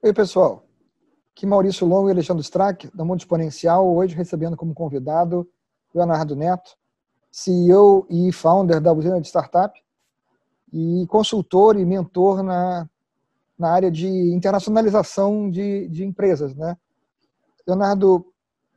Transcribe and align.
Oi, 0.00 0.12
pessoal. 0.12 0.64
Aqui 1.32 1.44
Maurício 1.44 1.84
Longo 1.84 2.08
e 2.08 2.12
Alexandre 2.12 2.40
Strack, 2.44 2.88
da 2.96 3.04
Mundo 3.04 3.18
Exponencial, 3.18 3.84
hoje 3.96 4.14
recebendo 4.14 4.56
como 4.56 4.72
convidado 4.72 5.50
Leonardo 5.92 6.36
Neto, 6.36 6.70
CEO 7.32 8.06
e 8.08 8.30
founder 8.30 8.80
da 8.80 8.92
Usina 8.92 9.20
de 9.20 9.26
Startup 9.26 9.76
e 10.72 11.04
consultor 11.08 11.76
e 11.76 11.84
mentor 11.84 12.44
na, 12.44 12.88
na 13.58 13.72
área 13.72 13.90
de 13.90 14.06
internacionalização 14.06 15.50
de, 15.50 15.88
de 15.88 16.04
empresas. 16.04 16.54
Né? 16.54 16.76
Leonardo, 17.66 18.24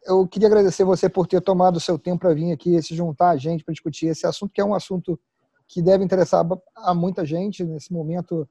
eu 0.03 0.27
queria 0.27 0.47
agradecer 0.47 0.83
você 0.83 1.07
por 1.07 1.27
ter 1.27 1.39
tomado 1.39 1.75
o 1.75 1.79
seu 1.79 1.99
tempo 1.99 2.21
para 2.21 2.33
vir 2.33 2.51
aqui 2.51 2.81
se 2.81 2.95
juntar 2.95 3.29
a 3.29 3.37
gente 3.37 3.63
para 3.63 3.73
discutir 3.73 4.07
esse 4.07 4.25
assunto, 4.25 4.51
que 4.51 4.59
é 4.59 4.65
um 4.65 4.73
assunto 4.73 5.19
que 5.67 5.83
deve 5.83 6.03
interessar 6.03 6.43
a 6.77 6.95
muita 6.95 7.23
gente 7.23 7.63
nesse 7.63 7.93
momento 7.93 8.49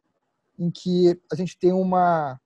em 0.56 0.70
que 0.70 1.20
a 1.32 1.34
gente 1.34 1.58
tem 1.58 1.72
uma 1.72 2.40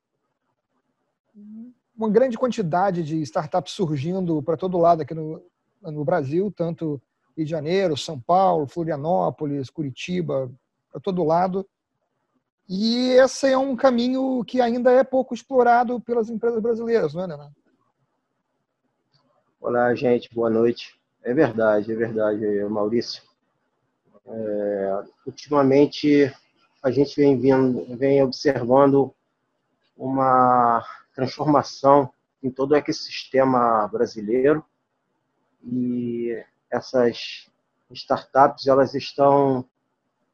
uma 1.96 2.08
grande 2.08 2.36
quantidade 2.36 3.02
de 3.02 3.20
startups 3.22 3.72
surgindo 3.72 4.42
para 4.42 4.56
todo 4.56 4.78
lado 4.78 5.02
aqui 5.02 5.14
no, 5.14 5.42
no 5.82 6.04
Brasil, 6.04 6.52
tanto 6.54 7.00
Rio 7.36 7.44
de 7.44 7.50
Janeiro, 7.50 7.96
São 7.96 8.18
Paulo, 8.18 8.66
Florianópolis, 8.66 9.70
Curitiba, 9.70 10.50
para 10.90 11.00
todo 11.00 11.24
lado. 11.24 11.66
E 12.68 13.10
esse 13.12 13.48
é 13.48 13.58
um 13.58 13.76
caminho 13.76 14.42
que 14.44 14.60
ainda 14.60 14.90
é 14.90 15.04
pouco 15.04 15.34
explorado 15.34 16.00
pelas 16.00 16.30
empresas 16.30 16.60
brasileiras, 16.60 17.14
não 17.14 17.24
é, 17.24 17.26
Nená? 17.26 17.50
Olá, 19.60 19.94
gente, 19.94 20.32
boa 20.34 20.50
noite. 20.50 20.98
É 21.22 21.32
verdade, 21.32 21.92
é 21.92 21.94
verdade, 21.94 22.64
Maurício. 22.68 23.22
É, 24.26 25.02
ultimamente, 25.26 26.32
a 26.82 26.90
gente 26.90 27.16
vem, 27.16 27.38
vindo, 27.38 27.96
vem 27.96 28.22
observando 28.22 29.14
uma 29.96 30.84
transformação 31.14 32.10
em 32.42 32.50
todo 32.50 32.72
o 32.72 32.76
ecossistema 32.76 33.88
brasileiro 33.88 34.64
e 35.62 36.36
essas 36.70 37.48
startups 37.90 38.66
elas 38.66 38.94
estão 38.94 39.64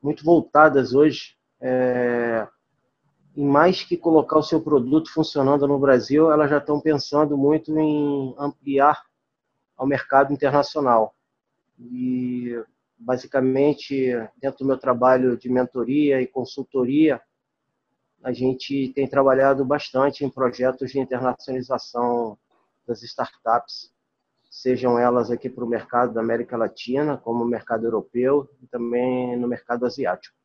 muito 0.02 0.24
voltadas 0.24 0.94
hoje 0.94 1.36
é, 1.60 2.48
em 3.36 3.44
mais 3.44 3.84
que 3.84 3.96
colocar 3.96 4.38
o 4.38 4.42
seu 4.42 4.60
produto 4.60 5.12
funcionando 5.12 5.68
no 5.68 5.78
Brasil, 5.78 6.32
elas 6.32 6.50
já 6.50 6.58
estão 6.58 6.80
pensando 6.80 7.36
muito 7.36 7.76
em 7.78 8.34
ampliar 8.38 9.02
ao 9.76 9.86
mercado 9.86 10.32
internacional. 10.32 11.14
E 11.78 12.60
basicamente, 12.98 14.12
dentro 14.40 14.58
do 14.58 14.66
meu 14.66 14.76
trabalho 14.76 15.36
de 15.36 15.48
mentoria 15.48 16.20
e 16.20 16.26
consultoria, 16.26 17.20
a 18.22 18.32
gente 18.32 18.92
tem 18.94 19.08
trabalhado 19.08 19.64
bastante 19.64 20.24
em 20.24 20.30
projetos 20.30 20.90
de 20.90 21.00
internacionalização 21.00 22.36
das 22.86 23.02
startups, 23.02 23.92
sejam 24.50 24.98
elas 24.98 25.30
aqui 25.30 25.48
para 25.48 25.64
o 25.64 25.68
mercado 25.68 26.12
da 26.12 26.20
América 26.20 26.56
Latina, 26.56 27.16
como 27.16 27.44
o 27.44 27.46
mercado 27.46 27.84
europeu 27.86 28.48
e 28.62 28.66
também 28.66 29.36
no 29.36 29.46
mercado 29.46 29.86
asiático. 29.86 30.36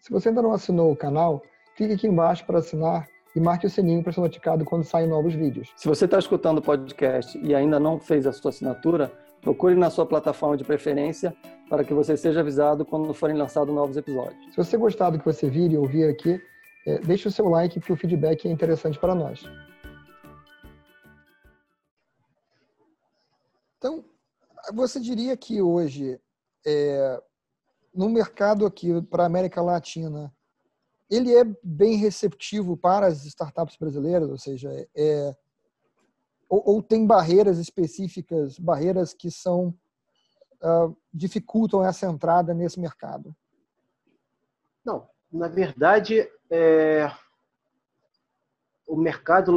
Se 0.00 0.10
você 0.10 0.28
ainda 0.28 0.42
não 0.42 0.52
assinou 0.52 0.92
o 0.92 0.96
canal, 0.96 1.42
clique 1.76 1.94
aqui 1.94 2.06
embaixo 2.06 2.44
para 2.46 2.58
assinar 2.58 3.08
e 3.34 3.40
marque 3.40 3.66
o 3.66 3.70
sininho 3.70 4.02
para 4.02 4.12
ser 4.12 4.20
notificado 4.20 4.64
quando 4.64 4.84
saem 4.84 5.08
novos 5.08 5.34
vídeos. 5.34 5.72
Se 5.76 5.88
você 5.88 6.04
está 6.04 6.18
escutando 6.18 6.58
o 6.58 6.62
podcast 6.62 7.36
e 7.38 7.54
ainda 7.54 7.80
não 7.80 7.98
fez 7.98 8.26
a 8.26 8.32
sua 8.32 8.50
assinatura, 8.50 9.12
procure 9.44 9.74
na 9.74 9.90
sua 9.90 10.06
plataforma 10.06 10.56
de 10.56 10.64
preferência 10.64 11.36
para 11.68 11.84
que 11.84 11.92
você 11.92 12.16
seja 12.16 12.40
avisado 12.40 12.84
quando 12.84 13.12
forem 13.12 13.36
lançados 13.36 13.72
novos 13.72 13.96
episódios. 13.96 14.42
Se 14.50 14.56
você 14.56 14.76
gostar 14.76 15.10
do 15.10 15.18
que 15.18 15.24
você 15.24 15.48
vir 15.50 15.70
e 15.70 15.76
ouvir 15.76 16.08
aqui, 16.08 16.42
é, 16.86 16.98
deixe 17.00 17.28
o 17.28 17.30
seu 17.30 17.48
like, 17.48 17.78
que 17.78 17.92
o 17.92 17.96
feedback 17.96 18.48
é 18.48 18.50
interessante 18.50 18.98
para 18.98 19.14
nós. 19.14 19.44
Então, 23.76 24.02
você 24.72 24.98
diria 24.98 25.36
que 25.36 25.60
hoje, 25.60 26.18
é, 26.66 27.22
no 27.94 28.08
mercado 28.08 28.64
aqui 28.64 29.00
para 29.02 29.24
a 29.24 29.26
América 29.26 29.60
Latina, 29.60 30.34
ele 31.10 31.34
é 31.34 31.44
bem 31.62 31.96
receptivo 31.96 32.78
para 32.78 33.06
as 33.06 33.26
startups 33.26 33.76
brasileiras, 33.76 34.30
ou 34.30 34.38
seja, 34.38 34.70
é, 34.96 35.36
ou, 36.48 36.62
ou 36.66 36.82
tem 36.82 37.06
barreiras 37.06 37.58
específicas, 37.58 38.58
barreiras 38.58 39.12
que 39.12 39.30
são 39.30 39.68
uh, 40.62 40.96
dificultam 41.12 41.84
essa 41.84 42.06
entrada 42.06 42.54
nesse 42.54 42.80
mercado? 42.80 43.34
Não, 44.84 45.08
na 45.32 45.48
verdade, 45.48 46.28
é, 46.50 47.10
o 48.86 48.96
mercado 48.96 49.54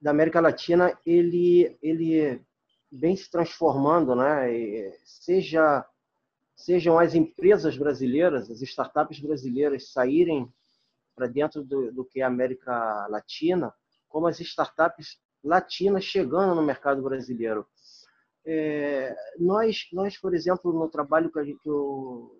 da 0.00 0.10
América 0.10 0.40
Latina 0.40 0.98
ele 1.04 1.78
ele 1.82 2.42
vem 2.90 3.14
se 3.14 3.30
transformando, 3.30 4.14
né? 4.14 4.52
E 4.52 4.98
seja 5.04 5.86
sejam 6.56 6.98
as 6.98 7.14
empresas 7.14 7.76
brasileiras, 7.76 8.50
as 8.50 8.60
startups 8.60 9.18
brasileiras 9.18 9.92
saírem 9.92 10.52
para 11.14 11.26
dentro 11.26 11.62
do, 11.64 11.90
do 11.92 12.04
que 12.04 12.20
é 12.20 12.24
a 12.24 12.26
América 12.26 13.06
Latina, 13.08 13.72
como 14.08 14.26
as 14.26 14.40
startups 14.40 15.18
latinas 15.42 16.04
chegando 16.04 16.54
no 16.54 16.62
mercado 16.62 17.02
brasileiro. 17.02 17.66
É, 18.44 19.14
nós, 19.38 19.88
nós, 19.92 20.16
por 20.16 20.34
exemplo, 20.34 20.72
no 20.72 20.88
trabalho 20.88 21.30
que, 21.30 21.54
que, 21.54 21.68
eu, 21.68 22.34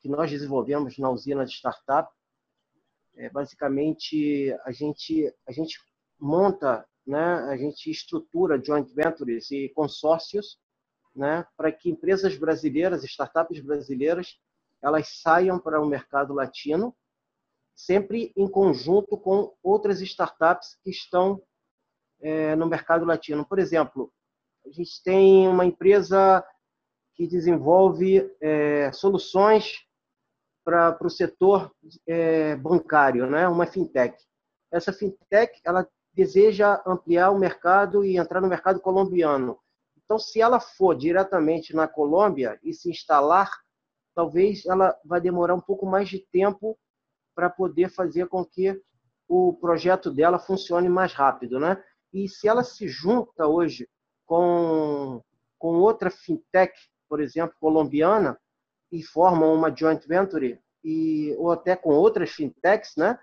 que 0.00 0.08
nós 0.08 0.30
desenvolvemos 0.30 0.98
na 0.98 1.10
usina 1.10 1.44
de 1.44 1.52
startup, 1.52 2.10
é, 3.14 3.28
basicamente 3.28 4.54
a 4.64 4.72
gente, 4.72 5.32
a 5.46 5.52
gente 5.52 5.78
monta, 6.18 6.86
né, 7.06 7.34
a 7.50 7.56
gente 7.56 7.90
estrutura 7.90 8.62
joint 8.62 8.88
ventures 8.94 9.50
e 9.50 9.68
consórcios 9.70 10.58
né, 11.14 11.46
para 11.56 11.70
que 11.70 11.90
empresas 11.90 12.36
brasileiras, 12.36 13.04
startups 13.04 13.60
brasileiras, 13.60 14.38
elas 14.80 15.20
saiam 15.20 15.58
para 15.58 15.80
o 15.80 15.86
mercado 15.86 16.32
latino, 16.32 16.94
sempre 17.74 18.32
em 18.36 18.48
conjunto 18.48 19.16
com 19.16 19.54
outras 19.62 20.00
startups 20.00 20.78
que 20.82 20.90
estão 20.90 21.42
é, 22.22 22.56
no 22.56 22.66
mercado 22.66 23.04
latino. 23.04 23.44
Por 23.44 23.58
exemplo, 23.58 24.12
a 24.66 24.70
gente 24.70 25.02
tem 25.02 25.48
uma 25.48 25.66
empresa 25.66 26.44
que 27.14 27.26
desenvolve 27.26 28.30
é, 28.40 28.90
soluções 28.92 29.80
para 30.64 30.96
o 31.00 31.10
setor 31.10 31.72
é, 32.06 32.56
bancário, 32.56 33.28
né? 33.28 33.48
uma 33.48 33.66
fintech. 33.66 34.16
Essa 34.70 34.92
fintech 34.92 35.60
ela 35.64 35.86
deseja 36.14 36.80
ampliar 36.86 37.30
o 37.30 37.38
mercado 37.38 38.04
e 38.04 38.16
entrar 38.16 38.40
no 38.40 38.48
mercado 38.48 38.80
colombiano. 38.80 39.58
Então, 40.04 40.18
se 40.18 40.40
ela 40.40 40.60
for 40.60 40.94
diretamente 40.94 41.74
na 41.74 41.88
Colômbia 41.88 42.58
e 42.62 42.72
se 42.72 42.90
instalar, 42.90 43.50
talvez 44.14 44.66
ela 44.66 44.96
vai 45.04 45.20
demorar 45.20 45.54
um 45.54 45.60
pouco 45.60 45.86
mais 45.86 46.08
de 46.08 46.18
tempo 46.18 46.78
para 47.34 47.48
poder 47.48 47.88
fazer 47.88 48.28
com 48.28 48.44
que 48.44 48.80
o 49.26 49.54
projeto 49.54 50.10
dela 50.10 50.38
funcione 50.38 50.88
mais 50.88 51.14
rápido, 51.14 51.58
né? 51.58 51.82
E 52.12 52.28
se 52.28 52.46
ela 52.46 52.62
se 52.62 52.88
junta 52.88 53.46
hoje 53.46 53.88
com, 54.26 55.22
com 55.58 55.76
outra 55.76 56.10
fintech, 56.10 56.72
por 57.08 57.20
exemplo, 57.20 57.56
colombiana, 57.60 58.38
e 58.90 59.02
formam 59.02 59.54
uma 59.54 59.74
joint 59.74 60.06
venture, 60.06 60.60
e, 60.84 61.34
ou 61.38 61.50
até 61.50 61.74
com 61.74 61.90
outras 61.90 62.30
fintechs, 62.30 62.96
né, 62.96 63.18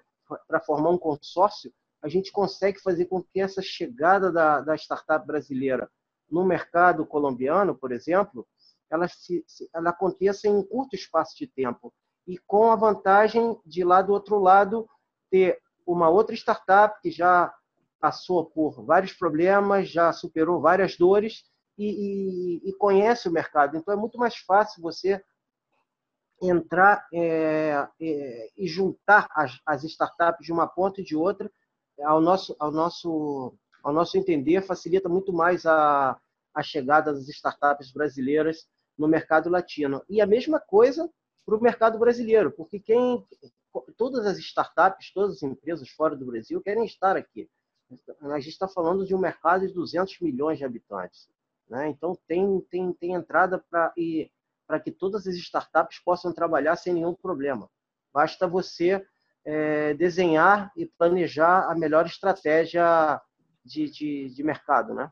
para 0.47 0.59
formar 0.59 0.89
um 0.89 0.97
consórcio, 0.97 1.71
a 2.01 2.07
gente 2.07 2.31
consegue 2.31 2.79
fazer 2.79 3.05
com 3.05 3.21
que 3.21 3.41
essa 3.41 3.61
chegada 3.61 4.31
da, 4.31 4.61
da 4.61 4.75
startup 4.75 5.25
brasileira 5.25 5.89
no 6.29 6.45
mercado 6.45 7.05
colombiano, 7.05 7.75
por 7.75 7.91
exemplo, 7.91 8.47
ela, 8.89 9.07
se, 9.07 9.43
ela 9.73 9.89
aconteça 9.89 10.47
em 10.47 10.51
um 10.51 10.63
curto 10.63 10.95
espaço 10.95 11.37
de 11.37 11.47
tempo. 11.47 11.93
E 12.27 12.37
com 12.37 12.71
a 12.71 12.75
vantagem 12.75 13.59
de 13.65 13.83
lá 13.83 14.01
do 14.01 14.13
outro 14.13 14.39
lado 14.39 14.87
ter 15.29 15.59
uma 15.85 16.09
outra 16.09 16.35
startup 16.35 16.99
que 17.01 17.11
já 17.11 17.53
passou 17.99 18.45
por 18.45 18.83
vários 18.85 19.13
problemas, 19.13 19.89
já 19.89 20.11
superou 20.11 20.61
várias 20.61 20.97
dores 20.97 21.43
e, 21.77 22.61
e, 22.63 22.69
e 22.69 22.73
conhece 22.73 23.27
o 23.27 23.31
mercado. 23.31 23.77
Então 23.77 23.93
é 23.93 23.97
muito 23.97 24.17
mais 24.17 24.37
fácil 24.37 24.81
você 24.81 25.23
entrar 26.41 27.05
é, 27.13 27.87
é, 28.01 28.49
e 28.57 28.67
juntar 28.67 29.27
as, 29.31 29.59
as, 29.65 29.83
startups 29.83 30.45
de 30.45 30.53
uma 30.53 30.67
ponta 30.67 31.01
e 31.01 31.03
de 31.03 31.15
outra, 31.15 31.51
ao 32.01 32.21
nosso, 32.21 32.55
ao 32.57 32.71
nosso, 32.71 33.53
ao 33.83 33.93
nosso 33.93 34.17
entender, 34.17 34.61
facilita 34.61 35.09
muito 35.09 35.33
mais 35.33 35.65
a, 35.65 36.17
a 36.53 36.63
chegada 36.63 37.13
das 37.13 37.27
startups 37.27 37.91
brasileiras 37.91 38.65
no 38.97 39.07
mercado 39.07 39.49
latino. 39.49 40.01
E 40.09 40.21
a 40.21 40.25
mesma 40.25 40.59
coisa 40.59 41.09
para 41.45 41.57
o 41.57 41.61
mercado 41.61 41.99
brasileiro, 41.99 42.51
porque 42.51 42.79
quem 42.79 43.25
todas 43.97 44.25
as 44.25 44.37
startups, 44.37 45.11
todas 45.13 45.37
as 45.37 45.43
empresas 45.43 45.89
fora 45.89 46.15
do 46.15 46.25
Brasil 46.25 46.61
querem 46.61 46.85
estar 46.85 47.15
aqui 47.15 47.49
a 48.21 48.39
gente 48.39 48.49
está 48.49 48.67
falando 48.67 49.05
de 49.05 49.15
um 49.15 49.19
mercado 49.19 49.67
de 49.67 49.73
200 49.73 50.19
milhões 50.19 50.57
de 50.57 50.65
habitantes. 50.65 51.27
Né? 51.69 51.89
Então, 51.89 52.17
tem, 52.27 52.61
tem, 52.69 52.93
tem 52.93 53.13
entrada 53.13 53.63
para 53.69 54.79
que 54.79 54.91
todas 54.91 55.27
as 55.27 55.35
startups 55.35 55.99
possam 55.99 56.33
trabalhar 56.33 56.75
sem 56.75 56.93
nenhum 56.93 57.13
problema. 57.13 57.69
Basta 58.13 58.47
você 58.47 59.05
é, 59.45 59.93
desenhar 59.93 60.71
e 60.75 60.85
planejar 60.85 61.71
a 61.71 61.75
melhor 61.75 62.05
estratégia 62.05 63.21
de, 63.63 63.89
de, 63.89 64.29
de 64.29 64.43
mercado, 64.43 64.93
né? 64.93 65.11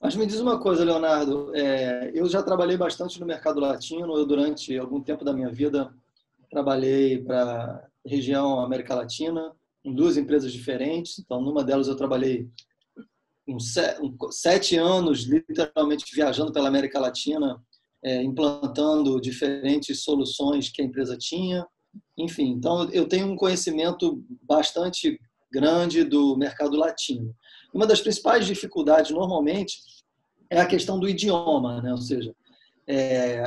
Mas 0.00 0.16
me 0.16 0.26
diz 0.26 0.38
uma 0.38 0.60
coisa, 0.60 0.84
Leonardo. 0.84 1.50
É, 1.54 2.10
eu 2.14 2.26
já 2.26 2.42
trabalhei 2.42 2.76
bastante 2.76 3.18
no 3.18 3.24
mercado 3.24 3.58
latino. 3.58 4.18
Eu, 4.18 4.26
durante 4.26 4.76
algum 4.76 5.00
tempo 5.00 5.24
da 5.24 5.32
minha 5.32 5.48
vida, 5.48 5.94
trabalhei 6.50 7.22
para 7.22 7.88
região 8.04 8.60
América 8.60 8.94
Latina, 8.94 9.54
em 9.84 9.94
duas 9.94 10.16
empresas 10.16 10.52
diferentes. 10.52 11.18
Então, 11.18 11.40
numa 11.40 11.62
delas, 11.62 11.88
eu 11.88 11.96
trabalhei 11.96 12.48
sete 14.30 14.76
anos, 14.76 15.24
literalmente 15.24 16.14
viajando 16.14 16.52
pela 16.52 16.68
América 16.68 16.98
Latina, 16.98 17.62
é, 18.02 18.22
implantando 18.22 19.20
diferentes 19.20 20.02
soluções 20.02 20.70
que 20.70 20.80
a 20.80 20.84
empresa 20.84 21.16
tinha. 21.16 21.66
Enfim, 22.18 22.50
então 22.50 22.88
eu 22.90 23.06
tenho 23.06 23.26
um 23.26 23.36
conhecimento 23.36 24.24
bastante 24.42 25.20
grande 25.52 26.02
do 26.04 26.36
mercado 26.36 26.76
latino. 26.76 27.34
Uma 27.72 27.86
das 27.86 28.00
principais 28.00 28.46
dificuldades, 28.46 29.10
normalmente, 29.10 29.78
é 30.50 30.60
a 30.60 30.66
questão 30.66 30.98
do 30.98 31.08
idioma, 31.08 31.80
né? 31.80 31.92
ou 31.92 32.00
seja, 32.00 32.34
é, 32.86 33.42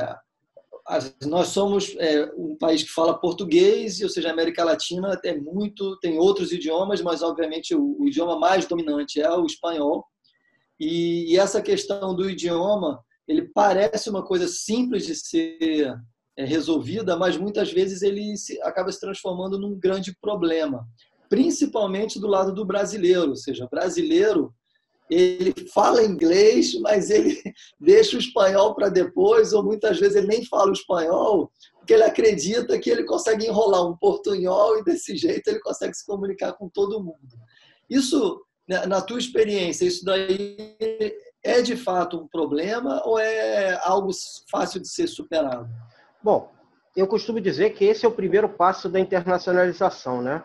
nós 1.26 1.48
somos 1.48 1.94
é, 1.98 2.24
um 2.36 2.56
país 2.56 2.82
que 2.82 2.90
fala 2.90 3.18
português, 3.18 4.00
ou 4.00 4.08
seja, 4.08 4.28
a 4.28 4.32
América 4.32 4.64
Latina 4.64 5.20
é 5.24 5.36
muito, 5.36 5.98
tem 5.98 6.18
outros 6.18 6.50
idiomas, 6.50 7.02
mas 7.02 7.22
obviamente 7.22 7.74
o, 7.74 7.96
o 8.00 8.08
idioma 8.08 8.38
mais 8.38 8.66
dominante 8.66 9.20
é 9.20 9.30
o 9.30 9.44
espanhol. 9.44 10.04
E, 10.80 11.32
e, 11.32 11.38
essa 11.38 11.60
questão 11.60 12.14
do 12.14 12.30
idioma, 12.30 13.02
ele 13.26 13.50
parece 13.52 14.08
uma 14.08 14.24
coisa 14.24 14.48
simples 14.48 15.04
de 15.04 15.14
ser 15.14 15.94
é, 16.36 16.44
resolvida, 16.44 17.16
mas 17.16 17.36
muitas 17.36 17.70
vezes 17.70 18.00
ele 18.00 18.36
se, 18.36 18.60
acaba 18.62 18.90
se 18.90 19.00
transformando 19.00 19.58
num 19.58 19.78
grande 19.78 20.16
problema, 20.20 20.86
principalmente 21.28 22.18
do 22.18 22.28
lado 22.28 22.54
do 22.54 22.64
brasileiro, 22.64 23.30
ou 23.30 23.36
seja, 23.36 23.68
brasileiro 23.70 24.54
ele 25.10 25.54
fala 25.72 26.04
inglês, 26.04 26.78
mas 26.80 27.10
ele 27.10 27.40
deixa 27.80 28.16
o 28.16 28.20
espanhol 28.20 28.74
para 28.74 28.88
depois, 28.88 29.52
ou 29.52 29.62
muitas 29.62 29.98
vezes 29.98 30.16
ele 30.16 30.26
nem 30.26 30.44
fala 30.44 30.70
o 30.70 30.74
espanhol, 30.74 31.50
porque 31.78 31.94
ele 31.94 32.04
acredita 32.04 32.78
que 32.78 32.90
ele 32.90 33.04
consegue 33.04 33.46
enrolar 33.46 33.86
um 33.86 33.96
portunhol 33.96 34.78
e 34.78 34.84
desse 34.84 35.16
jeito 35.16 35.48
ele 35.48 35.60
consegue 35.60 35.94
se 35.94 36.04
comunicar 36.04 36.52
com 36.52 36.68
todo 36.68 37.02
mundo. 37.02 37.38
Isso, 37.88 38.42
né, 38.68 38.84
na 38.86 39.00
tua 39.00 39.18
experiência, 39.18 39.86
isso 39.86 40.04
daí 40.04 40.76
é 41.42 41.62
de 41.62 41.76
fato 41.76 42.18
um 42.18 42.28
problema 42.28 43.02
ou 43.04 43.18
é 43.18 43.78
algo 43.82 44.10
fácil 44.50 44.80
de 44.80 44.88
ser 44.88 45.06
superado? 45.06 45.68
Bom, 46.22 46.52
eu 46.96 47.06
costumo 47.06 47.40
dizer 47.40 47.70
que 47.70 47.84
esse 47.84 48.04
é 48.04 48.08
o 48.08 48.14
primeiro 48.14 48.48
passo 48.48 48.88
da 48.88 49.00
internacionalização, 49.00 50.20
né? 50.20 50.42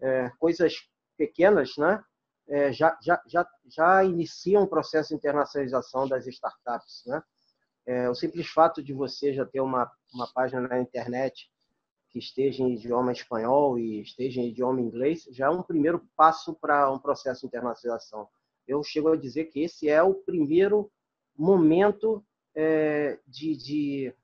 É, 0.00 0.30
coisas 0.38 0.74
pequenas, 1.16 1.70
né? 1.78 2.02
É, 2.48 2.72
já, 2.72 2.98
já, 3.02 3.22
já, 3.26 3.48
já 3.66 4.04
iniciam 4.04 4.64
um 4.64 4.66
processo 4.66 5.10
de 5.10 5.14
internacionalização 5.14 6.08
das 6.08 6.26
startups. 6.26 7.04
Né? 7.06 7.22
É, 7.86 8.08
o 8.08 8.14
simples 8.14 8.48
fato 8.48 8.82
de 8.82 8.92
você 8.92 9.32
já 9.32 9.44
ter 9.44 9.60
uma, 9.60 9.90
uma 10.12 10.26
página 10.32 10.60
na 10.68 10.80
internet 10.80 11.50
que 12.10 12.18
esteja 12.18 12.62
em 12.62 12.74
idioma 12.74 13.10
espanhol 13.10 13.78
e 13.78 14.02
esteja 14.02 14.40
em 14.40 14.48
idioma 14.48 14.80
inglês 14.80 15.26
já 15.30 15.46
é 15.46 15.50
um 15.50 15.62
primeiro 15.62 16.06
passo 16.14 16.54
para 16.54 16.90
um 16.92 16.98
processo 16.98 17.40
de 17.40 17.46
internacionalização. 17.46 18.28
Eu 18.68 18.82
chego 18.82 19.12
a 19.12 19.16
dizer 19.16 19.46
que 19.46 19.60
esse 19.60 19.88
é 19.88 20.02
o 20.02 20.14
primeiro 20.14 20.92
momento 21.36 22.24
é, 22.54 23.18
de, 23.26 23.56
de, 23.56 24.14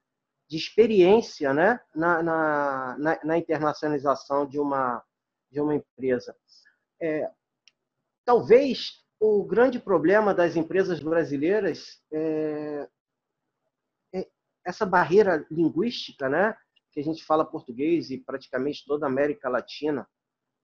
de, 0.47 0.57
experiência 0.57 1.55
né? 1.55 1.81
na, 1.95 2.23
na, 2.23 2.99
na, 2.99 3.21
na 3.25 3.39
internacionalização 3.39 4.47
de 4.47 4.61
uma, 4.61 5.03
de 5.51 5.61
uma 5.61 5.75
empresa. 5.75 6.37
É, 7.01 7.31
Talvez 8.29 9.03
o 9.19 9.43
grande 9.43 9.81
problema 9.81 10.35
das 10.35 10.55
empresas 10.55 11.01
brasileiras 11.01 11.99
é, 12.13 12.87
é 14.15 14.29
essa 14.63 14.85
barreira 14.85 15.47
linguística, 15.51 16.29
né? 16.29 16.55
Que 16.93 17.01
a 17.01 17.03
gente 17.03 17.25
fala 17.25 17.43
português 17.43 18.11
e 18.11 18.19
praticamente 18.19 18.85
toda 18.87 19.07
a 19.07 19.09
América 19.09 19.49
Latina, 19.49 20.07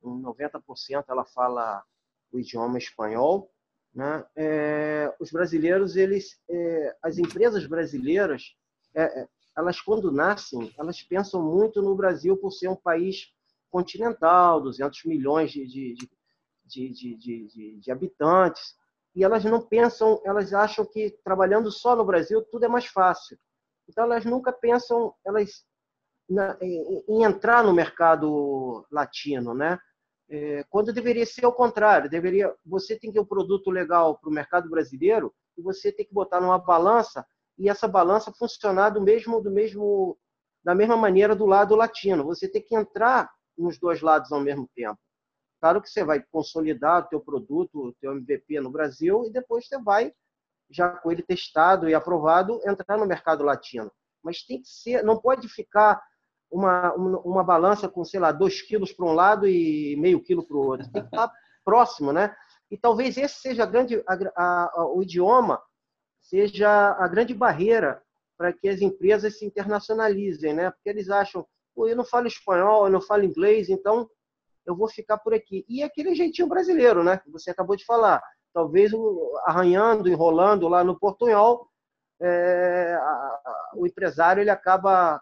90% 0.04 1.06
ela 1.08 1.24
fala 1.24 1.82
o 2.30 2.38
idioma 2.38 2.76
espanhol, 2.76 3.50
né? 3.94 4.26
É, 4.36 5.16
os 5.18 5.30
brasileiros, 5.32 5.96
eles, 5.96 6.38
é, 6.50 6.96
as 7.02 7.16
empresas 7.16 7.66
brasileiras, 7.66 8.54
é, 8.94 9.22
é, 9.22 9.28
elas 9.56 9.80
quando 9.80 10.12
nascem, 10.12 10.70
elas 10.78 11.02
pensam 11.02 11.42
muito 11.42 11.80
no 11.80 11.96
Brasil 11.96 12.36
por 12.36 12.50
ser 12.50 12.68
um 12.68 12.76
país 12.76 13.32
continental, 13.70 14.60
200 14.60 15.02
milhões 15.06 15.50
de, 15.50 15.66
de, 15.66 15.94
de 15.94 16.10
de, 16.64 16.88
de, 16.90 17.16
de, 17.16 17.78
de, 17.78 17.90
habitantes, 17.90 18.74
e 19.14 19.22
elas 19.22 19.44
não 19.44 19.60
pensam, 19.60 20.20
elas 20.24 20.52
acham 20.52 20.84
que 20.84 21.10
trabalhando 21.22 21.70
só 21.70 21.94
no 21.94 22.04
Brasil 22.04 22.42
tudo 22.42 22.64
é 22.64 22.68
mais 22.68 22.86
fácil. 22.86 23.38
Então 23.88 24.04
elas 24.04 24.24
nunca 24.24 24.52
pensam 24.52 25.14
elas 25.24 25.64
na, 26.28 26.56
em, 26.60 27.04
em, 27.08 27.24
entrar 27.24 27.62
no 27.62 27.72
mercado 27.72 28.86
latino, 28.90 29.54
né? 29.54 29.78
É, 30.28 30.64
quando 30.70 30.92
deveria 30.92 31.26
ser 31.26 31.44
o 31.44 31.52
contrário, 31.52 32.08
deveria 32.08 32.52
você 32.64 32.98
tem 32.98 33.10
que 33.10 33.14
ter 33.14 33.20
um 33.20 33.26
produto 33.26 33.70
legal 33.70 34.18
para 34.18 34.30
o 34.30 34.32
mercado 34.32 34.70
brasileiro 34.70 35.32
e 35.56 35.62
você 35.62 35.92
tem 35.92 36.06
que 36.06 36.14
botar 36.14 36.40
numa 36.40 36.58
balança 36.58 37.26
e 37.58 37.68
essa 37.68 37.86
balança 37.86 38.32
funcionar 38.32 38.90
do 38.90 39.02
mesmo 39.02 39.40
do 39.40 39.50
mesmo 39.50 40.18
da 40.64 40.74
mesma 40.74 40.96
maneira 40.96 41.36
do 41.36 41.44
lado 41.44 41.76
latino. 41.76 42.24
Você 42.24 42.48
tem 42.48 42.62
que 42.62 42.74
entrar 42.74 43.30
nos 43.56 43.78
dois 43.78 44.00
lados 44.00 44.32
ao 44.32 44.40
mesmo 44.40 44.68
tempo. 44.74 44.98
Claro 45.64 45.80
que 45.80 45.88
você 45.88 46.04
vai 46.04 46.20
consolidar 46.20 47.00
o 47.00 47.08
teu 47.08 47.18
produto, 47.18 47.86
o 47.86 47.94
teu 47.94 48.12
MVP 48.12 48.60
no 48.60 48.70
Brasil 48.70 49.24
e 49.24 49.32
depois 49.32 49.66
você 49.66 49.80
vai, 49.80 50.12
já 50.68 50.90
com 50.90 51.10
ele 51.10 51.22
testado 51.22 51.88
e 51.88 51.94
aprovado, 51.94 52.60
entrar 52.68 52.98
no 52.98 53.06
mercado 53.06 53.42
latino. 53.42 53.90
Mas 54.22 54.42
tem 54.42 54.60
que 54.60 54.68
ser, 54.68 55.02
não 55.02 55.18
pode 55.18 55.48
ficar 55.48 56.02
uma, 56.50 56.92
uma, 56.92 57.42
balança 57.42 57.88
com, 57.88 58.04
sei 58.04 58.20
lá, 58.20 58.30
dois 58.30 58.60
quilos 58.60 58.92
para 58.92 59.06
um 59.06 59.14
lado 59.14 59.48
e 59.48 59.96
meio 59.96 60.22
quilo 60.22 60.46
para 60.46 60.54
o 60.54 60.66
outro. 60.66 60.92
Tem 60.92 61.00
que 61.00 61.08
estar 61.08 61.32
próximo, 61.64 62.12
né? 62.12 62.36
E 62.70 62.76
talvez 62.76 63.16
esse 63.16 63.40
seja 63.40 63.62
a 63.62 63.66
grande, 63.66 64.04
a, 64.06 64.70
a, 64.76 64.86
o 64.94 65.02
idioma 65.02 65.62
seja 66.20 66.68
a 66.68 67.08
grande 67.08 67.32
barreira 67.32 68.02
para 68.36 68.52
que 68.52 68.68
as 68.68 68.82
empresas 68.82 69.38
se 69.38 69.46
internacionalizem, 69.46 70.52
né? 70.52 70.70
Porque 70.72 70.90
eles 70.90 71.08
acham, 71.08 71.46
eu 71.74 71.96
não 71.96 72.04
falo 72.04 72.26
espanhol, 72.26 72.84
eu 72.84 72.92
não 72.92 73.00
falo 73.00 73.24
inglês, 73.24 73.70
então 73.70 74.10
eu 74.66 74.76
vou 74.76 74.88
ficar 74.88 75.18
por 75.18 75.34
aqui. 75.34 75.64
E 75.68 75.82
aquele 75.82 76.14
jeitinho 76.14 76.48
brasileiro, 76.48 77.02
né? 77.04 77.18
Que 77.18 77.30
você 77.30 77.50
acabou 77.50 77.76
de 77.76 77.84
falar. 77.84 78.22
Talvez 78.52 78.92
arranhando, 79.44 80.08
enrolando 80.08 80.68
lá 80.68 80.84
no 80.84 80.98
portunhol, 80.98 81.68
é, 82.20 82.94
a, 82.94 83.40
o 83.76 83.86
empresário 83.86 84.40
ele 84.40 84.50
acaba 84.50 85.20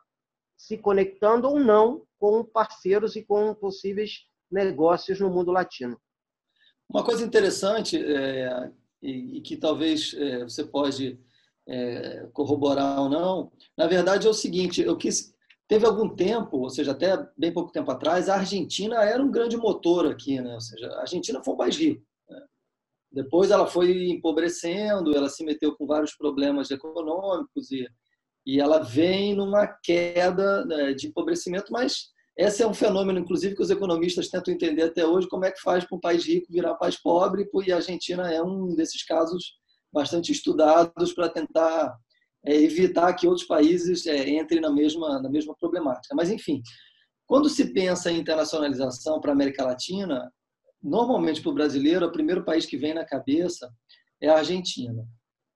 se 0.57 0.79
conectando 0.79 1.49
ou 1.49 1.59
não 1.59 2.07
com 2.19 2.45
parceiros 2.45 3.17
e 3.17 3.25
com 3.25 3.55
possíveis 3.55 4.27
negócios 4.51 5.19
no 5.19 5.31
mundo 5.31 5.51
latino. 5.51 5.99
Uma 6.89 7.03
coisa 7.03 7.25
interessante 7.25 7.97
é, 7.97 8.71
e, 9.03 9.39
e, 9.39 9.41
que 9.41 9.57
talvez 9.57 10.15
é, 10.15 10.45
você 10.45 10.63
pode 10.63 11.19
é, 11.67 12.29
corroborar 12.33 13.01
ou 13.01 13.09
não, 13.09 13.51
na 13.77 13.87
verdade 13.87 14.27
é 14.27 14.31
o 14.31 14.35
seguinte: 14.35 14.83
eu 14.83 14.97
quis 14.97 15.32
Teve 15.73 15.87
algum 15.87 16.07
tempo, 16.07 16.59
ou 16.59 16.69
seja, 16.69 16.93
até 16.93 17.17
bem 17.35 17.51
pouco 17.51 17.73
tempo 17.73 17.91
atrás, 17.91 18.29
a 18.29 18.35
Argentina 18.35 18.97
era 19.05 19.23
um 19.23 19.31
grande 19.31 19.57
motor 19.57 20.07
aqui, 20.07 20.39
né? 20.39 20.53
Ou 20.53 20.61
seja, 20.61 20.87
a 20.87 21.01
Argentina 21.01 21.43
foi 21.43 21.55
um 21.55 21.57
país 21.57 21.75
rico. 21.79 22.05
Né? 22.29 22.43
Depois 23.11 23.51
ela 23.51 23.67
foi 23.67 24.11
empobrecendo, 24.11 25.17
ela 25.17 25.31
se 25.31 25.43
meteu 25.43 25.75
com 25.75 25.87
vários 25.87 26.15
problemas 26.15 26.71
econômicos 26.71 27.71
e, 27.71 27.89
e 28.45 28.61
ela 28.61 28.81
vem 28.81 29.35
numa 29.35 29.67
queda 29.67 30.63
né, 30.67 30.93
de 30.93 31.07
empobrecimento, 31.07 31.73
mas 31.73 32.11
esse 32.37 32.63
é 32.63 32.67
um 32.67 32.75
fenômeno, 32.75 33.21
inclusive, 33.21 33.57
que 33.57 33.63
os 33.63 33.71
economistas 33.71 34.29
tentam 34.29 34.53
entender 34.53 34.83
até 34.83 35.07
hoje, 35.07 35.27
como 35.27 35.47
é 35.47 35.51
que 35.51 35.63
faz 35.63 35.87
para 35.87 35.97
um 35.97 36.01
país 36.01 36.23
rico 36.27 36.53
virar 36.53 36.75
um 36.75 36.79
país 36.79 37.01
pobre, 37.01 37.49
e 37.67 37.73
a 37.73 37.77
Argentina 37.77 38.31
é 38.31 38.43
um 38.43 38.75
desses 38.75 39.03
casos 39.07 39.55
bastante 39.91 40.33
estudados 40.33 41.15
para 41.15 41.31
tentar 41.31 41.97
é, 42.45 42.55
evitar 42.55 43.13
que 43.15 43.27
outros 43.27 43.47
países 43.47 44.07
é, 44.07 44.29
entrem 44.29 44.61
na 44.61 44.71
mesma, 44.71 45.21
na 45.21 45.29
mesma 45.29 45.55
problemática. 45.55 46.15
Mas, 46.15 46.31
enfim, 46.31 46.63
quando 47.27 47.49
se 47.49 47.73
pensa 47.73 48.11
em 48.11 48.19
internacionalização 48.19 49.21
para 49.21 49.31
a 49.31 49.35
América 49.35 49.65
Latina, 49.65 50.31
normalmente 50.83 51.41
para 51.41 51.51
o 51.51 51.55
brasileiro, 51.55 52.07
o 52.07 52.13
primeiro 52.13 52.45
país 52.45 52.67
que 52.67 52.77
vem 52.77 52.95
na 52.95 53.05
cabeça 53.05 53.71
é 54.21 54.29
a 54.29 54.39
Argentina. 54.39 55.05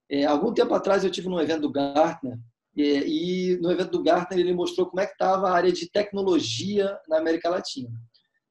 É, 0.08 0.24
algum 0.24 0.54
tempo 0.54 0.72
atrás 0.72 1.02
eu 1.04 1.10
tive 1.10 1.28
num 1.28 1.40
evento 1.40 1.62
do 1.62 1.72
Gartner 1.72 2.38
e, 2.76 3.58
no 3.60 3.72
evento 3.72 3.90
do 3.90 4.02
Gartner 4.02 4.38
ele 4.38 4.52
mostrou 4.52 4.86
como 4.86 5.00
é 5.00 5.06
que 5.06 5.12
estava 5.12 5.48
a 5.48 5.54
área 5.54 5.72
de 5.72 5.90
tecnologia 5.90 6.96
na 7.08 7.18
América 7.18 7.48
Latina. 7.48 7.90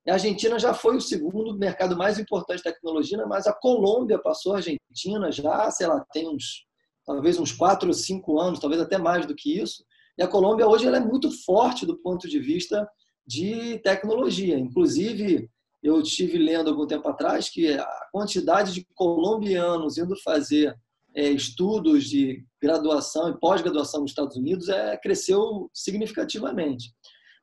A 0.08 0.13
Argentina 0.13 0.60
já 0.60 0.74
foi 0.74 0.98
o 0.98 1.01
segundo 1.01 1.58
mercado 1.58 1.98
mais 1.98 2.20
importante 2.20 2.58
de 2.58 2.63
tecnologia, 2.63 3.25
mas 3.25 3.48
a 3.48 3.54
Colômbia 3.54 4.20
passou 4.20 4.54
a 4.54 4.58
Argentina 4.58 5.32
já, 5.32 5.72
sei 5.72 5.88
lá, 5.88 6.06
tem 6.12 6.27
uns 6.30 6.64
talvez 7.06 7.40
uns 7.40 7.52
quatro 7.52 7.88
ou 7.90 7.94
cinco 7.94 8.40
anos, 8.40 8.60
talvez 8.60 8.82
até 8.82 8.98
mais 8.98 9.26
do 9.26 9.36
que 9.36 9.60
isso. 9.60 9.84
E 10.18 10.24
a 10.24 10.28
Colômbia 10.28 10.68
hoje 10.68 10.88
ela 10.88 10.98
é 10.98 11.00
muito 11.00 11.30
forte 11.44 11.86
do 11.86 11.98
ponto 11.98 12.28
de 12.28 12.40
vista 12.40 12.88
de 13.28 13.80
tecnologia. 13.80 14.58
Inclusive, 14.58 15.50
eu 15.84 16.02
estive 16.02 16.38
lendo 16.38 16.70
algum 16.70 16.88
tempo 16.88 17.08
atrás 17.08 17.50
que 17.50 17.74
a 17.74 17.88
quantidade 18.12 18.74
de 18.74 18.88
colombianos 18.96 19.98
indo 19.98 20.16
fazer 20.22 20.76
é, 21.16 21.30
estudos 21.30 22.06
de 22.06 22.44
graduação 22.62 23.30
e 23.30 23.40
pós-graduação 23.40 24.02
nos 24.02 24.12
Estados 24.12 24.36
Unidos 24.36 24.68
é, 24.68 24.98
cresceu 24.98 25.70
significativamente. 25.74 26.92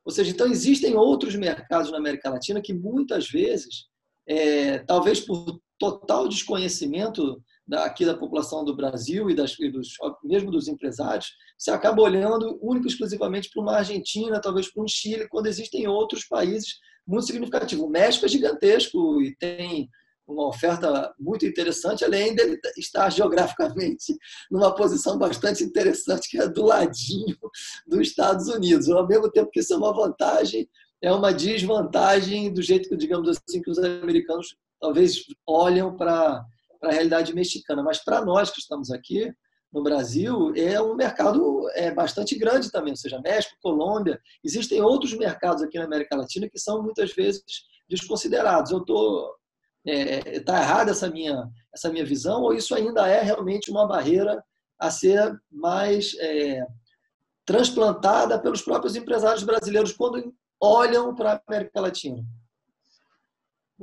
Ou 0.05 0.11
seja, 0.11 0.31
então 0.31 0.47
existem 0.47 0.95
outros 0.95 1.35
mercados 1.35 1.89
na 1.89 1.97
América 1.97 2.29
Latina 2.29 2.61
que 2.61 2.73
muitas 2.73 3.29
vezes, 3.29 3.85
é, 4.27 4.79
talvez 4.79 5.21
por 5.21 5.59
total 5.79 6.27
desconhecimento 6.27 7.41
aqui 7.71 8.05
da 8.05 8.15
população 8.15 8.63
do 8.65 8.75
Brasil 8.75 9.29
e, 9.29 9.35
das, 9.35 9.57
e 9.59 9.69
dos, 9.69 9.93
mesmo 10.23 10.51
dos 10.51 10.67
empresários, 10.67 11.33
você 11.57 11.71
acaba 11.71 12.01
olhando 12.01 12.59
único 12.61 12.87
exclusivamente 12.87 13.49
para 13.49 13.61
uma 13.61 13.77
Argentina, 13.77 14.41
talvez 14.41 14.71
para 14.71 14.83
um 14.83 14.87
Chile, 14.87 15.27
quando 15.29 15.47
existem 15.47 15.87
outros 15.87 16.25
países 16.25 16.79
muito 17.07 17.27
significativos. 17.27 17.85
O 17.85 17.89
México 17.89 18.25
é 18.25 18.29
gigantesco 18.29 19.21
e 19.21 19.35
tem 19.35 19.89
uma 20.27 20.47
oferta 20.47 21.13
muito 21.19 21.45
interessante, 21.45 22.03
além 22.03 22.33
de 22.33 22.59
estar 22.77 23.09
geograficamente 23.09 24.15
numa 24.49 24.73
posição 24.73 25.17
bastante 25.17 25.63
interessante, 25.63 26.29
que 26.29 26.39
é 26.39 26.47
do 26.47 26.63
ladinho 26.65 27.37
dos 27.85 28.07
Estados 28.07 28.47
Unidos. 28.47 28.89
Ao 28.89 29.07
mesmo 29.07 29.29
tempo 29.29 29.51
que 29.51 29.59
isso 29.59 29.73
é 29.73 29.77
uma 29.77 29.93
vantagem, 29.93 30.67
é 31.01 31.11
uma 31.11 31.33
desvantagem 31.33 32.53
do 32.53 32.61
jeito 32.61 32.87
que, 32.87 32.95
digamos 32.95 33.29
assim, 33.29 33.61
que 33.61 33.69
os 33.69 33.77
americanos 33.77 34.55
talvez 34.79 35.23
olham 35.45 35.95
para 35.95 36.45
a 36.83 36.91
realidade 36.91 37.33
mexicana. 37.33 37.83
Mas 37.83 38.03
para 38.03 38.23
nós 38.23 38.49
que 38.51 38.59
estamos 38.59 38.91
aqui 38.91 39.33
no 39.71 39.81
Brasil, 39.81 40.53
é 40.55 40.79
um 40.79 40.95
mercado 40.95 41.67
é, 41.73 41.91
bastante 41.91 42.37
grande 42.37 42.71
também, 42.71 42.91
ou 42.91 42.97
seja, 42.97 43.19
México, 43.21 43.57
Colômbia. 43.61 44.19
Existem 44.43 44.81
outros 44.81 45.13
mercados 45.13 45.63
aqui 45.63 45.79
na 45.79 45.85
América 45.85 46.15
Latina 46.15 46.47
que 46.47 46.59
são 46.59 46.83
muitas 46.83 47.11
vezes 47.13 47.43
desconsiderados. 47.89 48.71
Eu 48.71 48.79
estou 48.79 49.33
está 49.85 50.29
é, 50.29 50.39
tá 50.39 50.61
errada 50.61 50.91
essa 50.91 51.09
minha, 51.09 51.49
essa 51.73 51.89
minha 51.89 52.05
visão 52.05 52.41
ou 52.41 52.53
isso 52.53 52.73
ainda 52.73 53.07
é 53.07 53.21
realmente 53.21 53.69
uma 53.69 53.87
barreira 53.87 54.43
a 54.79 54.89
ser 54.89 55.37
mais 55.51 56.15
é, 56.19 56.65
transplantada 57.45 58.39
pelos 58.39 58.61
próprios 58.61 58.95
empresários 58.95 59.43
brasileiros 59.43 59.91
quando 59.91 60.33
olham 60.61 61.13
para 61.13 61.33
a 61.33 61.41
América 61.47 61.81
Latina? 61.81 62.23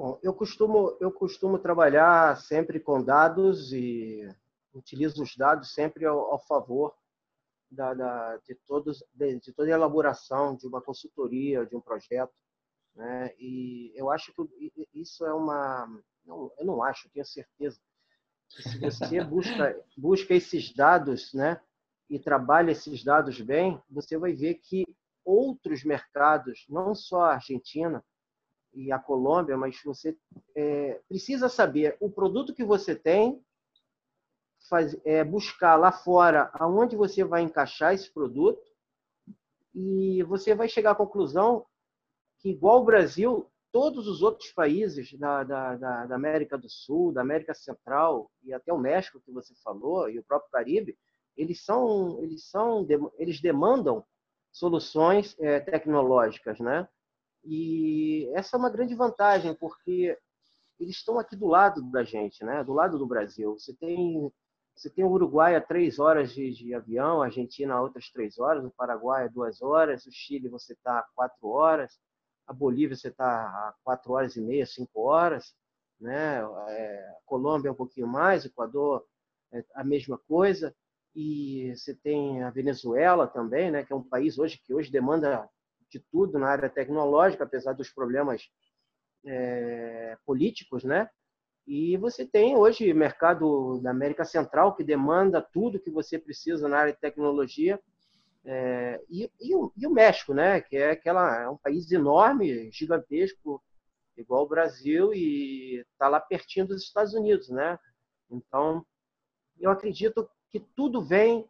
Bom, 0.00 0.19
eu 0.23 0.33
costumo, 0.33 0.97
eu 0.99 1.12
costumo 1.12 1.59
trabalhar 1.59 2.35
sempre 2.38 2.80
com 2.80 3.04
dados 3.04 3.71
e 3.71 4.26
utilizo 4.73 5.23
os 5.23 5.37
dados 5.37 5.75
sempre 5.75 6.07
ao, 6.07 6.19
ao 6.33 6.38
favor 6.47 6.95
da, 7.71 7.92
da, 7.92 8.38
de, 8.38 8.54
todos, 8.66 9.04
de, 9.12 9.38
de 9.38 9.52
toda 9.52 9.69
a 9.69 9.75
elaboração 9.75 10.57
de 10.57 10.66
uma 10.66 10.80
consultoria, 10.80 11.66
de 11.66 11.76
um 11.76 11.83
projeto. 11.83 12.33
Né? 12.97 13.35
E 13.38 13.92
eu 13.95 14.11
acho 14.11 14.33
que 14.33 14.88
isso 14.95 15.23
é 15.26 15.35
uma. 15.35 15.87
Não, 16.25 16.50
eu 16.59 16.64
não 16.64 16.83
acho, 16.83 17.11
tenho 17.11 17.26
certeza. 17.26 17.78
Se 18.49 18.78
você 18.78 19.21
busca, 19.23 19.85
busca 19.99 20.33
esses 20.33 20.75
dados 20.75 21.35
né, 21.35 21.61
e 22.09 22.19
trabalha 22.19 22.71
esses 22.71 23.04
dados 23.04 23.38
bem, 23.42 23.78
você 23.90 24.16
vai 24.16 24.33
ver 24.33 24.54
que 24.54 24.83
outros 25.23 25.85
mercados, 25.85 26.64
não 26.71 26.95
só 26.95 27.25
a 27.25 27.35
Argentina 27.35 28.02
e 28.81 28.91
a 28.91 28.99
Colômbia, 28.99 29.57
mas 29.59 29.79
você 29.85 30.17
é, 30.55 31.01
precisa 31.07 31.49
saber 31.49 31.97
o 32.01 32.11
produto 32.11 32.55
que 32.55 32.65
você 32.65 32.97
tem, 32.97 33.45
faz, 34.69 34.97
é, 35.05 35.23
buscar 35.23 35.77
lá 35.77 35.93
fora 35.93 36.51
aonde 36.55 36.97
você 36.97 37.23
vai 37.23 37.43
encaixar 37.43 37.93
esse 37.93 38.11
produto 38.11 38.63
e 39.75 40.23
você 40.23 40.55
vai 40.55 40.69
chegar 40.69 40.93
à 40.93 40.95
conclusão 40.95 41.67
que, 42.39 42.49
igual 42.49 42.81
o 42.81 42.85
Brasil, 42.85 43.51
todos 43.71 44.09
os 44.09 44.23
outros 44.23 44.51
países 44.51 45.13
da, 45.19 45.45
da, 45.45 45.77
da, 45.77 46.15
América 46.15 46.57
do 46.57 46.69
Sul, 46.69 47.13
da 47.13 47.21
América 47.21 47.53
Central 47.53 48.31
e 48.43 48.53
até 48.53 48.73
o 48.73 48.79
México 48.79 49.21
que 49.21 49.31
você 49.31 49.55
falou 49.63 50.09
e 50.09 50.19
o 50.19 50.25
próprio 50.25 50.51
Caribe, 50.51 50.99
eles 51.37 51.63
são 51.65 52.23
eles 52.23 52.45
são 52.49 52.87
eles 53.19 53.41
demandam 53.41 54.05
soluções 54.51 55.37
é, 55.39 55.61
tecnológicas, 55.61 56.59
né? 56.59 56.89
E 57.44 58.30
essa 58.35 58.56
é 58.56 58.59
uma 58.59 58.70
grande 58.70 58.94
vantagem 58.94 59.54
porque 59.54 60.16
eles 60.78 60.97
estão 60.97 61.18
aqui 61.18 61.37
do 61.37 61.47
lado 61.47 61.82
da 61.90 62.02
gente, 62.04 62.44
né? 62.44 62.64
Do 62.64 62.73
lado 62.73 62.99
do 62.99 63.06
Brasil. 63.06 63.59
Você 63.59 63.75
tem 63.75 64.32
você 64.75 64.88
tem 64.88 65.04
o 65.04 65.11
Uruguai 65.11 65.56
a 65.56 65.61
três 65.61 65.99
horas 65.99 66.32
de, 66.32 66.52
de 66.52 66.75
avião, 66.75 67.20
a 67.20 67.26
Argentina 67.26 67.75
a 67.75 67.82
outras 67.82 68.09
três 68.11 68.38
horas, 68.38 68.64
o 68.64 68.70
Paraguai 68.70 69.25
a 69.25 69.28
duas 69.28 69.61
horas, 69.61 70.06
o 70.06 70.12
Chile 70.12 70.49
você 70.49 70.73
está 70.73 71.00
a 71.00 71.06
quatro 71.14 71.49
horas 71.49 71.99
a 72.50 72.52
Bolívia 72.52 72.97
você 72.97 73.09
está 73.09 73.25
a 73.25 73.75
quatro 73.85 74.12
horas 74.12 74.35
e 74.35 74.40
meia, 74.40 74.66
cinco 74.66 75.02
horas, 75.02 75.54
né? 76.00 76.40
É, 76.68 77.09
a 77.11 77.20
Colômbia 77.25 77.70
um 77.70 77.76
pouquinho 77.76 78.09
mais, 78.09 78.44
o 78.44 78.49
Equador 78.49 79.06
é 79.52 79.64
a 79.76 79.85
mesma 79.85 80.18
coisa, 80.18 80.75
e 81.14 81.73
você 81.76 81.94
tem 81.94 82.42
a 82.42 82.50
Venezuela 82.50 83.28
também, 83.28 83.70
né? 83.70 83.85
Que 83.85 83.92
é 83.92 83.97
um 83.97 84.02
país 84.02 84.37
hoje 84.37 84.61
que 84.64 84.75
hoje 84.75 84.90
demanda 84.90 85.49
de 85.90 86.00
tudo 86.11 86.38
na 86.38 86.49
área 86.49 86.68
tecnológica, 86.68 87.44
apesar 87.44 87.73
dos 87.73 87.90
problemas 87.90 88.49
é, 89.25 90.16
políticos, 90.25 90.85
né? 90.85 91.09
E 91.66 91.97
você 91.99 92.26
tem 92.26 92.56
hoje 92.56 92.92
mercado 92.92 93.80
da 93.80 93.90
América 93.90 94.25
Central 94.25 94.75
que 94.75 94.82
demanda 94.82 95.40
tudo 95.40 95.80
que 95.80 95.90
você 95.90 96.18
precisa 96.18 96.68
na 96.68 96.78
área 96.78 96.92
de 96.92 96.99
tecnologia 96.99 97.78
é, 98.44 99.00
e, 99.09 99.30
e, 99.40 99.54
o, 99.54 99.73
e, 99.76 99.87
o, 99.87 99.90
México, 99.90 100.32
né? 100.32 100.61
Que 100.61 100.76
é 100.76 100.92
aquela 100.92 101.42
é 101.42 101.49
um 101.49 101.56
país 101.56 101.90
enorme, 101.92 102.70
gigantesco, 102.73 103.62
igual 104.16 104.44
o 104.44 104.49
Brasil 104.49 105.12
e 105.12 105.85
está 105.92 106.09
lá 106.09 106.20
pertinho 106.20 106.66
dos 106.66 106.82
Estados 106.82 107.14
Unidos, 107.14 107.49
né? 107.50 107.78
Então, 108.30 108.85
eu 109.59 109.70
acredito 109.70 110.28
que 110.49 110.61
tudo 110.61 111.02
vem 111.02 111.49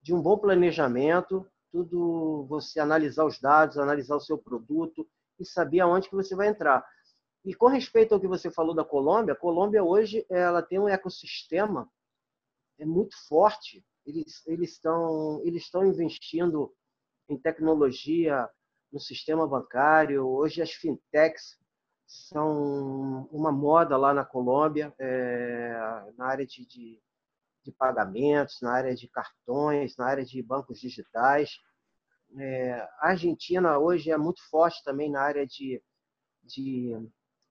de 0.00 0.14
um 0.14 0.22
bom 0.22 0.38
planejamento, 0.38 1.46
tudo 1.70 2.46
você 2.48 2.80
analisar 2.80 3.24
os 3.24 3.40
dados, 3.40 3.78
analisar 3.78 4.16
o 4.16 4.20
seu 4.20 4.38
produto 4.38 5.06
e 5.38 5.44
saber 5.44 5.80
aonde 5.80 6.08
que 6.08 6.16
você 6.16 6.34
vai 6.34 6.48
entrar. 6.48 6.84
E 7.44 7.54
com 7.54 7.66
respeito 7.66 8.14
ao 8.14 8.20
que 8.20 8.26
você 8.26 8.50
falou 8.50 8.74
da 8.74 8.84
Colômbia, 8.84 9.34
a 9.34 9.38
Colômbia 9.38 9.82
hoje 9.84 10.26
ela 10.28 10.62
tem 10.62 10.78
um 10.78 10.88
ecossistema 10.88 11.88
é 12.78 12.84
muito 12.84 13.16
forte 13.26 13.84
eles, 14.08 14.70
estão, 14.70 15.42
eles 15.44 15.64
estão 15.64 15.84
investindo 15.84 16.74
em 17.28 17.36
tecnologia 17.36 18.48
no 18.90 18.98
sistema 18.98 19.46
bancário. 19.46 20.26
Hoje 20.26 20.62
as 20.62 20.72
fintechs 20.72 21.58
são 22.06 23.28
uma 23.30 23.52
moda 23.52 23.96
lá 23.98 24.14
na 24.14 24.24
Colômbia, 24.24 24.94
é, 24.98 26.12
na 26.16 26.26
área 26.26 26.46
de, 26.46 26.64
de, 26.64 26.98
de, 27.68 27.72
pagamentos, 27.72 28.60
na 28.62 28.72
área 28.72 28.94
de 28.94 29.08
cartões, 29.08 29.96
na 29.96 30.06
área 30.06 30.24
de 30.24 30.42
bancos 30.42 30.80
digitais. 30.80 31.50
É, 32.36 32.72
a 33.00 33.08
Argentina 33.08 33.78
hoje 33.78 34.10
é 34.10 34.16
muito 34.16 34.40
forte 34.50 34.82
também 34.84 35.10
na 35.10 35.20
área 35.20 35.46
de, 35.46 35.82
de 36.42 36.94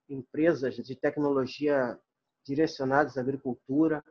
empresas 0.08 0.74
de 0.76 0.96
tecnologia 0.96 1.98
direcionadas 2.44 3.16
à 3.16 3.20
agricultura. 3.20 4.02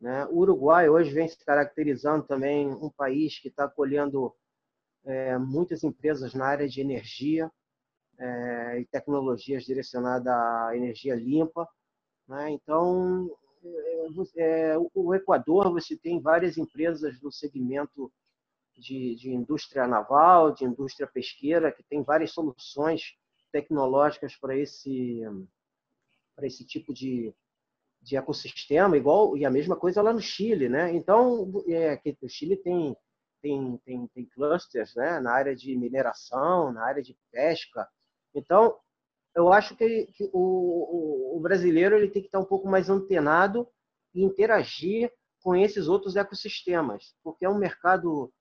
Né? 0.00 0.26
O 0.26 0.38
Uruguai 0.38 0.88
hoje 0.88 1.12
vem 1.12 1.28
se 1.28 1.44
caracterizando 1.44 2.26
também 2.26 2.68
um 2.68 2.90
país 2.90 3.38
que 3.38 3.48
está 3.48 3.64
acolhendo 3.64 4.34
é, 5.04 5.38
muitas 5.38 5.82
empresas 5.82 6.34
na 6.34 6.46
área 6.46 6.68
de 6.68 6.80
energia 6.80 7.50
é, 8.18 8.80
e 8.80 8.86
tecnologias 8.86 9.64
direcionadas 9.64 10.26
à 10.26 10.76
energia 10.76 11.14
limpa. 11.14 11.68
Né? 12.28 12.50
Então, 12.50 13.30
é, 13.64 14.72
é 14.72 14.78
o 14.94 15.14
Equador, 15.14 15.72
você 15.72 15.96
tem 15.96 16.20
várias 16.20 16.58
empresas 16.58 17.20
no 17.20 17.30
segmento 17.30 18.12
de, 18.76 19.14
de 19.16 19.30
indústria 19.30 19.86
naval, 19.86 20.52
de 20.52 20.64
indústria 20.64 21.06
pesqueira, 21.06 21.72
que 21.72 21.82
tem 21.82 22.02
várias 22.02 22.32
soluções 22.32 23.16
tecnológicas 23.50 24.36
para 24.36 24.56
esse, 24.56 25.20
esse 26.40 26.64
tipo 26.64 26.92
de, 26.92 27.34
de 28.00 28.16
ecossistema, 28.16 28.96
igual 28.96 29.36
e 29.36 29.44
a 29.44 29.50
mesma 29.50 29.76
coisa 29.76 30.02
lá 30.02 30.12
no 30.12 30.20
Chile, 30.20 30.68
né? 30.68 30.94
Então, 30.94 31.52
é, 31.68 31.96
que 31.96 32.16
o 32.22 32.28
Chile 32.28 32.56
tem 32.56 32.96
tem, 33.42 33.76
tem, 33.84 34.06
tem 34.06 34.24
clusters, 34.26 34.94
né? 34.94 35.18
Na 35.20 35.32
área 35.32 35.54
de 35.54 35.76
mineração, 35.76 36.72
na 36.72 36.84
área 36.84 37.02
de 37.02 37.16
pesca. 37.30 37.88
Então, 38.32 38.78
eu 39.34 39.52
acho 39.52 39.76
que, 39.76 40.06
que 40.14 40.28
o, 40.32 41.36
o, 41.36 41.40
brasileiro 41.40 41.96
ele 41.96 42.08
tem 42.08 42.22
que 42.22 42.28
estar 42.28 42.38
um 42.38 42.44
pouco 42.44 42.68
mais 42.68 42.90
antenado 42.90 43.66
e 44.14 44.22
interagir 44.22 45.10
com 45.42 45.56
esses 45.56 45.88
outros 45.88 46.16
ecossistemas, 46.16 47.14
porque 47.22 47.44
é 47.44 47.48
um 47.48 47.58
mercado 47.58 48.32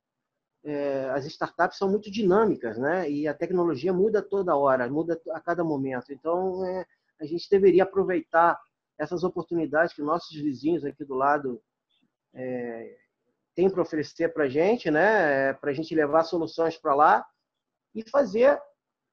é, 0.63 1.10
as 1.10 1.25
startups 1.25 1.77
são 1.77 1.89
muito 1.89 2.12
dinâmicas, 2.12 2.77
né? 2.77 3.10
E 3.10 3.27
a 3.27 3.33
tecnologia 3.33 3.91
muda 3.91 4.21
toda 4.21 4.55
hora, 4.55 4.88
muda 4.89 5.19
a 5.31 5.39
cada 5.39 5.63
momento. 5.63 6.13
Então, 6.13 6.63
é, 6.65 6.86
a 7.19 7.25
gente 7.25 7.50
deveria 7.50 7.83
aproveitar 7.83 8.60
essas 8.98 9.24
oportunidades 9.24 9.93
que 9.93 10.01
nossos 10.03 10.36
vizinhos 10.36 10.86
aqui 10.86 11.03
do 11.03 11.15
lado 11.15 11.62
é, 12.33 12.95
têm 13.55 13.69
para 13.69 13.81
oferecer 13.81 14.31
para 14.33 14.43
a 14.43 14.50
gente, 14.50 14.91
né? 14.91 15.53
Para 15.53 15.71
a 15.71 15.74
gente 15.74 15.95
levar 15.95 16.24
soluções 16.24 16.77
para 16.77 16.93
lá 16.93 17.25
e 17.95 18.07
fazer 18.07 18.62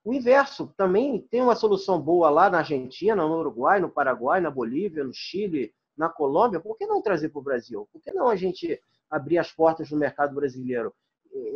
O 0.04 0.14
inverso, 0.14 0.72
também 0.76 1.20
tem 1.30 1.42
uma 1.42 1.54
solução 1.54 2.00
boa 2.00 2.30
lá 2.30 2.48
na 2.48 2.58
Argentina, 2.58 3.16
no 3.16 3.38
Uruguai, 3.38 3.80
no 3.80 3.90
Paraguai, 3.90 4.40
na 4.40 4.50
Bolívia, 4.50 5.04
no 5.04 5.12
Chile, 5.12 5.74
na 5.96 6.08
Colômbia. 6.08 6.60
Por 6.60 6.76
que 6.76 6.86
não 6.86 7.02
trazer 7.02 7.28
para 7.28 7.40
o 7.40 7.42
Brasil? 7.42 7.88
Por 7.92 8.00
que 8.00 8.12
não 8.12 8.28
a 8.28 8.36
gente 8.36 8.80
abrir 9.10 9.38
as 9.38 9.52
portas 9.52 9.90
no 9.90 9.98
mercado 9.98 10.34
brasileiro? 10.34 10.94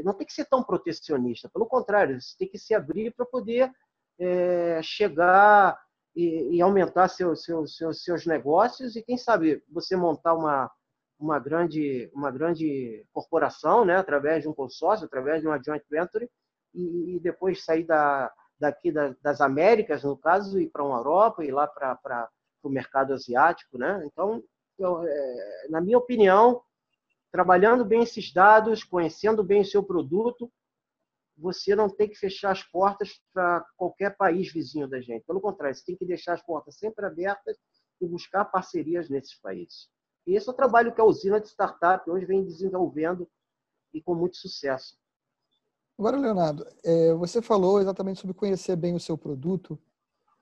Não 0.05 0.13
tem 0.13 0.27
que 0.27 0.33
ser 0.33 0.45
tão 0.45 0.63
protecionista, 0.63 1.49
pelo 1.49 1.67
contrário, 1.67 2.21
você 2.21 2.37
tem 2.37 2.49
que 2.49 2.59
se 2.59 2.75
abrir 2.75 3.13
para 3.15 3.25
poder 3.25 3.73
é, 4.19 4.81
chegar 4.83 5.79
e, 6.15 6.57
e 6.57 6.61
aumentar 6.61 7.09
seu, 7.09 7.35
seu, 7.35 7.67
seu, 7.67 7.93
seus 7.95 8.27
negócios 8.27 8.97
e, 8.97 9.03
quem 9.03 9.17
sabe, 9.17 9.63
você 9.71 9.97
montar 9.97 10.35
uma, 10.35 10.71
uma, 11.19 11.39
grande, 11.39 12.11
uma 12.15 12.31
grande 12.31 13.05
corporação 13.13 13.85
né, 13.85 13.97
através 13.97 14.43
de 14.43 14.49
um 14.49 14.53
consórcio, 14.53 15.07
através 15.07 15.41
de 15.41 15.49
uma 15.49 15.61
joint 15.63 15.83
venture 15.91 16.29
e, 16.75 17.17
e 17.17 17.21
depois 17.21 17.65
sair 17.65 17.85
da, 17.85 18.33
daqui 18.59 18.93
da, 18.93 19.15
das 19.21 19.41
Américas, 19.41 20.05
no 20.05 20.17
caso, 20.17 20.61
e 20.61 20.69
para 20.69 20.85
uma 20.85 20.99
Europa 20.99 21.45
e 21.45 21.51
lá 21.51 21.67
para 21.67 22.29
o 22.63 22.69
mercado 22.69 23.13
asiático. 23.13 23.79
Né? 23.79 24.03
Então, 24.07 24.43
eu, 24.79 25.03
é, 25.03 25.67
na 25.69 25.81
minha 25.81 25.99
opinião, 25.99 26.63
trabalhando 27.31 27.85
bem 27.85 28.03
esses 28.03 28.33
dados, 28.33 28.85
conhecendo 28.85 29.43
bem 29.43 29.63
o 29.63 29.67
seu 29.67 29.83
produto, 29.83 30.51
você 31.37 31.75
não 31.75 31.89
tem 31.89 32.09
que 32.09 32.15
fechar 32.15 32.53
as 32.53 32.63
portas 32.63 33.21
para 33.33 33.65
qualquer 33.77 34.17
país 34.17 34.53
vizinho 34.53 34.87
da 34.87 35.01
gente. 35.01 35.25
Pelo 35.27 35.41
contrário, 35.41 35.75
você 35.75 35.85
tem 35.85 35.97
que 35.97 36.07
deixar 36.07 36.35
as 36.35 36.43
portas 36.43 36.77
sempre 36.77 37.05
abertas 37.07 37.57
e 38.01 38.07
buscar 38.07 38.45
parcerias 38.45 39.09
nesses 39.09 39.35
países. 39.41 39.89
E 40.27 40.37
esse 40.37 40.49
é 40.49 40.53
o 40.53 40.55
trabalho 40.55 40.95
que 40.95 41.01
a 41.01 41.05
usina 41.05 41.41
de 41.41 41.49
startup 41.49 42.09
hoje 42.09 42.27
vem 42.27 42.45
desenvolvendo 42.45 43.29
e 43.93 44.01
com 44.01 44.15
muito 44.15 44.37
sucesso. 44.37 44.97
Agora, 45.99 46.17
Leonardo, 46.17 46.67
é, 46.85 47.13
você 47.15 47.43
falou 47.43 47.81
exatamente 47.81 48.21
sobre 48.21 48.35
conhecer 48.35 48.77
bem 48.77 48.95
o 48.95 49.01
seu 49.01 49.17
produto 49.17 49.79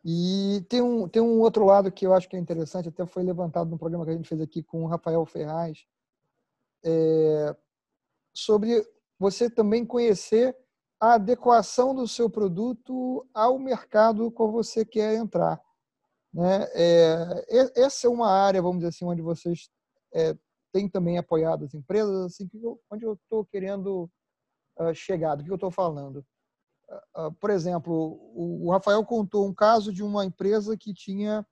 e 0.04 0.64
tem 0.68 0.80
um, 0.80 1.08
tem 1.08 1.20
um 1.20 1.40
outro 1.40 1.64
lado 1.64 1.92
que 1.92 2.06
eu 2.06 2.14
acho 2.14 2.28
que 2.28 2.36
é 2.36 2.38
interessante, 2.38 2.88
até 2.88 3.04
foi 3.04 3.22
levantado 3.22 3.68
no 3.68 3.78
programa 3.78 4.04
que 4.04 4.10
a 4.10 4.14
gente 4.14 4.28
fez 4.28 4.40
aqui 4.40 4.62
com 4.62 4.84
o 4.84 4.86
Rafael 4.86 5.24
Ferraz, 5.26 5.84
é, 6.84 7.54
sobre 8.34 8.82
você 9.18 9.50
também 9.50 9.84
conhecer 9.84 10.56
a 10.98 11.14
adequação 11.14 11.94
do 11.94 12.06
seu 12.06 12.30
produto 12.30 13.26
ao 13.34 13.58
mercado 13.58 14.30
qual 14.30 14.50
você 14.50 14.84
quer 14.84 15.14
entrar. 15.14 15.60
Né? 16.32 16.66
É, 16.74 17.80
essa 17.82 18.06
é 18.06 18.10
uma 18.10 18.30
área, 18.30 18.62
vamos 18.62 18.78
dizer 18.78 18.88
assim, 18.88 19.04
onde 19.04 19.20
vocês 19.20 19.68
é, 20.14 20.34
têm 20.72 20.88
também 20.88 21.18
apoiado 21.18 21.64
as 21.64 21.74
empresas, 21.74 22.24
assim, 22.24 22.48
onde 22.90 23.04
eu 23.04 23.14
estou 23.14 23.44
querendo 23.44 24.08
uh, 24.80 24.94
chegar, 24.94 25.34
do 25.36 25.44
que 25.44 25.50
eu 25.50 25.56
estou 25.56 25.70
falando. 25.70 26.24
Uh, 27.16 27.32
por 27.40 27.50
exemplo, 27.50 27.92
o, 28.34 28.66
o, 28.66 28.70
Rafael 28.72 29.04
contou 29.04 29.46
um 29.46 29.54
caso 29.54 29.92
de 29.92 30.02
uma 30.02 30.24
empresa 30.24 30.76
que 30.76 30.92
tinha 30.92 31.46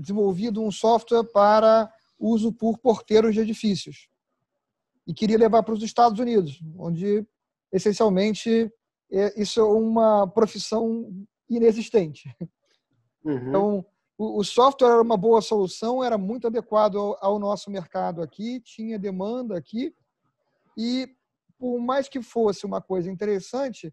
desenvolvido 0.00 0.62
um 0.62 0.70
software 0.70 1.24
para 1.24 1.92
uso 2.18 2.52
por 2.52 2.78
porteiros 2.78 3.34
de 3.34 3.40
edifícios 3.40 4.08
e 5.06 5.12
queria 5.12 5.38
levar 5.38 5.62
para 5.62 5.74
os 5.74 5.82
Estados 5.82 6.18
Unidos, 6.18 6.60
onde 6.78 7.26
essencialmente, 7.72 8.72
é, 9.12 9.40
isso 9.40 9.60
é 9.60 9.64
uma 9.64 10.26
profissão 10.26 11.10
inexistente. 11.48 12.34
Uhum. 13.24 13.48
Então, 13.48 13.86
o, 14.16 14.44
software 14.44 14.90
era 14.90 15.02
uma 15.02 15.16
boa 15.16 15.40
solução, 15.40 16.02
era 16.02 16.16
muito 16.16 16.46
adequado 16.46 16.96
ao, 16.96 17.16
ao 17.20 17.38
nosso 17.38 17.70
mercado 17.70 18.22
aqui, 18.22 18.60
tinha 18.60 18.98
demanda 18.98 19.56
aqui, 19.56 19.94
e 20.76 21.08
por 21.58 21.78
mais 21.78 22.08
que 22.08 22.22
fosse 22.22 22.66
uma 22.66 22.80
coisa 22.80 23.10
interessante, 23.10 23.92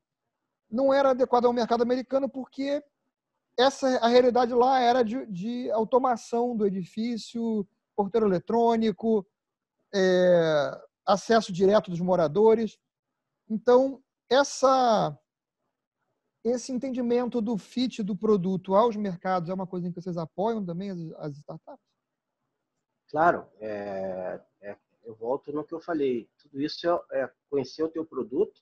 não 0.69 0.93
era 0.93 1.11
adequado 1.11 1.45
ao 1.45 1.53
mercado 1.53 1.83
americano 1.83 2.29
porque 2.29 2.83
essa 3.57 3.87
a 3.97 4.07
realidade 4.07 4.53
lá 4.53 4.79
era 4.79 5.03
de, 5.03 5.25
de 5.27 5.69
automação 5.71 6.55
do 6.55 6.65
edifício, 6.65 7.67
porteiro 7.95 8.25
eletrônico, 8.25 9.25
é, 9.93 10.81
acesso 11.05 11.51
direto 11.51 11.91
dos 11.91 11.99
moradores. 11.99 12.77
Então, 13.49 14.01
essa, 14.29 15.17
esse 16.43 16.71
entendimento 16.71 17.41
do 17.41 17.57
fit 17.57 18.01
do 18.01 18.15
produto 18.15 18.75
aos 18.75 18.95
mercados 18.95 19.49
é 19.49 19.53
uma 19.53 19.67
coisa 19.67 19.87
em 19.87 19.91
que 19.91 20.01
vocês 20.01 20.17
apoiam 20.17 20.65
também 20.65 20.89
as, 20.89 20.99
as 21.17 21.37
startups? 21.37 21.85
Claro, 23.09 23.45
é, 23.59 24.41
é, 24.61 24.77
eu 25.03 25.15
volto 25.15 25.51
no 25.51 25.63
que 25.63 25.73
eu 25.73 25.79
falei. 25.79 26.29
Tudo 26.41 26.61
isso 26.61 26.87
é, 26.87 27.21
é 27.21 27.31
conhecer 27.49 27.83
o 27.83 27.89
teu 27.89 28.05
produto, 28.05 28.61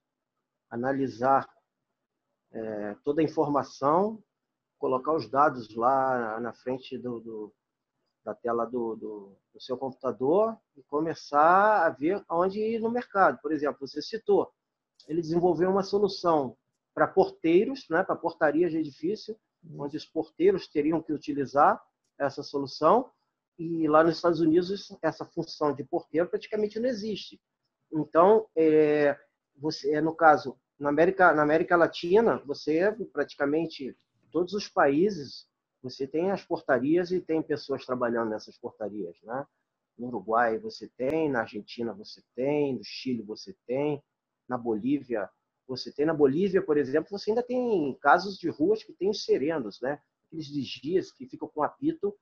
analisar 0.69 1.49
é, 2.51 2.95
toda 3.03 3.21
a 3.21 3.23
informação, 3.23 4.23
colocar 4.77 5.13
os 5.13 5.29
dados 5.29 5.75
lá 5.75 6.39
na 6.39 6.53
frente 6.53 6.97
do, 6.97 7.19
do 7.19 7.53
da 8.23 8.35
tela 8.35 8.65
do, 8.65 8.95
do, 8.97 9.35
do, 9.53 9.61
seu 9.61 9.77
computador 9.77 10.57
e 10.75 10.83
começar 10.83 11.85
a 11.85 11.89
ver 11.89 12.23
onde 12.29 12.59
ir 12.59 12.79
no 12.79 12.91
mercado. 12.91 13.39
Por 13.41 13.51
exemplo, 13.51 13.87
você 13.87 14.01
citou 14.01 14.53
ele 15.09 15.21
desenvolveu 15.21 15.69
uma 15.69 15.83
solução 15.83 16.55
para 16.93 17.07
porteiros, 17.07 17.87
né, 17.89 18.03
para 18.03 18.15
portarias 18.15 18.71
de 18.71 18.77
edifício, 18.77 19.35
onde 19.75 19.97
os 19.97 20.05
porteiros 20.05 20.67
teriam 20.67 21.01
que 21.01 21.11
utilizar 21.11 21.81
essa 22.17 22.43
solução. 22.43 23.11
E 23.59 23.89
lá 23.89 24.05
nos 24.05 24.15
Estados 24.15 24.39
Unidos, 24.39 24.97
essa 25.01 25.25
função 25.25 25.75
de 25.75 25.83
porteiro 25.83 26.29
praticamente 26.29 26.79
não 26.79 26.87
existe. 26.87 27.41
Então, 27.91 28.47
é, 28.55 29.19
você, 29.57 29.95
é, 29.95 30.01
no 30.01 30.15
caso, 30.15 30.57
na 30.79 30.87
América, 30.87 31.33
na 31.33 31.43
América 31.43 31.75
Latina, 31.75 32.41
você 32.45 32.89
praticamente 33.11 33.97
todos 34.31 34.53
os 34.53 34.69
países 34.69 35.45
você 35.83 36.07
tem 36.07 36.31
as 36.31 36.41
portarias 36.43 37.11
e 37.11 37.19
tem 37.19 37.41
pessoas 37.41 37.85
trabalhando 37.85 38.29
nessas 38.29 38.57
portarias, 38.57 39.17
né? 39.23 39.45
No 39.97 40.07
Uruguai 40.07 40.57
você 40.57 40.87
tem, 40.95 41.29
na 41.29 41.41
Argentina 41.41 41.93
você 41.93 42.23
tem, 42.33 42.75
no 42.75 42.83
Chile 42.83 43.23
você 43.23 43.53
tem, 43.67 44.01
na 44.47 44.57
Bolívia, 44.57 45.29
você 45.67 45.91
tem 45.91 46.05
na 46.05 46.13
Bolívia, 46.13 46.61
por 46.61 46.77
exemplo, 46.77 47.09
você 47.11 47.31
ainda 47.31 47.43
tem 47.43 47.93
casos 48.01 48.37
de 48.37 48.47
ruas 48.49 48.83
que 48.83 48.93
tem 48.93 49.09
os 49.09 49.25
serenos, 49.25 49.81
né? 49.81 50.01
Aqueles 50.27 50.47
vigias 50.47 51.11
que 51.11 51.25
ficam 51.25 51.49
com 51.49 51.61
apito 51.61 52.15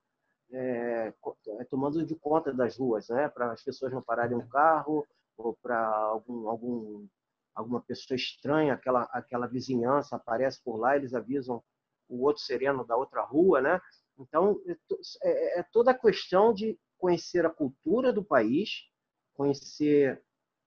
é, 0.51 1.13
é, 1.60 1.63
tomando 1.65 2.05
de 2.05 2.15
conta 2.15 2.53
das 2.53 2.77
ruas, 2.77 3.10
né? 3.10 3.27
Para 3.29 3.51
as 3.51 3.63
pessoas 3.63 3.91
não 3.91 4.01
pararem 4.01 4.38
um 4.38 4.47
carro 4.47 5.05
ou 5.38 5.57
para 5.62 5.86
algum, 5.88 6.47
algum 6.47 7.07
alguma 7.53 7.81
pessoa 7.81 8.15
estranha, 8.15 8.73
aquela 8.73 9.03
aquela 9.12 9.47
vizinhança 9.47 10.15
aparece 10.15 10.62
por 10.63 10.77
lá, 10.77 10.95
eles 10.95 11.13
avisam 11.13 11.63
o 12.07 12.23
outro 12.23 12.43
sereno 12.43 12.86
da 12.86 12.95
outra 12.95 13.21
rua, 13.23 13.62
né? 13.62 13.81
Então 14.19 14.62
é, 14.67 14.77
é, 15.23 15.60
é 15.60 15.63
toda 15.63 15.91
a 15.91 15.97
questão 15.97 16.53
de 16.53 16.79
conhecer 16.97 17.45
a 17.45 17.49
cultura 17.49 18.12
do 18.13 18.23
país, 18.23 18.86
conhecer 19.33 20.21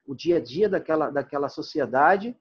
o 0.07 0.15
dia 0.15 0.37
a 0.37 0.41
dia 0.41 0.69
daquela, 0.69 1.11
daquela 1.11 1.49
sociedade 1.49 2.37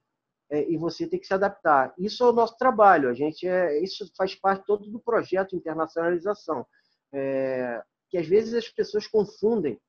é, 0.49 0.69
e 0.69 0.78
você 0.78 1.08
tem 1.08 1.19
que 1.19 1.28
se 1.28 1.34
adaptar. 1.34 1.93
Isso 1.97 2.23
é 2.23 2.30
o 2.30 2.34
nosso 2.34 2.58
trabalho. 2.58 3.10
A 3.10 3.13
gente 3.13 3.47
é, 3.47 3.82
isso 3.82 4.12
faz 4.15 4.36
parte 4.36 4.65
todo 4.65 4.89
do 4.89 4.99
projeto 4.99 5.56
internacionalização, 5.56 6.65
é, 7.13 7.82
que 8.10 8.17
às 8.17 8.28
vezes 8.28 8.54
as 8.54 8.67
pessoas 8.69 9.08
confundem 9.08 9.80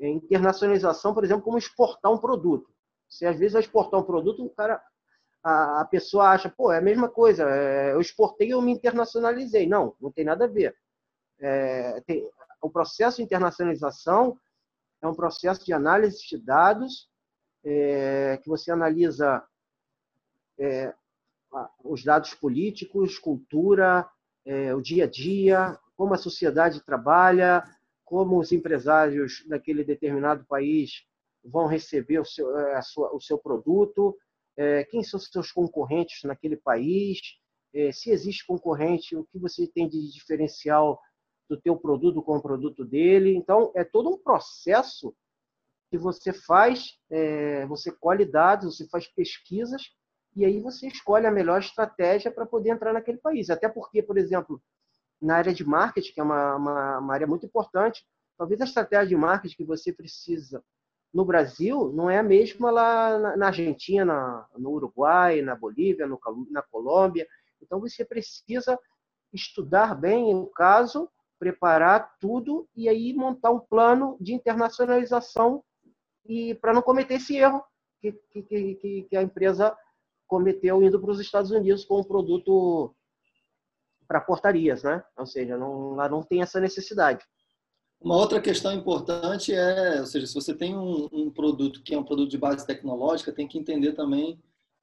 é, 0.00 0.08
internacionalização, 0.08 1.14
por 1.14 1.24
exemplo, 1.24 1.42
como 1.42 1.58
exportar 1.58 2.12
um 2.12 2.18
produto. 2.18 2.70
Se 3.08 3.24
às 3.26 3.38
vezes 3.38 3.52
vai 3.52 3.62
exportar 3.62 4.00
um 4.00 4.04
produto, 4.04 4.44
o 4.44 4.50
cara, 4.50 4.82
a, 5.42 5.80
a 5.80 5.84
pessoa 5.84 6.30
acha, 6.30 6.48
pô, 6.48 6.72
é 6.72 6.78
a 6.78 6.82
mesma 6.82 7.08
coisa. 7.08 7.48
É, 7.48 7.92
eu 7.92 8.00
exportei, 8.00 8.52
eu 8.52 8.60
me 8.60 8.72
internacionalizei. 8.72 9.66
Não, 9.66 9.94
não 10.00 10.10
tem 10.10 10.24
nada 10.24 10.44
a 10.44 10.48
ver. 10.48 10.76
É, 11.38 12.00
tem, 12.02 12.28
o 12.60 12.70
processo 12.70 13.18
de 13.18 13.22
internacionalização 13.22 14.38
é 15.00 15.06
um 15.06 15.14
processo 15.14 15.64
de 15.64 15.72
análise 15.72 16.26
de 16.26 16.38
dados 16.38 17.08
é, 17.64 18.38
que 18.42 18.48
você 18.48 18.70
analisa 18.70 19.44
é, 20.58 20.94
os 21.84 22.02
dados 22.04 22.34
políticos, 22.34 23.18
cultura, 23.18 24.08
é, 24.44 24.74
o 24.74 24.80
dia 24.80 25.04
a 25.04 25.06
dia, 25.08 25.78
como 25.96 26.14
a 26.14 26.18
sociedade 26.18 26.84
trabalha, 26.84 27.62
como 28.04 28.38
os 28.38 28.52
empresários 28.52 29.44
daquele 29.48 29.82
determinado 29.82 30.44
país 30.46 31.04
vão 31.44 31.66
receber 31.66 32.18
o 32.18 32.24
seu, 32.24 32.56
é, 32.58 32.80
sua, 32.82 33.14
o 33.14 33.20
seu 33.20 33.38
produto, 33.38 34.16
é, 34.56 34.84
quem 34.84 35.02
são 35.02 35.18
seus 35.18 35.52
concorrentes 35.52 36.22
naquele 36.24 36.56
país, 36.56 37.20
é, 37.74 37.92
se 37.92 38.10
existe 38.10 38.46
concorrente, 38.46 39.16
o 39.16 39.24
que 39.24 39.38
você 39.38 39.66
tem 39.66 39.88
de 39.88 40.10
diferencial 40.12 41.00
do 41.48 41.60
teu 41.60 41.76
produto 41.76 42.22
com 42.22 42.36
o 42.36 42.42
produto 42.42 42.84
dele. 42.84 43.36
Então, 43.36 43.70
é 43.74 43.84
todo 43.84 44.10
um 44.10 44.18
processo 44.18 45.14
que 45.90 45.98
você 45.98 46.32
faz, 46.32 46.98
é, 47.10 47.66
você 47.66 47.92
colhe 47.92 48.24
dados, 48.24 48.76
você 48.76 48.88
faz 48.88 49.06
pesquisas 49.06 49.82
e 50.34 50.44
aí 50.44 50.60
você 50.60 50.88
escolhe 50.88 51.26
a 51.26 51.30
melhor 51.30 51.60
estratégia 51.60 52.30
para 52.30 52.46
poder 52.46 52.70
entrar 52.70 52.92
naquele 52.92 53.18
país. 53.18 53.50
Até 53.50 53.68
porque, 53.68 54.02
por 54.02 54.18
exemplo, 54.18 54.60
na 55.20 55.36
área 55.36 55.54
de 55.54 55.64
marketing, 55.64 56.12
que 56.12 56.20
é 56.20 56.22
uma, 56.22 56.56
uma, 56.56 56.98
uma 56.98 57.14
área 57.14 57.26
muito 57.26 57.46
importante, 57.46 58.04
talvez 58.36 58.60
a 58.60 58.64
estratégia 58.64 59.08
de 59.08 59.16
marketing 59.16 59.56
que 59.56 59.64
você 59.64 59.92
precisa 59.92 60.62
no 61.16 61.24
Brasil 61.24 61.90
não 61.94 62.10
é 62.10 62.18
a 62.18 62.22
mesma 62.22 62.70
lá 62.70 63.36
na 63.38 63.46
Argentina, 63.46 64.46
no 64.54 64.70
Uruguai, 64.70 65.40
na 65.40 65.56
Bolívia, 65.56 66.06
no, 66.06 66.20
na 66.50 66.60
Colômbia. 66.60 67.26
Então 67.62 67.80
você 67.80 68.04
precisa 68.04 68.78
estudar 69.32 69.94
bem 69.94 70.34
o 70.34 70.46
caso, 70.46 71.08
preparar 71.38 72.16
tudo 72.20 72.68
e 72.76 72.86
aí 72.86 73.14
montar 73.14 73.50
um 73.50 73.58
plano 73.58 74.18
de 74.20 74.34
internacionalização 74.34 75.64
e 76.26 76.54
para 76.56 76.74
não 76.74 76.82
cometer 76.82 77.14
esse 77.14 77.36
erro 77.36 77.64
que, 78.00 78.12
que, 78.30 78.42
que, 78.42 79.06
que 79.08 79.16
a 79.16 79.22
empresa 79.22 79.74
cometeu 80.26 80.82
indo 80.82 81.00
para 81.00 81.10
os 81.10 81.20
Estados 81.20 81.50
Unidos 81.50 81.84
com 81.84 82.00
um 82.00 82.04
produto 82.04 82.94
para 84.06 84.20
portarias, 84.20 84.82
né? 84.82 85.02
Ou 85.16 85.26
seja, 85.26 85.56
não, 85.56 85.94
lá 85.94 86.08
não 86.08 86.22
tem 86.22 86.42
essa 86.42 86.60
necessidade. 86.60 87.24
Uma 88.00 88.16
outra 88.16 88.40
questão 88.40 88.72
importante 88.72 89.54
é, 89.54 90.00
ou 90.00 90.06
seja, 90.06 90.26
se 90.26 90.34
você 90.34 90.54
tem 90.54 90.76
um, 90.76 91.08
um, 91.12 91.30
produto 91.30 91.82
que 91.82 91.94
é 91.94 91.98
um 91.98 92.04
produto 92.04 92.30
de 92.30 92.38
base 92.38 92.66
tecnológica, 92.66 93.32
tem 93.32 93.48
que 93.48 93.58
entender 93.58 93.92
também 93.92 94.38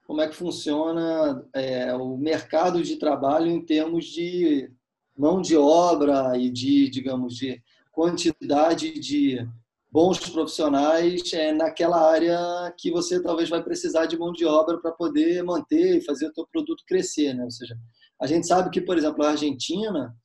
como 0.06 0.22
é 0.22 0.28
que 0.28 0.36
funciona 0.36 1.46
é, 1.54 1.94
o 1.94 2.18
mercado 2.18 2.84
de 2.84 2.98
trabalho 2.98 3.48
em 3.48 3.64
termos 3.64 4.06
de 4.06 4.70
mão 5.18 5.42
de 5.42 5.56
obra 5.56 6.38
e 6.38 6.50
de, 6.50 6.90
digamos, 6.90 7.36
de 7.36 7.62
quantidade 7.92 9.00
de 9.00 9.48
bons 9.92 10.18
profissionais 10.18 11.32
é, 11.34 11.52
naquela 11.52 12.12
área 12.12 12.74
que 12.80 12.90
você 12.92 13.22
talvez 13.22 13.48
vai 13.48 13.64
precisar 13.64 14.08
de 14.08 14.18
mão 14.18 14.34
de 14.34 14.44
obra 14.44 14.80
para 14.80 14.92
poder 14.92 15.44
manter 15.44 15.98
e 15.98 16.04
fazer 16.04 16.28
o 16.30 16.34
seu 16.34 16.48
produto 16.48 16.84
crescer, 16.88 17.36
né? 17.36 17.44
Ou 17.44 17.52
seja, 17.52 17.78
a 18.21 18.28
gente 18.28 18.47
sabe 18.47 18.69
que, 18.69 18.82
por 18.82 18.97
exemplo, 18.97 19.23
a 19.23 19.32
Argentina, 19.32 20.15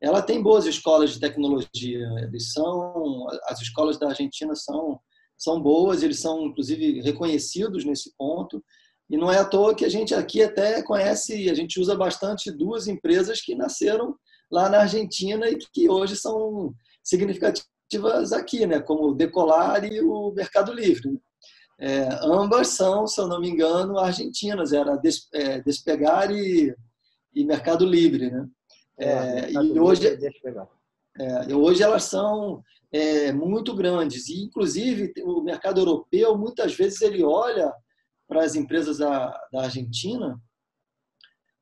ela 0.00 0.22
tem 0.22 0.42
boas 0.42 0.66
escolas 0.66 1.10
de 1.10 1.20
tecnologia. 1.20 2.06
Eles 2.22 2.52
são, 2.52 3.26
as 3.44 3.60
escolas 3.60 3.98
da 3.98 4.08
Argentina 4.08 4.54
são 4.54 5.00
são 5.38 5.62
boas, 5.62 6.02
eles 6.02 6.18
são 6.18 6.46
inclusive 6.46 7.00
reconhecidos 7.00 7.84
nesse 7.84 8.12
ponto. 8.18 8.62
E 9.08 9.16
não 9.16 9.30
é 9.30 9.38
à 9.38 9.44
toa 9.44 9.74
que 9.74 9.84
a 9.84 9.88
gente 9.88 10.14
aqui 10.14 10.42
até 10.42 10.82
conhece, 10.82 11.48
a 11.48 11.54
gente 11.54 11.80
usa 11.80 11.94
bastante 11.94 12.50
duas 12.50 12.88
empresas 12.88 13.40
que 13.40 13.54
nasceram 13.54 14.14
lá 14.50 14.68
na 14.68 14.80
Argentina 14.80 15.48
e 15.48 15.56
que 15.56 15.88
hoje 15.88 16.16
são 16.16 16.74
significativas 17.02 18.32
aqui, 18.32 18.66
né? 18.66 18.80
como 18.80 19.08
o 19.08 19.14
Decolar 19.14 19.84
e 19.84 20.00
o 20.02 20.32
Mercado 20.32 20.72
Livre. 20.72 21.18
É, 21.80 22.08
ambas 22.22 22.68
são, 22.68 23.06
se 23.06 23.20
eu 23.20 23.28
não 23.28 23.40
me 23.40 23.48
engano, 23.48 23.98
argentinas, 23.98 24.72
era 24.72 25.00
é, 25.32 25.60
Despegar 25.62 26.30
e, 26.32 26.74
e 27.40 27.44
Mercado 27.44 27.84
Livre. 27.84 28.30
Né? 28.30 28.48
É, 28.98 29.08
é 29.08 29.52
e 29.52 29.78
hoje, 29.78 30.06
é, 31.18 31.54
hoje 31.54 31.82
elas 31.82 32.04
são 32.04 32.62
é, 32.92 33.32
muito 33.32 33.74
grandes. 33.74 34.28
E, 34.28 34.42
inclusive, 34.42 35.12
o 35.22 35.42
mercado 35.42 35.80
europeu, 35.80 36.36
muitas 36.36 36.74
vezes, 36.74 37.00
ele 37.02 37.22
olha 37.22 37.72
para 38.26 38.44
as 38.44 38.54
empresas 38.54 38.98
da, 38.98 39.30
da 39.52 39.62
Argentina 39.64 40.40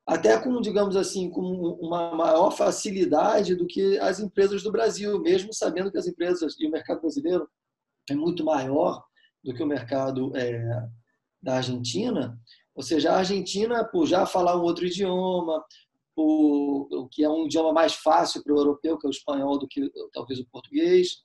até 0.07 0.39
com, 0.39 0.61
digamos 0.61 0.95
assim, 0.95 1.29
com 1.29 1.43
uma 1.81 2.15
maior 2.15 2.53
facilidade 2.53 3.57
do 3.57 3.67
que 3.67 3.99
as 3.99 4.21
empresas 4.21 4.63
do 4.63 4.71
Brasil, 4.71 5.21
mesmo 5.21 5.53
sabendo 5.53 5.91
que 5.91 5.99
as 5.99 6.07
empresas 6.07 6.55
e 6.61 6.67
o 6.67 6.71
mercado 6.71 7.01
brasileiro 7.01 7.49
é 8.09 8.15
muito 8.15 8.45
maior 8.45 9.05
do 9.43 9.53
que 9.53 9.63
o 9.63 9.67
mercado 9.67 10.35
é, 10.37 10.89
da 11.43 11.57
Argentina. 11.57 12.39
Ou 12.77 12.83
seja, 12.83 13.11
a 13.11 13.19
Argentina, 13.19 13.83
por 13.85 14.07
já 14.07 14.27
falar 14.27 14.57
um 14.57 14.63
outro 14.63 14.87
idioma, 14.87 15.65
o 16.15 17.09
que 17.11 17.25
é 17.25 17.29
um 17.29 17.47
idioma 17.47 17.73
mais 17.73 17.95
fácil 17.95 18.43
para 18.43 18.55
o 18.55 18.59
europeu, 18.59 18.99
que 18.99 19.07
é 19.07 19.09
o 19.09 19.11
espanhol, 19.11 19.59
do 19.59 19.67
que 19.67 19.91
talvez 20.13 20.39
o 20.39 20.47
português, 20.47 21.23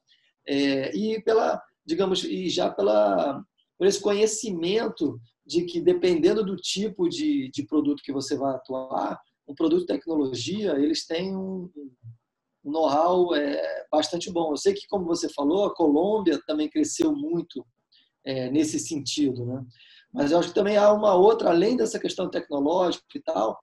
é, 0.47 0.95
e 0.95 1.21
pela, 1.21 1.61
digamos, 1.85 2.23
e 2.23 2.49
já 2.49 2.69
pela 2.69 3.43
por 3.77 3.87
esse 3.87 3.99
conhecimento 3.99 5.19
de 5.45 5.65
que 5.65 5.81
dependendo 5.81 6.45
do 6.45 6.55
tipo 6.55 7.09
de, 7.09 7.49
de 7.49 7.65
produto 7.65 8.03
que 8.03 8.13
você 8.13 8.37
vai 8.37 8.53
atuar, 8.53 9.19
um 9.47 9.55
produto 9.55 9.81
de 9.81 9.87
tecnologia, 9.87 10.73
eles 10.77 11.05
têm 11.05 11.35
um, 11.35 11.69
um 12.63 12.71
know-how 12.71 13.35
é, 13.35 13.85
bastante 13.91 14.31
bom. 14.31 14.51
Eu 14.51 14.57
sei 14.57 14.73
que, 14.73 14.87
como 14.87 15.05
você 15.05 15.27
falou, 15.29 15.65
a 15.65 15.75
Colômbia 15.75 16.39
também 16.45 16.69
cresceu 16.69 17.11
muito 17.11 17.65
é, 18.23 18.51
nesse 18.51 18.79
sentido, 18.79 19.45
né? 19.45 19.65
Mas 20.13 20.31
eu 20.31 20.39
acho 20.39 20.49
que 20.49 20.55
também 20.55 20.77
há 20.77 20.91
uma 20.91 21.13
outra, 21.13 21.49
além 21.49 21.77
dessa 21.77 21.99
questão 21.99 22.29
tecnológica 22.29 23.05
e 23.15 23.21
tal, 23.21 23.59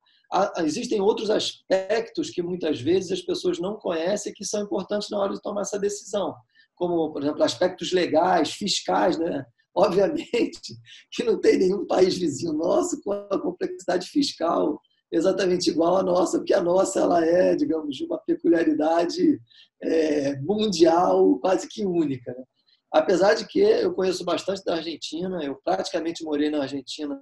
existem 0.58 1.00
outros 1.00 1.30
aspectos 1.30 2.30
que 2.30 2.42
muitas 2.42 2.80
vezes 2.80 3.12
as 3.12 3.22
pessoas 3.22 3.58
não 3.58 3.76
conhecem 3.76 4.32
que 4.32 4.44
são 4.44 4.62
importantes 4.62 5.08
na 5.10 5.18
hora 5.18 5.34
de 5.34 5.42
tomar 5.42 5.62
essa 5.62 5.78
decisão, 5.78 6.34
como, 6.74 7.12
por 7.12 7.22
exemplo, 7.22 7.42
aspectos 7.42 7.92
legais, 7.92 8.52
fiscais, 8.52 9.18
né? 9.18 9.44
Obviamente 9.74 10.74
que 11.12 11.24
não 11.24 11.40
tem 11.40 11.58
nenhum 11.58 11.86
país 11.86 12.16
vizinho 12.16 12.52
nosso 12.52 13.00
com 13.02 13.12
a 13.12 13.40
complexidade 13.40 14.08
fiscal 14.08 14.80
exatamente 15.10 15.70
igual 15.70 15.96
à 15.96 16.02
nossa, 16.02 16.38
porque 16.38 16.54
a 16.54 16.60
nossa 16.62 17.00
ela 17.00 17.24
é, 17.24 17.56
digamos, 17.56 18.00
uma 18.02 18.18
peculiaridade 18.18 19.40
é, 19.82 20.38
mundial 20.40 21.38
quase 21.38 21.66
que 21.68 21.84
única. 21.84 22.32
Né? 22.32 22.44
Apesar 22.90 23.34
de 23.34 23.46
que 23.46 23.60
eu 23.60 23.92
conheço 23.92 24.24
bastante 24.24 24.64
da 24.64 24.76
Argentina, 24.76 25.42
eu 25.42 25.56
praticamente 25.62 26.24
morei 26.24 26.50
na 26.50 26.62
Argentina 26.62 27.20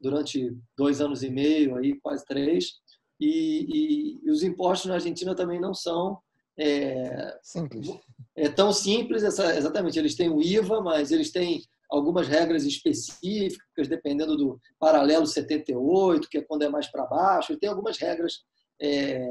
durante 0.00 0.54
dois 0.76 1.00
anos 1.00 1.22
e 1.22 1.30
meio, 1.30 1.76
aí 1.76 1.98
quase 2.00 2.24
três, 2.26 2.72
e, 3.18 3.66
e, 3.68 4.20
e 4.26 4.30
os 4.30 4.42
impostos 4.42 4.88
na 4.88 4.94
Argentina 4.94 5.34
também 5.34 5.60
não 5.60 5.72
são 5.72 6.18
é, 6.58 7.38
simples. 7.42 7.88
É 8.36 8.48
tão 8.48 8.72
simples, 8.72 9.22
essa, 9.22 9.56
exatamente. 9.56 9.98
Eles 9.98 10.14
têm 10.14 10.28
o 10.28 10.42
IVA, 10.42 10.80
mas 10.80 11.10
eles 11.10 11.30
têm 11.30 11.62
algumas 11.90 12.28
regras 12.28 12.64
específicas, 12.64 13.88
dependendo 13.88 14.36
do 14.36 14.60
paralelo 14.78 15.26
78, 15.26 16.28
que 16.28 16.38
é 16.38 16.42
quando 16.42 16.62
é 16.62 16.68
mais 16.68 16.90
para 16.90 17.06
baixo, 17.06 17.52
e 17.52 17.58
tem 17.58 17.68
algumas 17.68 17.98
regras 17.98 18.40
é, 18.80 19.26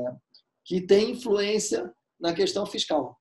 que 0.66 0.82
têm 0.82 1.12
influência 1.12 1.92
na 2.24 2.34
questão 2.34 2.66
fiscal. 2.66 3.18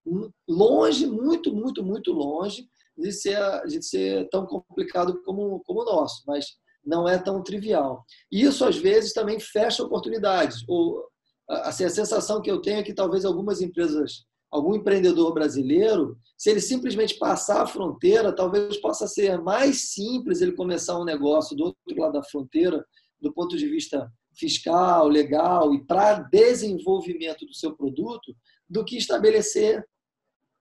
Longe, 0.48 1.08
muito, 1.08 1.52
muito, 1.52 1.82
muito 1.82 2.12
longe 2.12 2.68
de 2.96 3.10
ser, 3.10 3.36
de 3.66 3.82
ser 3.82 4.28
tão 4.30 4.46
complicado 4.46 5.20
como, 5.24 5.60
como 5.64 5.82
o 5.82 5.84
nosso, 5.84 6.22
mas 6.24 6.46
não 6.86 7.08
é 7.08 7.18
tão 7.18 7.42
trivial. 7.42 8.04
Isso, 8.30 8.64
às 8.64 8.76
vezes, 8.76 9.12
também 9.12 9.40
fecha 9.40 9.82
oportunidades. 9.82 10.62
Ou, 10.68 11.04
assim, 11.48 11.84
a 11.84 11.90
sensação 11.90 12.40
que 12.40 12.50
eu 12.50 12.62
tenho 12.62 12.78
é 12.78 12.82
que 12.84 12.94
talvez 12.94 13.24
algumas 13.24 13.60
empresas, 13.60 14.24
algum 14.52 14.76
empreendedor 14.76 15.34
brasileiro, 15.34 16.16
se 16.38 16.50
ele 16.50 16.60
simplesmente 16.60 17.18
passar 17.18 17.62
a 17.62 17.66
fronteira, 17.66 18.32
talvez 18.32 18.76
possa 18.80 19.08
ser 19.08 19.42
mais 19.42 19.92
simples 19.92 20.40
ele 20.40 20.52
começar 20.52 20.96
um 20.96 21.04
negócio 21.04 21.56
do 21.56 21.64
outro 21.64 22.00
lado 22.00 22.12
da 22.12 22.22
fronteira, 22.22 22.84
do 23.20 23.32
ponto 23.32 23.56
de 23.56 23.66
vista 23.68 24.08
fiscal, 24.34 25.08
legal 25.08 25.74
e 25.74 25.84
para 25.84 26.20
desenvolvimento 26.20 27.44
do 27.46 27.54
seu 27.54 27.76
produto, 27.76 28.34
do 28.68 28.84
que 28.84 28.96
estabelecer 28.96 29.84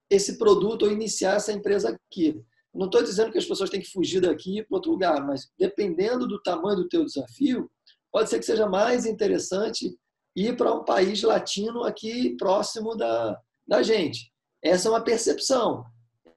esse 0.09 0.37
produto 0.37 0.83
ou 0.83 0.91
iniciar 0.91 1.35
essa 1.35 1.53
empresa 1.53 1.97
aqui. 2.09 2.41
Não 2.73 2.85
estou 2.85 3.03
dizendo 3.03 3.31
que 3.31 3.37
as 3.37 3.45
pessoas 3.45 3.69
têm 3.69 3.81
que 3.81 3.91
fugir 3.91 4.21
daqui 4.21 4.63
para 4.63 4.77
outro 4.77 4.91
lugar, 4.91 5.25
mas 5.25 5.49
dependendo 5.57 6.27
do 6.27 6.41
tamanho 6.41 6.77
do 6.77 6.87
teu 6.87 7.05
desafio, 7.05 7.69
pode 8.11 8.29
ser 8.29 8.39
que 8.39 8.45
seja 8.45 8.67
mais 8.67 9.05
interessante 9.05 9.97
ir 10.35 10.55
para 10.55 10.73
um 10.73 10.83
país 10.83 11.21
latino 11.23 11.83
aqui 11.83 12.35
próximo 12.37 12.95
da, 12.95 13.37
da 13.67 13.83
gente. 13.83 14.31
Essa 14.63 14.87
é 14.87 14.91
uma 14.91 15.03
percepção. 15.03 15.85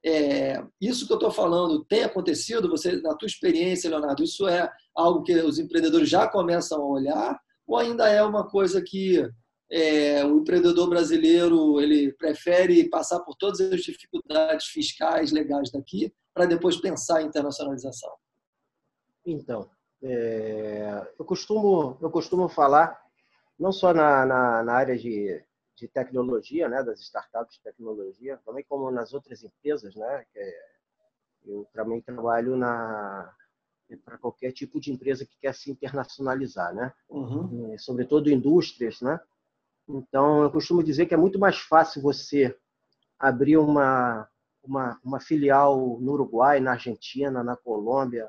É, 0.06 0.62
isso 0.78 1.06
que 1.06 1.12
eu 1.12 1.16
estou 1.16 1.30
falando 1.30 1.82
tem 1.84 2.04
acontecido? 2.04 2.68
Você, 2.68 3.00
na 3.00 3.14
tua 3.14 3.26
experiência, 3.26 3.88
Leonardo, 3.88 4.22
isso 4.22 4.46
é 4.46 4.70
algo 4.94 5.22
que 5.22 5.34
os 5.34 5.58
empreendedores 5.58 6.08
já 6.08 6.28
começam 6.28 6.80
a 6.82 6.86
olhar 6.86 7.40
ou 7.66 7.78
ainda 7.78 8.08
é 8.08 8.22
uma 8.22 8.46
coisa 8.46 8.82
que 8.82 9.26
é, 9.70 10.24
o 10.24 10.40
empreendedor 10.40 10.88
brasileiro 10.90 11.80
ele 11.80 12.12
prefere 12.12 12.88
passar 12.90 13.20
por 13.20 13.34
todas 13.34 13.60
as 13.60 13.80
dificuldades 13.80 14.66
fiscais 14.66 15.32
legais 15.32 15.70
daqui 15.70 16.12
para 16.34 16.44
depois 16.44 16.76
pensar 16.76 17.22
em 17.22 17.26
internacionalização? 17.26 18.12
Então, 19.24 19.70
é, 20.02 21.14
eu 21.18 21.24
costumo 21.24 21.96
eu 22.02 22.10
costumo 22.10 22.46
falar 22.48 23.00
não 23.58 23.72
só 23.72 23.94
na, 23.94 24.26
na, 24.26 24.62
na 24.62 24.72
área 24.74 24.98
de, 24.98 25.42
de 25.76 25.88
tecnologia, 25.88 26.68
né, 26.68 26.82
das 26.82 27.00
startups 27.00 27.56
de 27.56 27.62
tecnologia, 27.62 28.38
também 28.44 28.64
como 28.68 28.90
nas 28.90 29.12
outras 29.12 29.42
empresas, 29.42 29.94
né, 29.94 30.24
é, 30.34 30.66
eu 31.46 31.66
também 31.72 32.00
trabalho 32.00 32.56
na 32.56 33.32
para 34.02 34.16
qualquer 34.16 34.50
tipo 34.50 34.80
de 34.80 34.90
empresa 34.90 35.26
que 35.26 35.36
quer 35.38 35.54
se 35.54 35.70
internacionalizar, 35.70 36.74
né, 36.74 36.92
uhum. 37.08 37.72
É, 37.72 37.78
sobretudo 37.78 38.30
indústrias, 38.30 39.00
né. 39.00 39.20
Então, 39.86 40.42
eu 40.42 40.50
costumo 40.50 40.82
dizer 40.82 41.06
que 41.06 41.12
é 41.12 41.18
muito 41.18 41.38
mais 41.38 41.58
fácil 41.58 42.00
você 42.00 42.56
abrir 43.18 43.58
uma 43.58 44.28
uma, 44.66 44.98
uma 45.04 45.20
filial 45.20 45.98
no 46.00 46.12
Uruguai, 46.12 46.58
na 46.60 46.72
Argentina, 46.72 47.42
na 47.42 47.56
Colômbia. 47.56 48.28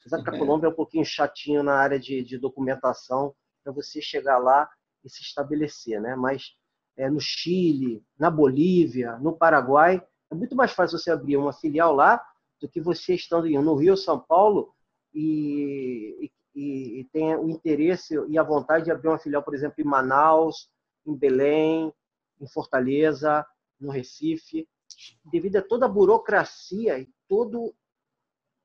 Apesar 0.00 0.22
que 0.22 0.30
a 0.30 0.38
Colômbia 0.38 0.68
é 0.68 0.70
um 0.70 0.74
pouquinho 0.74 1.04
chatinho 1.04 1.62
na 1.62 1.74
área 1.74 2.00
de, 2.00 2.22
de 2.22 2.38
documentação 2.38 3.34
para 3.62 3.72
você 3.72 4.00
chegar 4.00 4.38
lá 4.38 4.68
e 5.04 5.10
se 5.10 5.22
estabelecer, 5.22 6.00
né? 6.00 6.16
Mas 6.16 6.56
é, 6.96 7.10
no 7.10 7.20
Chile, 7.20 8.02
na 8.18 8.30
Bolívia, 8.30 9.18
no 9.18 9.36
Paraguai, 9.36 10.02
é 10.30 10.34
muito 10.34 10.56
mais 10.56 10.72
fácil 10.72 10.98
você 10.98 11.10
abrir 11.10 11.36
uma 11.36 11.52
filial 11.52 11.94
lá 11.94 12.24
do 12.60 12.68
que 12.68 12.80
você 12.80 13.14
estando 13.14 13.48
no 13.48 13.74
Rio, 13.74 13.96
São 13.96 14.18
Paulo 14.18 14.74
e, 15.12 16.30
e, 16.54 17.00
e 17.00 17.04
tem 17.12 17.34
o 17.36 17.48
interesse 17.48 18.14
e 18.28 18.38
a 18.38 18.42
vontade 18.42 18.86
de 18.86 18.90
abrir 18.90 19.08
uma 19.08 19.18
filial, 19.18 19.42
por 19.42 19.54
exemplo, 19.54 19.76
em 19.78 19.84
Manaus, 19.84 20.70
em 21.06 21.14
Belém, 21.14 21.92
em 22.40 22.48
Fortaleza, 22.48 23.46
no 23.78 23.90
Recife, 23.90 24.68
devido 25.24 25.56
a 25.56 25.62
toda 25.62 25.86
a 25.86 25.88
burocracia 25.88 26.98
e 26.98 27.08
todo 27.28 27.74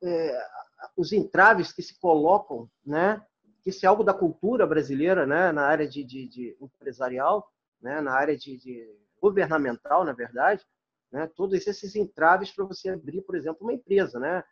é, 0.02 0.48
os 0.96 1.12
entraves 1.12 1.72
que 1.72 1.82
se 1.82 2.00
colocam, 2.00 2.70
né? 2.86 3.24
Que 3.62 3.70
isso 3.70 3.86
é 3.86 3.90
algo 3.90 4.04
da 4.04 4.14
cultura 4.14 4.66
brasileira, 4.66 5.26
né? 5.26 5.52
Na 5.52 5.66
área 5.66 5.88
de, 5.88 6.04
de, 6.04 6.28
de 6.28 6.58
empresarial, 6.62 7.52
né? 7.82 8.02
Na 8.02 8.14
área 8.14 8.38
de, 8.38 8.58
de, 8.58 8.96
governamental, 9.22 10.04
na 10.04 10.14
verdade, 10.14 10.66
né? 11.12 11.28
Todos 11.36 11.68
esses 11.68 11.96
entraves 11.96 12.52
para 12.52 12.66
você 12.66 12.90
abrir, 12.90 13.22
por 13.22 13.36
exemplo, 13.36 13.60
uma 13.62 13.74
empresa, 13.74 14.20
né? 14.20 14.44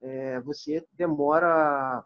É, 0.00 0.40
você 0.40 0.84
demora, 0.92 2.04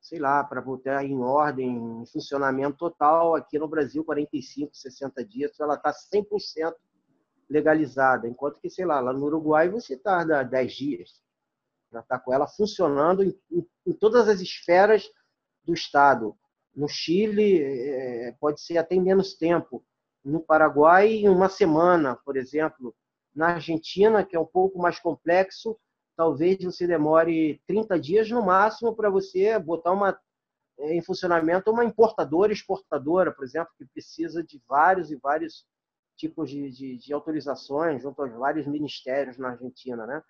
sei 0.00 0.18
lá, 0.18 0.42
para 0.42 0.62
botar 0.62 1.04
em 1.04 1.18
ordem, 1.18 2.02
em 2.02 2.06
funcionamento 2.06 2.78
total 2.78 3.34
aqui 3.34 3.58
no 3.58 3.68
Brasil, 3.68 4.04
45, 4.04 4.74
60 4.74 5.24
dias, 5.24 5.60
ela 5.60 5.74
está 5.74 5.92
100% 5.92 6.74
legalizada, 7.48 8.26
enquanto 8.26 8.60
que, 8.60 8.70
sei 8.70 8.84
lá, 8.86 9.00
lá 9.00 9.12
no 9.12 9.26
Uruguai 9.26 9.68
você 9.68 9.96
tarda 9.96 10.42
10 10.42 10.72
dias, 10.72 11.22
para 11.90 12.00
estar 12.00 12.18
tá 12.18 12.24
com 12.24 12.32
ela 12.32 12.46
funcionando 12.46 13.22
em, 13.22 13.38
em, 13.50 13.66
em, 13.86 13.92
todas 13.92 14.28
as 14.28 14.40
esferas 14.40 15.08
do 15.62 15.74
Estado. 15.74 16.36
No 16.74 16.88
Chile, 16.88 17.62
é, 17.62 18.32
pode 18.40 18.60
ser 18.60 18.78
até 18.78 18.96
em 18.96 19.02
menos 19.02 19.34
tempo. 19.34 19.84
No 20.24 20.40
Paraguai, 20.40 21.08
em 21.12 21.28
uma 21.28 21.48
semana, 21.48 22.16
por 22.24 22.36
exemplo. 22.36 22.94
Na 23.34 23.54
Argentina, 23.54 24.24
que 24.24 24.36
é 24.36 24.40
um 24.40 24.46
pouco 24.46 24.78
mais 24.78 25.00
complexo, 25.00 25.76
talvez 26.16 26.62
você 26.62 26.86
demore 26.86 27.60
30 27.66 27.98
dias 27.98 28.30
no 28.30 28.44
máximo 28.44 28.94
para 28.94 29.10
você 29.10 29.58
botar 29.58 29.90
uma 29.90 30.16
é, 30.78 30.94
em 30.94 31.02
funcionamento 31.02 31.70
uma 31.70 31.84
importadora 31.84 32.52
exportadora, 32.52 33.32
por 33.32 33.44
exemplo, 33.44 33.72
que 33.78 33.84
precisa 33.86 34.42
de 34.42 34.60
vários 34.68 35.10
e 35.10 35.16
vários 35.16 35.64
tipos 36.16 36.50
de, 36.50 36.70
de, 36.70 36.96
de 36.96 37.12
autorizações 37.12 38.02
junto 38.02 38.22
aos 38.22 38.32
vários 38.32 38.66
ministérios 38.66 39.36
na 39.38 39.50
Argentina, 39.50 40.06
né? 40.06 40.22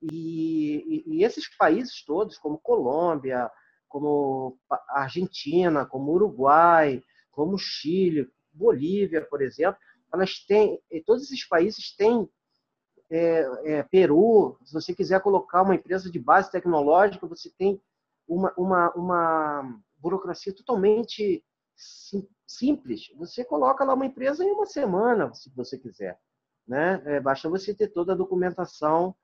E, 0.00 1.04
e, 1.06 1.16
e, 1.16 1.24
esses 1.24 1.48
países 1.56 2.04
todos, 2.04 2.38
como 2.38 2.58
Colômbia, 2.58 3.50
como 3.88 4.56
Argentina, 4.88 5.84
como 5.84 6.12
Uruguai, 6.12 7.02
como 7.32 7.58
Chile, 7.58 8.30
Bolívia, 8.58 9.24
por 9.24 9.40
exemplo, 9.40 9.80
elas 10.12 10.40
têm, 10.44 10.80
todos 11.06 11.24
esses 11.24 11.46
países 11.46 11.94
têm 11.94 12.28
é, 13.10 13.40
é, 13.64 13.82
Peru, 13.84 14.58
se 14.64 14.72
você 14.72 14.94
quiser 14.94 15.20
colocar 15.22 15.62
uma 15.62 15.74
empresa 15.74 16.10
de 16.10 16.18
base 16.18 16.50
tecnológica, 16.50 17.26
você 17.26 17.50
tem 17.56 17.80
uma, 18.26 18.52
uma, 18.56 18.90
uma 18.92 19.80
burocracia 19.96 20.54
totalmente 20.54 21.42
simples. 22.46 23.10
Você 23.16 23.44
coloca 23.44 23.84
lá 23.84 23.94
uma 23.94 24.06
empresa 24.06 24.44
em 24.44 24.50
uma 24.50 24.66
semana, 24.66 25.32
se 25.34 25.50
você 25.54 25.78
quiser. 25.78 26.18
Né? 26.66 27.00
É, 27.06 27.20
basta 27.20 27.48
você 27.48 27.74
ter 27.74 27.88
toda 27.88 28.12
a 28.12 28.16
documentação 28.16 29.14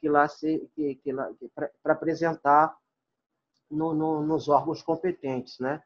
que 0.00 0.08
lá 0.08 0.28
se 0.28 0.68
que, 0.74 0.96
que 0.96 1.12
para 1.54 1.92
apresentar 1.92 2.76
no, 3.70 3.94
no, 3.94 4.22
nos 4.26 4.48
órgãos 4.48 4.82
competentes, 4.82 5.58
né? 5.58 5.82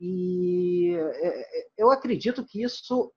E 0.00 0.94
é, 0.96 1.60
é, 1.60 1.66
eu 1.78 1.90
acredito 1.90 2.44
que 2.44 2.62
isso 2.62 3.12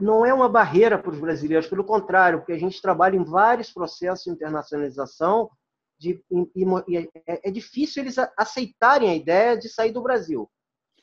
não 0.00 0.24
é 0.24 0.32
uma 0.32 0.48
barreira 0.48 0.98
para 0.98 1.10
os 1.10 1.20
brasileiros, 1.20 1.68
pelo 1.68 1.84
contrário, 1.84 2.38
porque 2.38 2.52
a 2.52 2.58
gente 2.58 2.80
trabalha 2.80 3.16
em 3.16 3.24
vários 3.24 3.70
processos 3.70 4.24
de 4.24 4.30
internacionalização 4.30 5.50
de, 5.98 6.22
e, 6.30 6.64
e 6.88 6.98
é, 7.26 7.48
é, 7.48 7.50
difícil 7.50 8.02
eles 8.02 8.16
aceitarem 8.36 9.10
a 9.10 9.14
ideia 9.14 9.56
de 9.56 9.68
sair 9.68 9.92
do 9.92 10.02
Brasil. 10.02 10.50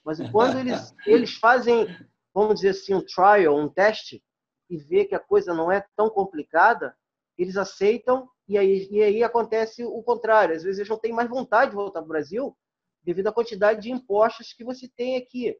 Mas 0.03 0.19
quando 0.31 0.57
eles, 0.57 0.95
eles 1.05 1.35
fazem, 1.35 1.87
vamos 2.33 2.55
dizer 2.55 2.69
assim, 2.69 2.95
um 2.95 3.05
trial, 3.05 3.55
um 3.55 3.69
teste, 3.69 4.23
e 4.67 4.77
vê 4.77 5.05
que 5.05 5.13
a 5.13 5.19
coisa 5.19 5.53
não 5.53 5.71
é 5.71 5.85
tão 5.95 6.09
complicada, 6.09 6.95
eles 7.37 7.57
aceitam 7.57 8.27
e 8.47 8.57
aí, 8.57 8.87
e 8.91 9.03
aí 9.03 9.23
acontece 9.23 9.83
o 9.83 10.01
contrário. 10.01 10.55
Às 10.55 10.63
vezes 10.63 10.79
eles 10.79 10.89
não 10.89 10.97
têm 10.97 11.13
mais 11.13 11.29
vontade 11.29 11.71
de 11.71 11.77
voltar 11.77 11.99
para 12.01 12.05
o 12.05 12.09
Brasil 12.09 12.57
devido 13.03 13.27
à 13.27 13.33
quantidade 13.33 13.81
de 13.81 13.91
impostos 13.91 14.53
que 14.53 14.63
você 14.63 14.87
tem 14.89 15.17
aqui. 15.17 15.57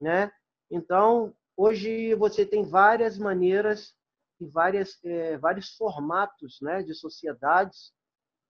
Né? 0.00 0.30
Então, 0.70 1.34
hoje 1.56 2.14
você 2.14 2.44
tem 2.44 2.64
várias 2.64 3.18
maneiras 3.18 3.94
e 4.40 4.46
várias, 4.46 4.98
é, 5.04 5.36
vários 5.38 5.76
formatos 5.76 6.58
né, 6.60 6.82
de 6.82 6.94
sociedades 6.94 7.92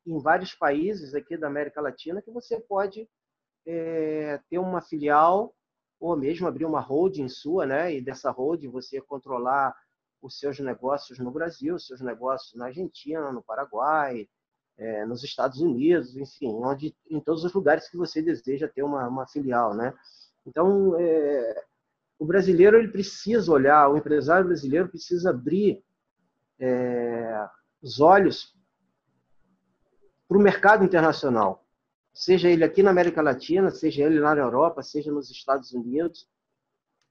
em 0.07 0.19
vários 0.19 0.55
países 0.55 1.15
aqui 1.15 1.37
da 1.37 1.47
América 1.47 1.81
Latina 1.81 2.23
que 2.23 2.31
você 2.31 2.59
pode 2.61 3.09
é, 3.67 4.41
ter 4.49 4.59
uma 4.59 4.81
filial 4.81 5.55
ou 5.99 6.17
mesmo 6.17 6.49
abrir 6.49 6.65
uma 6.65 6.81
holding 6.81 7.29
sua, 7.29 7.67
né? 7.67 7.95
E 7.95 8.01
dessa 8.01 8.31
holding 8.31 8.71
você 8.71 9.03
controlar 9.03 9.77
os 10.23 10.39
seus 10.39 10.59
negócios 10.59 11.19
no 11.19 11.31
Brasil, 11.31 11.75
os 11.75 11.87
seus 11.87 12.01
negócios 12.01 12.55
na 12.55 12.67
Argentina, 12.67 13.31
no 13.31 13.43
Paraguai, 13.43 14.27
é, 14.81 15.05
nos 15.05 15.23
Estados 15.23 15.61
Unidos, 15.61 16.17
enfim, 16.17 16.49
onde 16.49 16.97
em 17.11 17.21
todos 17.21 17.45
os 17.45 17.53
lugares 17.53 17.89
que 17.89 17.99
você 17.99 18.23
deseja 18.23 18.67
ter 18.67 18.83
uma, 18.83 19.07
uma 19.07 19.27
filial, 19.27 19.75
né? 19.75 19.93
Então, 20.47 20.99
é, 20.99 21.65
o 22.19 22.25
brasileiro 22.25 22.79
ele 22.79 22.89
precisa 22.89 23.53
olhar, 23.53 23.91
o 23.91 23.99
empresário 23.99 24.47
brasileiro 24.47 24.89
precisa 24.89 25.31
abrir 25.31 25.85
é, 26.59 27.47
os 27.83 28.01
olhos 28.01 28.57
para 30.27 30.39
o 30.39 30.41
mercado 30.41 30.83
internacional, 30.83 31.67
seja 32.15 32.49
ele 32.49 32.65
aqui 32.65 32.83
na 32.83 32.91
América 32.91 33.21
Latina, 33.21 33.71
seja 33.71 34.05
ele 34.05 34.19
lá 34.19 34.35
na 34.35 34.41
Europa, 34.41 34.83
seja 34.83 35.13
nos 35.13 35.31
Estados 35.31 35.73
Unidos, 35.73 36.27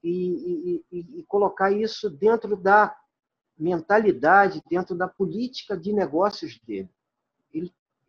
e, 0.02 0.82
e, 0.90 1.20
e 1.20 1.22
colocar 1.24 1.70
isso 1.70 2.10
dentro 2.10 2.56
da 2.56 2.96
mentalidade, 3.56 4.62
dentro 4.68 4.96
da 4.96 5.06
política 5.06 5.76
de 5.76 5.92
negócios 5.92 6.58
dele. 6.60 6.88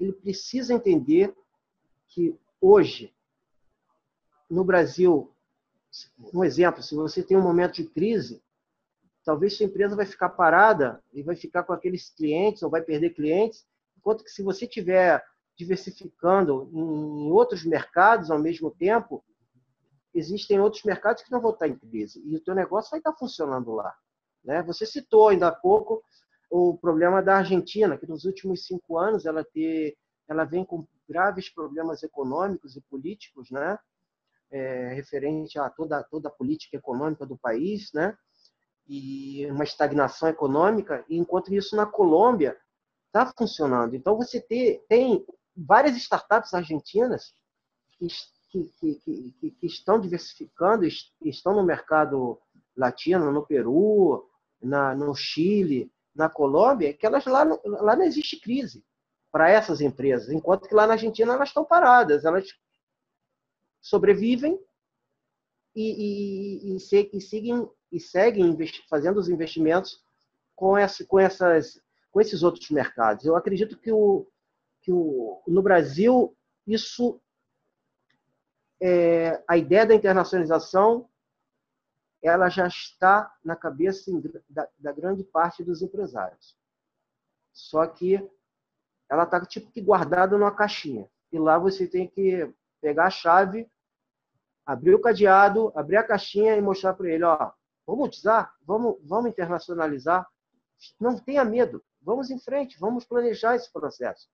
Ele, 0.02 0.14
precisa 0.14 0.74
entender 0.74 1.34
que 2.08 2.36
hoje, 2.60 3.14
no 4.50 4.64
Brasil, 4.64 5.32
um 6.34 6.44
exemplo, 6.44 6.82
se 6.82 6.96
você 6.96 7.22
tem 7.22 7.38
um 7.38 7.42
momento 7.42 7.76
de 7.76 7.86
crise, 7.86 8.42
talvez 9.24 9.56
sua 9.56 9.68
empresa 9.68 9.96
vai 9.96 10.06
ficar 10.06 10.30
parada 10.30 11.02
e 11.14 11.22
vai 11.22 11.36
ficar 11.36 11.64
com 11.64 11.72
aqueles 11.72 12.10
clientes 12.10 12.64
ou 12.64 12.70
vai 12.70 12.82
perder 12.82 13.12
clientes, 13.12 13.66
enquanto 13.96 14.24
que 14.24 14.32
se 14.32 14.42
você 14.42 14.66
tiver 14.66 15.24
diversificando 15.56 16.70
em 16.74 17.32
outros 17.32 17.64
mercados 17.64 18.32
ao 18.32 18.40
mesmo 18.40 18.72
tempo, 18.72 19.24
existem 20.14 20.60
outros 20.60 20.84
mercados 20.84 21.22
que 21.22 21.32
não 21.32 21.40
vão 21.40 21.52
estar 21.52 21.68
em 21.68 21.78
crise 21.78 22.22
e 22.26 22.36
o 22.36 22.42
teu 22.42 22.56
negócio 22.56 22.90
vai 22.90 23.00
estar 23.00 23.14
funcionando 23.14 23.72
lá. 23.72 23.96
Né? 24.44 24.64
Você 24.64 24.86
citou 24.86 25.30
ainda 25.30 25.50
há 25.50 25.52
pouco 25.52 26.04
o 26.52 26.78
problema 26.78 27.22
da 27.24 27.38
Argentina, 27.38 27.98
que 27.98 28.06
nos 28.06 28.26
últimos 28.26 28.66
cinco 28.66 28.98
anos 28.98 29.26
ela, 29.26 29.44
ter, 29.44 29.96
ela 30.28 30.44
vem 30.44 30.64
com 30.64 30.86
graves 31.08 31.50
problemas 31.50 32.04
econômicos 32.04 32.76
e 32.76 32.82
políticos, 32.82 33.50
né? 33.50 33.80
É, 34.52 34.94
referente 34.94 35.58
a 35.58 35.70
toda, 35.70 36.04
toda 36.04 36.28
a 36.28 36.32
política 36.32 36.76
econômica 36.76 37.26
do 37.26 37.38
país, 37.38 37.90
né? 37.94 38.18
e 38.94 39.46
uma 39.50 39.64
estagnação 39.64 40.28
econômica, 40.28 41.06
enquanto 41.10 41.54
isso 41.54 41.78
na 41.78 41.86
Colômbia 41.86 42.58
está 43.08 43.26
funcionando. 43.38 43.96
Então, 43.96 44.18
você 44.18 44.42
ter, 44.42 44.84
tem 44.90 45.26
várias 45.56 45.96
startups 45.96 46.54
argentinas 46.54 47.34
que, 47.98 48.08
que, 48.50 48.96
que, 48.96 49.52
que, 49.52 49.66
estão 49.66 49.98
diversificando, 49.98 50.86
estão 51.24 51.56
no 51.56 51.64
mercado 51.64 52.38
latino, 52.76 53.32
no 53.32 53.46
Peru, 53.46 54.30
na, 54.62 54.94
no 54.94 55.16
Chile, 55.16 55.90
na 56.14 56.30
Colômbia, 56.30 56.94
que 56.94 57.06
elas 57.06 57.26
lá, 57.26 57.44
lá 57.64 57.96
não 57.96 58.04
existe 58.04 58.40
crise 58.40 58.84
para 59.32 59.50
essas 59.50 59.80
empresas, 59.80 60.30
enquanto 60.30 60.68
que 60.68 60.76
lá 60.76 60.86
na 60.86 60.94
Argentina 60.94 61.34
elas 61.34 61.50
estão 61.50 61.64
paradas, 61.64 62.26
elas 62.26 62.54
sobrevivem 63.82 64.60
e, 65.76 66.74
e, 66.74 66.74
e, 66.74 66.76
e 66.76 67.22
seguem, 67.22 67.70
e 67.92 68.00
seguem 68.00 68.58
fazendo 68.90 69.18
os 69.20 69.30
investimentos 69.30 70.04
com, 70.56 70.78
essa, 70.78 71.06
com, 71.06 71.18
essas, 71.18 71.82
com 72.12 72.20
esses 72.20 72.44
outros 72.44 72.70
mercados. 72.70 73.26
Eu 73.26 73.36
acredito 73.36 73.78
que 73.78 73.92
o, 73.92 74.28
que 74.82 74.92
o, 74.92 75.42
no 75.48 75.62
Brasil 75.62 76.36
isso 76.68 77.20
é, 78.82 79.42
a 79.48 79.58
ideia 79.58 79.86
da 79.86 79.96
internacionalização 79.96 81.08
ela 82.22 82.50
já 82.50 82.68
está 82.68 83.34
na 83.44 83.56
cabeça 83.56 84.12
da, 84.50 84.68
da 84.78 84.92
grande 84.92 85.24
parte 85.24 85.64
dos 85.64 85.82
empresários. 85.82 86.56
Só 87.52 87.86
que 87.88 88.30
ela 89.10 89.24
está 89.24 89.44
tipo 89.46 89.72
que 89.72 89.82
guardada 89.82 90.38
numa 90.38 90.56
caixinha. 90.56 91.10
E 91.32 91.40
lá 91.40 91.58
você 91.58 91.88
tem 91.88 92.08
que 92.08 92.54
pegar 92.80 93.08
a 93.08 93.10
chave, 93.10 93.70
abrir 94.66 94.94
o 94.94 95.02
cadeado, 95.02 95.72
abrir 95.76 95.98
a 95.98 96.04
caixinha 96.04 96.56
e 96.56 96.62
mostrar 96.62 96.94
para 96.94 97.10
ele, 97.10 97.24
ó, 97.24 97.52
vamos 97.86 98.18
usar, 98.18 98.56
vamos, 98.62 98.98
vamos 99.04 99.32
internacionalizar. 99.32 100.30
Não 101.00 101.18
tenha 101.18 101.44
medo. 101.44 101.84
Vamos 102.02 102.32
em 102.32 102.40
frente, 102.40 102.80
vamos 102.80 103.06
planejar 103.06 103.56
esse 103.56 103.72
processo. 103.72 104.28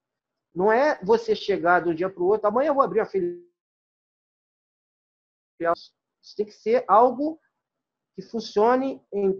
Não 0.53 0.71
é 0.71 0.97
você 1.03 1.35
chegar 1.35 1.81
de 1.81 1.89
um 1.89 1.95
dia 1.95 2.09
para 2.09 2.23
o 2.23 2.27
outro, 2.27 2.47
amanhã 2.47 2.69
eu 2.69 2.73
vou 2.73 2.83
abrir 2.83 3.01
a 3.01 3.05
filial. 3.05 3.43
Isso 5.59 6.35
tem 6.35 6.45
que 6.45 6.53
ser 6.53 6.85
algo 6.87 7.39
que 8.17 8.23
funcione 8.23 8.99
em 9.13 9.39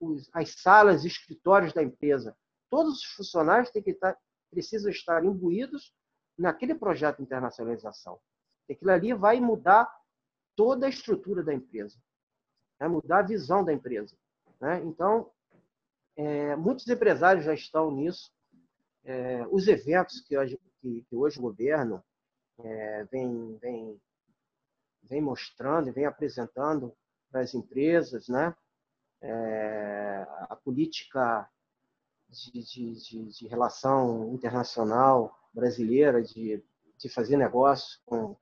os, 0.00 0.30
as 0.32 0.54
salas, 0.60 1.04
escritórios 1.04 1.72
da 1.72 1.82
empresa. 1.82 2.36
Todos 2.70 2.98
os 2.98 3.04
funcionários 3.14 3.70
têm 3.70 3.82
que 3.82 3.90
estar, 3.90 4.16
precisam 4.48 4.92
estar 4.92 5.24
imbuídos 5.24 5.92
naquele 6.38 6.76
projeto 6.76 7.16
de 7.16 7.24
internacionalização. 7.24 8.20
Aquilo 8.70 8.92
ali 8.92 9.12
vai 9.12 9.40
mudar 9.40 9.92
toda 10.54 10.86
a 10.86 10.88
estrutura 10.88 11.42
da 11.42 11.52
empresa, 11.52 11.98
vai 12.78 12.88
mudar 12.88 13.18
a 13.18 13.26
visão 13.26 13.64
da 13.64 13.72
empresa. 13.72 14.16
Né? 14.60 14.80
Então, 14.84 15.32
é, 16.16 16.54
muitos 16.54 16.86
empresários 16.86 17.44
já 17.44 17.54
estão 17.54 17.90
nisso. 17.90 18.32
É, 19.02 19.44
os 19.48 19.66
eventos 19.66 20.20
que 20.20 20.38
hoje, 20.38 20.56
que, 20.80 21.02
que 21.08 21.16
hoje 21.16 21.40
o 21.40 21.42
governo 21.42 22.04
é, 22.58 23.04
vem, 23.04 23.56
vem, 23.56 24.00
vem 25.02 25.20
mostrando 25.20 25.88
e 25.88 25.92
vem 25.92 26.06
apresentando 26.06 26.94
para 27.30 27.40
as 27.40 27.54
empresas, 27.54 28.28
né? 28.28 28.54
É, 29.22 30.26
a 30.48 30.56
política 30.56 31.48
de, 32.28 32.52
de, 32.52 32.94
de, 32.94 33.24
de, 33.38 33.46
relação 33.48 34.32
internacional 34.32 35.38
brasileira, 35.52 36.22
de, 36.22 36.62
de 36.96 37.08
fazer 37.08 37.36
negócio 37.36 38.00
com, 38.06 38.34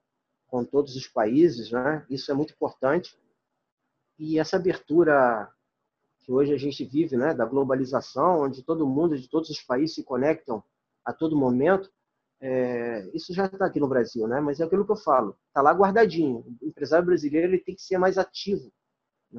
com 0.46 0.64
todos 0.64 0.94
os 0.94 1.08
países, 1.08 1.72
né? 1.72 2.06
isso 2.08 2.30
é 2.30 2.34
muito 2.34 2.52
importante. 2.52 3.18
E 4.18 4.38
essa 4.38 4.56
abertura 4.56 5.52
que 6.20 6.32
hoje 6.32 6.52
a 6.52 6.58
gente 6.58 6.84
vive, 6.84 7.16
né, 7.16 7.32
da 7.32 7.46
globalização, 7.46 8.42
onde 8.42 8.62
todo 8.62 8.86
mundo 8.86 9.18
de 9.18 9.28
todos 9.28 9.48
os 9.48 9.62
países 9.62 9.94
se 9.94 10.04
conectam 10.04 10.62
a 11.04 11.12
todo 11.12 11.36
momento, 11.36 11.90
é, 12.40 13.08
isso 13.12 13.32
já 13.34 13.46
está 13.46 13.66
aqui 13.66 13.80
no 13.80 13.88
Brasil, 13.88 14.26
né? 14.28 14.40
Mas 14.40 14.60
é 14.60 14.64
aquilo 14.64 14.84
que 14.84 14.92
eu 14.92 14.96
falo, 14.96 15.36
está 15.48 15.60
lá 15.60 15.72
guardadinho. 15.72 16.44
O 16.60 16.66
empresário 16.68 17.06
brasileiro 17.06 17.48
ele 17.48 17.58
tem 17.58 17.74
que 17.74 17.82
ser 17.82 17.98
mais 17.98 18.16
ativo 18.16 18.72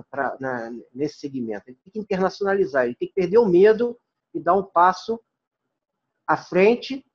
pra, 0.09 0.35
na, 0.39 0.71
nesse 0.93 1.19
segmento. 1.19 1.63
Ele 1.67 1.77
tem 1.83 1.93
que 1.93 1.99
internacionalizar, 1.99 2.85
ele 2.85 2.95
tem 2.95 3.07
que 3.07 3.13
perder 3.13 3.37
o 3.37 3.47
medo 3.47 3.97
e 4.33 4.39
dar 4.39 4.55
um 4.55 4.63
passo 4.63 5.19
à 6.27 6.37
frente, 6.37 7.05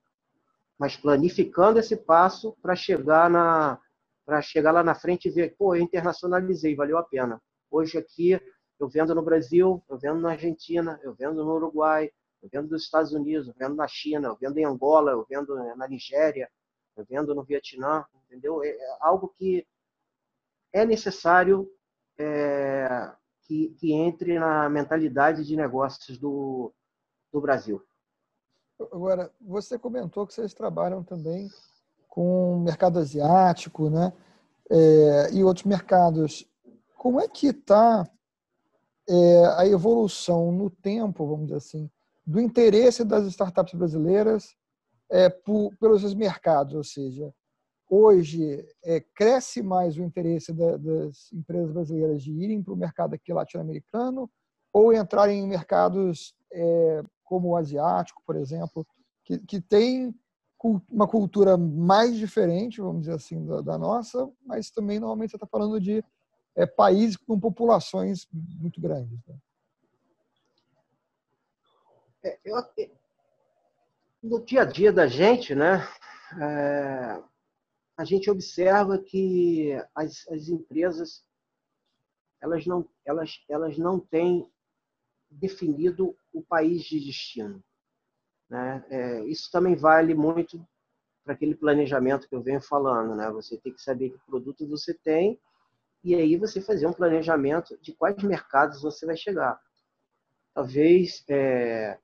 mas 0.78 0.96
planificando 0.96 1.78
esse 1.78 1.96
passo 1.96 2.56
para 2.60 2.74
chegar 2.74 3.30
na 3.30 3.80
para 4.26 4.40
chegar 4.40 4.72
lá 4.72 4.82
na 4.82 4.94
frente 4.94 5.28
e 5.28 5.30
ver, 5.30 5.54
pô, 5.54 5.74
eu 5.74 5.82
internacionalizei, 5.82 6.74
valeu 6.74 6.96
a 6.96 7.02
pena. 7.02 7.38
Hoje 7.70 7.98
aqui 7.98 8.40
eu 8.80 8.88
vendo 8.88 9.14
no 9.14 9.22
Brasil, 9.22 9.84
eu 9.86 9.98
vendo 9.98 10.18
na 10.18 10.30
Argentina, 10.30 10.98
eu 11.02 11.12
vendo 11.12 11.44
no 11.44 11.54
Uruguai, 11.54 12.10
eu 12.44 12.50
vendo 12.52 12.70
nos 12.70 12.82
Estados 12.82 13.12
Unidos, 13.12 13.48
eu 13.48 13.54
vendo 13.56 13.74
na 13.74 13.88
China, 13.88 14.28
eu 14.28 14.36
vendo 14.36 14.58
em 14.58 14.64
Angola, 14.64 15.12
eu 15.12 15.26
vendo 15.28 15.54
na 15.76 15.88
Nigéria, 15.88 16.50
eu 16.94 17.04
vendo 17.08 17.34
no 17.34 17.42
Vietnã, 17.42 18.04
entendeu? 18.26 18.62
É, 18.62 18.68
é 18.68 18.96
algo 19.00 19.28
que 19.28 19.66
é 20.70 20.84
necessário 20.84 21.70
é, 22.18 23.10
que, 23.42 23.70
que, 23.80 23.92
entre 23.92 24.38
na 24.38 24.68
mentalidade 24.68 25.42
de 25.42 25.56
negócios 25.56 26.18
do, 26.18 26.70
do 27.32 27.40
Brasil. 27.40 27.82
Agora, 28.92 29.32
você 29.40 29.78
comentou 29.78 30.26
que 30.26 30.34
vocês 30.34 30.52
trabalham 30.52 31.02
também 31.02 31.48
com 32.08 32.56
o 32.56 32.60
mercado 32.60 32.98
asiático, 32.98 33.88
né? 33.88 34.12
É, 34.70 35.32
e 35.32 35.42
outros 35.42 35.64
mercados. 35.64 36.46
Como 36.96 37.20
é 37.20 37.26
que 37.28 37.48
está 37.48 38.06
é, 39.08 39.46
a 39.56 39.66
evolução 39.66 40.52
no 40.52 40.68
tempo, 40.68 41.26
vamos 41.26 41.46
dizer 41.46 41.58
assim, 41.58 41.90
do 42.26 42.40
interesse 42.40 43.04
das 43.04 43.26
startups 43.26 43.74
brasileiras 43.74 44.56
é, 45.10 45.28
por, 45.28 45.74
pelos 45.76 46.14
mercados, 46.14 46.74
ou 46.74 46.84
seja, 46.84 47.32
hoje 47.88 48.66
é, 48.82 49.00
cresce 49.00 49.62
mais 49.62 49.96
o 49.96 50.02
interesse 50.02 50.52
da, 50.52 50.76
das 50.76 51.32
empresas 51.32 51.72
brasileiras 51.72 52.22
de 52.22 52.32
irem 52.32 52.62
para 52.62 52.72
o 52.72 52.76
mercado 52.76 53.14
aqui 53.14 53.32
latino-americano 53.32 54.30
ou 54.72 54.92
entrarem 54.92 55.40
em 55.40 55.46
mercados 55.46 56.34
é, 56.52 57.02
como 57.22 57.50
o 57.50 57.56
asiático, 57.56 58.22
por 58.26 58.36
exemplo, 58.36 58.86
que, 59.24 59.38
que 59.38 59.60
tem 59.60 60.14
uma 60.90 61.06
cultura 61.06 61.58
mais 61.58 62.16
diferente, 62.16 62.80
vamos 62.80 63.02
dizer 63.02 63.14
assim, 63.14 63.44
da, 63.44 63.60
da 63.60 63.78
nossa, 63.78 64.30
mas 64.44 64.70
também 64.70 64.98
normalmente 64.98 65.30
você 65.30 65.36
está 65.36 65.46
falando 65.46 65.78
de 65.78 66.02
é, 66.56 66.64
países 66.64 67.16
com 67.16 67.38
populações 67.38 68.26
muito 68.32 68.80
grandes. 68.80 69.18
Né? 69.26 69.36
É, 72.24 72.38
eu, 72.44 72.56
no 74.22 74.44
dia 74.44 74.62
a 74.62 74.64
dia 74.64 74.92
da 74.92 75.06
gente, 75.06 75.54
né, 75.54 75.86
é, 76.40 77.22
a 77.96 78.04
gente 78.04 78.30
observa 78.30 78.98
que 78.98 79.72
as, 79.94 80.26
as 80.28 80.48
empresas 80.48 81.24
elas 82.40 82.66
não, 82.66 82.86
elas, 83.04 83.42
elas 83.48 83.78
não 83.78 83.98
têm 83.98 84.50
definido 85.30 86.16
o 86.32 86.42
país 86.42 86.84
de 86.84 87.00
destino. 87.00 87.64
Né? 88.50 88.84
É, 88.90 89.24
isso 89.24 89.50
também 89.50 89.74
vale 89.74 90.14
muito 90.14 90.64
para 91.24 91.32
aquele 91.32 91.54
planejamento 91.54 92.28
que 92.28 92.34
eu 92.34 92.42
venho 92.42 92.60
falando. 92.60 93.14
Né? 93.14 93.30
Você 93.30 93.56
tem 93.56 93.72
que 93.72 93.80
saber 93.80 94.10
que 94.10 94.18
produto 94.26 94.68
você 94.68 94.92
tem 94.92 95.40
e 96.02 96.14
aí 96.14 96.36
você 96.36 96.60
fazer 96.60 96.86
um 96.86 96.92
planejamento 96.92 97.78
de 97.80 97.94
quais 97.94 98.22
mercados 98.22 98.82
você 98.82 99.06
vai 99.06 99.16
chegar. 99.16 99.58
Talvez 100.52 101.24
é, 101.28 101.98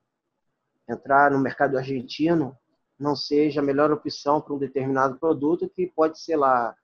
entrar 0.91 1.31
no 1.31 1.39
mercado 1.39 1.77
argentino 1.77 2.57
não 2.99 3.17
seja 3.17 3.61
a 3.61 3.65
melhor 3.65 3.91
opção 3.91 4.41
para 4.41 4.55
um 4.55 4.59
determinado 4.59 5.19
produto 5.19 5.69
que 5.69 5.87
pode 5.87 6.21
ser 6.21 6.37
lá 6.37 6.75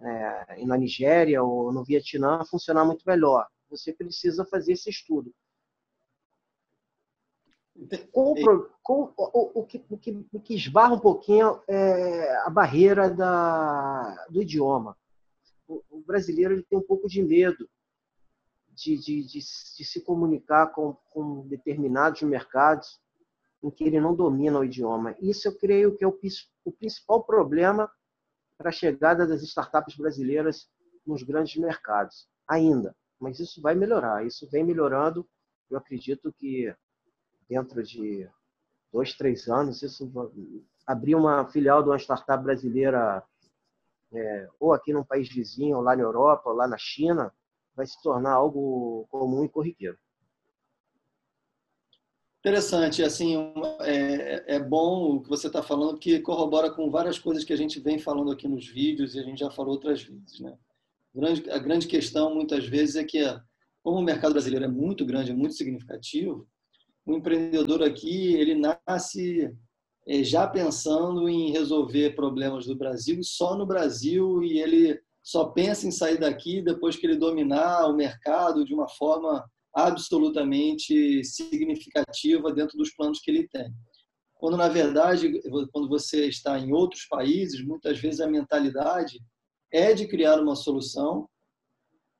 é, 0.00 0.64
na 0.64 0.76
Nigéria 0.76 1.42
ou 1.42 1.72
no 1.72 1.84
Vietnã 1.84 2.44
funcionar 2.44 2.84
muito 2.84 3.04
melhor. 3.06 3.46
Você 3.70 3.92
precisa 3.92 4.44
fazer 4.44 4.72
esse 4.72 4.90
estudo. 4.90 5.34
Com, 8.12 8.34
com, 8.82 9.12
o, 9.16 9.60
o, 9.60 9.64
que, 9.64 9.84
o, 9.90 9.98
que, 9.98 10.26
o 10.32 10.40
que 10.40 10.54
esbarra 10.54 10.94
um 10.94 11.00
pouquinho 11.00 11.60
é 11.66 12.36
a 12.46 12.50
barreira 12.50 13.10
da, 13.10 14.26
do 14.30 14.42
idioma 14.42 14.96
o 15.66 16.00
brasileiro 16.06 16.54
ele 16.54 16.62
tem 16.62 16.78
um 16.78 16.82
pouco 16.82 17.08
de 17.08 17.22
medo 17.22 17.68
de, 18.70 18.96
de, 18.96 19.22
de, 19.22 19.38
de 19.38 19.84
se 19.84 20.00
comunicar 20.00 20.68
com, 20.72 20.94
com, 21.10 21.46
determinados 21.46 22.22
mercados 22.22 23.00
em 23.64 23.70
que 23.70 23.82
ele 23.82 23.98
não 23.98 24.14
domina 24.14 24.58
o 24.58 24.64
idioma. 24.64 25.16
Isso 25.20 25.48
eu 25.48 25.56
creio 25.56 25.96
que 25.96 26.04
é 26.04 26.06
o, 26.06 26.16
o 26.66 26.72
principal 26.72 27.24
problema 27.24 27.90
para 28.58 28.68
a 28.68 28.72
chegada 28.72 29.26
das 29.26 29.42
startups 29.42 29.96
brasileiras 29.96 30.68
nos 31.06 31.22
grandes 31.22 31.56
mercados, 31.56 32.28
ainda. 32.46 32.94
Mas 33.18 33.40
isso 33.40 33.62
vai 33.62 33.74
melhorar, 33.74 34.26
isso 34.26 34.46
vem 34.50 34.62
melhorando. 34.62 35.26
Eu 35.70 35.78
acredito 35.78 36.30
que 36.30 36.74
dentro 37.48 37.82
de 37.82 38.28
dois, 38.92 39.14
três 39.14 39.48
anos, 39.48 39.82
isso 39.82 40.12
abrir 40.86 41.14
uma 41.14 41.46
filial 41.46 41.82
de 41.82 41.88
uma 41.88 41.98
startup 41.98 42.44
brasileira 42.44 43.24
é, 44.12 44.48
ou 44.60 44.74
aqui 44.74 44.92
num 44.92 45.02
país 45.02 45.26
vizinho, 45.28 45.78
ou 45.78 45.82
lá 45.82 45.96
na 45.96 46.02
Europa, 46.02 46.50
ou 46.50 46.54
lá 46.54 46.68
na 46.68 46.76
China, 46.76 47.32
vai 47.74 47.86
se 47.86 48.00
tornar 48.02 48.32
algo 48.32 49.06
comum 49.10 49.42
e 49.42 49.48
corriqueiro. 49.48 49.98
Interessante, 52.44 53.02
assim, 53.02 53.54
é, 53.80 54.56
é 54.56 54.60
bom 54.60 55.14
o 55.14 55.22
que 55.22 55.30
você 55.30 55.46
está 55.46 55.62
falando, 55.62 55.96
que 55.96 56.20
corrobora 56.20 56.70
com 56.70 56.90
várias 56.90 57.18
coisas 57.18 57.42
que 57.42 57.54
a 57.54 57.56
gente 57.56 57.80
vem 57.80 57.98
falando 57.98 58.30
aqui 58.30 58.46
nos 58.46 58.68
vídeos 58.68 59.14
e 59.14 59.18
a 59.18 59.22
gente 59.22 59.38
já 59.38 59.50
falou 59.50 59.72
outras 59.72 60.02
vezes, 60.02 60.40
né? 60.40 60.54
A 61.50 61.58
grande 61.58 61.86
questão, 61.86 62.34
muitas 62.34 62.66
vezes, 62.66 62.96
é 62.96 63.04
que, 63.04 63.18
como 63.82 63.98
o 63.98 64.02
mercado 64.02 64.32
brasileiro 64.32 64.66
é 64.66 64.68
muito 64.68 65.06
grande, 65.06 65.30
é 65.30 65.34
muito 65.34 65.54
significativo, 65.54 66.46
o 67.06 67.14
empreendedor 67.14 67.82
aqui, 67.82 68.34
ele 68.34 68.54
nasce 68.54 69.50
é, 70.06 70.22
já 70.22 70.46
pensando 70.46 71.26
em 71.26 71.50
resolver 71.50 72.14
problemas 72.14 72.66
do 72.66 72.76
Brasil 72.76 73.22
só 73.22 73.56
no 73.56 73.64
Brasil 73.64 74.42
e 74.42 74.60
ele 74.60 75.00
só 75.22 75.46
pensa 75.46 75.86
em 75.86 75.90
sair 75.90 76.18
daqui 76.18 76.60
depois 76.60 76.94
que 76.94 77.06
ele 77.06 77.16
dominar 77.16 77.86
o 77.86 77.96
mercado 77.96 78.66
de 78.66 78.74
uma 78.74 78.86
forma 78.86 79.42
absolutamente 79.74 81.24
significativa 81.24 82.52
dentro 82.52 82.76
dos 82.78 82.94
planos 82.94 83.20
que 83.20 83.30
ele 83.30 83.48
tem. 83.48 83.72
Quando 84.34 84.56
na 84.56 84.68
verdade, 84.68 85.40
quando 85.72 85.88
você 85.88 86.26
está 86.28 86.58
em 86.58 86.72
outros 86.72 87.06
países, 87.06 87.64
muitas 87.64 87.98
vezes 87.98 88.20
a 88.20 88.26
mentalidade 88.26 89.18
é 89.72 89.92
de 89.92 90.06
criar 90.06 90.40
uma 90.40 90.54
solução 90.54 91.28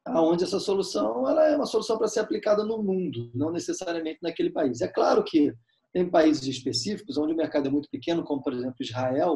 aonde 0.07 0.45
essa 0.45 0.61
solução 0.61 1.29
ela 1.29 1.47
é 1.47 1.57
uma 1.57 1.67
solução 1.67 1.97
para 1.97 2.09
ser 2.09 2.21
aplicada 2.21 2.65
no 2.65 2.83
mundo, 2.83 3.31
não 3.35 3.51
necessariamente 3.51 4.19
naquele 4.23 4.51
país. 4.51 4.81
É 4.81 4.89
claro 4.89 5.25
que 5.25 5.53
tem 5.93 6.11
países 6.11 6.47
específicos 6.47 7.17
onde 7.17 7.33
o 7.33 7.37
mercado 7.37 7.69
é 7.69 7.71
muito 7.71 7.89
pequeno, 7.89 8.25
como 8.25 8.43
por 8.43 8.53
exemplo 8.53 8.77
Israel. 8.81 9.35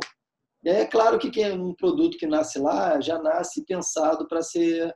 É 0.64 0.84
claro 0.84 1.18
que 1.18 1.40
é 1.40 1.54
um 1.54 1.72
produto 1.74 2.18
que 2.18 2.26
nasce 2.26 2.58
lá 2.58 3.00
já 3.00 3.22
nasce 3.22 3.64
pensado 3.64 4.26
para 4.26 4.42
ser, 4.42 4.94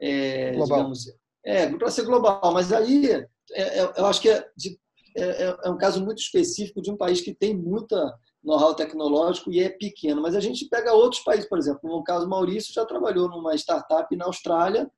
é, 0.00 0.52
digamos, 0.52 1.04
é, 1.44 1.68
para 1.76 1.90
ser 1.90 2.04
global. 2.04 2.40
Mas 2.52 2.72
aí 2.72 3.10
é, 3.52 3.80
é, 3.80 3.92
eu 3.96 4.06
acho 4.06 4.20
que 4.20 4.30
é, 4.30 4.46
de, 4.56 4.78
é, 5.16 5.22
é, 5.22 5.56
é, 5.64 5.70
um 5.70 5.76
caso 5.76 6.02
muito 6.02 6.18
específico 6.18 6.80
de 6.80 6.90
um 6.90 6.96
país 6.96 7.20
que 7.20 7.34
tem 7.34 7.54
muita 7.54 8.12
know-how 8.42 8.74
tecnológico 8.74 9.52
e 9.52 9.60
é 9.60 9.68
pequeno. 9.68 10.22
Mas 10.22 10.34
a 10.34 10.40
gente 10.40 10.68
pega 10.68 10.92
outros 10.92 11.22
países, 11.22 11.48
por 11.48 11.58
exemplo, 11.58 11.88
no 11.88 12.02
caso 12.02 12.28
Maurício 12.28 12.74
já 12.74 12.84
trabalhou 12.84 13.28
numa 13.28 13.54
startup 13.54 14.14
na 14.16 14.26
Austrália. 14.26 14.90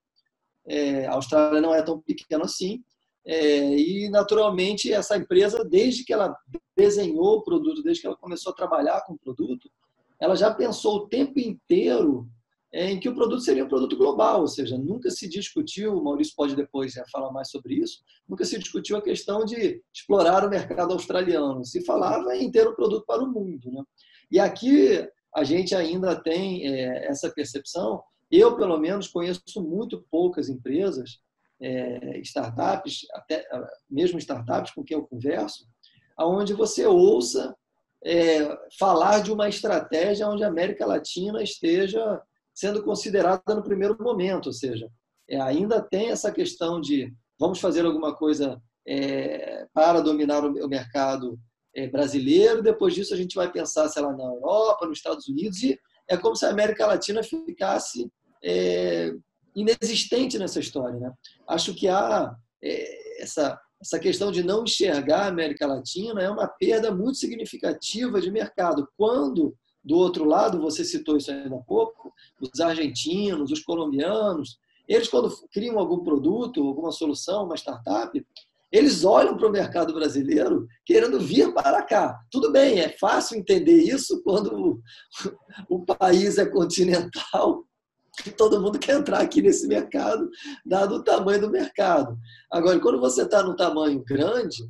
É, 0.67 1.07
a 1.07 1.15
Austrália 1.15 1.61
não 1.61 1.75
é 1.75 1.83
tão 1.83 2.01
pequena 2.01 2.45
assim. 2.45 2.83
E, 3.29 4.09
naturalmente, 4.09 4.93
essa 4.93 5.17
empresa, 5.17 5.65
desde 5.65 6.05
que 6.05 6.13
ela 6.13 6.37
desenhou 6.77 7.39
o 7.39 7.43
produto, 7.43 7.83
desde 7.83 8.01
que 8.01 8.07
ela 8.07 8.17
começou 8.17 8.53
a 8.53 8.55
trabalhar 8.55 9.01
com 9.05 9.15
o 9.15 9.19
produto, 9.19 9.69
ela 10.21 10.37
já 10.37 10.55
pensou 10.55 10.97
o 10.97 11.09
tempo 11.09 11.41
inteiro 11.41 12.29
em 12.73 12.99
que 12.99 13.09
o 13.09 13.15
produto 13.15 13.41
seria 13.41 13.65
um 13.65 13.69
produto 13.69 13.97
global, 13.97 14.41
ou 14.41 14.49
seja, 14.49 14.77
nunca 14.77 15.11
se 15.11 15.29
discutiu, 15.29 15.97
o 15.97 16.03
Maurício 16.03 16.35
pode 16.37 16.57
depois 16.57 16.95
né, 16.95 17.05
falar 17.11 17.33
mais 17.33 17.51
sobre 17.51 17.75
isso, 17.75 18.01
nunca 18.29 18.45
se 18.45 18.59
discutiu 18.59 18.97
a 18.97 19.03
questão 19.03 19.45
de 19.45 19.83
explorar 19.95 20.45
o 20.45 20.51
mercado 20.51 20.93
australiano, 20.93 21.65
se 21.65 21.85
falava 21.85 22.37
em 22.37 22.51
ter 22.51 22.69
um 22.69 22.75
produto 22.75 23.05
para 23.07 23.23
o 23.23 23.33
mundo. 23.33 23.71
Né? 23.71 23.83
E 24.31 24.39
aqui 24.39 25.09
a 25.35 25.45
gente 25.45 25.75
ainda 25.75 26.21
tem 26.21 26.67
é, 26.67 27.07
essa 27.07 27.31
percepção, 27.31 28.03
eu 28.31 28.57
pelo 28.57 28.79
menos 28.79 29.09
conheço 29.09 29.43
muito 29.63 30.05
poucas 30.11 30.49
empresas, 30.49 31.21
é, 31.61 32.19
startups, 32.21 33.07
até 33.13 33.47
mesmo 33.89 34.19
startups 34.19 34.73
com 34.73 34.85
quem 34.85 34.97
eu 34.97 35.07
converso, 35.07 35.67
aonde 36.17 36.53
você 36.53 36.87
ouça 36.87 37.55
é, 38.05 38.57
falar 38.79 39.21
de 39.21 39.33
uma 39.33 39.49
estratégia 39.49 40.29
onde 40.29 40.45
a 40.45 40.49
América 40.49 40.87
Latina 40.87 41.43
esteja 41.43 42.21
sendo 42.57 42.83
considerada 42.83 43.55
no 43.55 43.63
primeiro 43.63 43.95
momento, 44.01 44.47
ou 44.47 44.53
seja, 44.53 44.91
é, 45.29 45.39
ainda 45.39 45.83
tem 45.83 46.09
essa 46.09 46.33
questão 46.33 46.81
de 46.81 47.13
vamos 47.39 47.61
fazer 47.61 47.85
alguma 47.85 48.17
coisa 48.17 48.59
é, 48.89 49.67
para 49.75 50.01
dominar 50.01 50.43
o, 50.43 50.69
mercado 50.69 51.39
é, 51.75 51.87
brasileiro, 51.87 52.63
depois 52.63 52.95
disso 52.95 53.13
a 53.13 53.17
gente 53.17 53.35
vai 53.35 53.53
pensar, 53.53 53.89
sei 53.91 54.03
lá, 54.03 54.11
na 54.17 54.25
Europa, 54.25 54.87
nos 54.87 54.97
Estados 54.97 55.29
Unidos, 55.29 55.63
e 55.63 55.79
é 56.09 56.17
como 56.17 56.35
se 56.35 56.47
a 56.47 56.51
América 56.51 56.87
Latina 56.87 57.23
ficasse 57.23 58.11
é, 58.43 59.13
inexistente 59.55 60.39
nessa 60.39 60.59
história. 60.59 60.99
Né? 60.99 61.13
Acho 61.47 61.75
que 61.75 61.89
há 61.89 62.35
é, 62.63 63.23
essa, 63.23 63.61
essa 63.83 63.99
questão 63.99 64.33
de 64.33 64.43
não 64.43 64.65
enxergar 64.65 65.25
a 65.25 65.29
América 65.29 65.67
Latina 65.67 66.23
é 66.23 66.31
uma 66.31 66.49
perda 66.49 66.91
muito 66.91 67.19
significativa 67.19 68.19
de 68.19 68.31
mercado, 68.31 68.89
quando 68.97 69.55
do 69.87 69.97
outro 69.97 70.25
lado, 70.25 70.61
você 70.61 70.85
citou 70.85 71.17
isso 71.17 71.31
ainda 71.31 71.55
há 71.55 71.61
pouco, 71.61 72.13
os 72.41 72.61
argentinos, 72.61 73.53
os 73.53 73.61
colombianos, 73.61 74.59
eles 74.89 75.09
quando 75.09 75.33
criam 75.53 75.79
algum 75.79 76.03
produto, 76.03 76.67
alguma 76.67 76.91
solução, 76.91 77.45
uma 77.45 77.55
startup, 77.55 78.27
eles 78.73 79.05
olham 79.05 79.37
para 79.37 79.47
o 79.47 79.53
mercado 79.53 79.95
brasileiro 79.95 80.67
querendo 80.85 81.21
vir 81.21 81.55
para 81.55 81.83
cá. 81.83 82.19
Tudo 82.33 82.51
bem, 82.51 82.81
é 82.81 82.89
fácil 82.99 83.39
entender 83.39 83.77
isso 83.77 84.21
quando 84.25 84.83
o, 85.69 85.85
país 85.87 86.37
é 86.37 86.47
continental 86.47 87.65
e 88.27 88.31
todo 88.31 88.61
mundo 88.61 88.79
quer 88.79 88.99
entrar 88.99 89.21
aqui 89.21 89.41
nesse 89.41 89.69
mercado, 89.69 90.29
dado 90.65 90.97
o 90.97 91.05
tamanho 91.05 91.43
do 91.43 91.51
mercado. 91.51 92.19
Agora, 92.51 92.81
quando 92.81 92.99
você 92.99 93.23
está 93.23 93.41
no 93.41 93.55
tamanho 93.55 94.03
grande, 94.05 94.69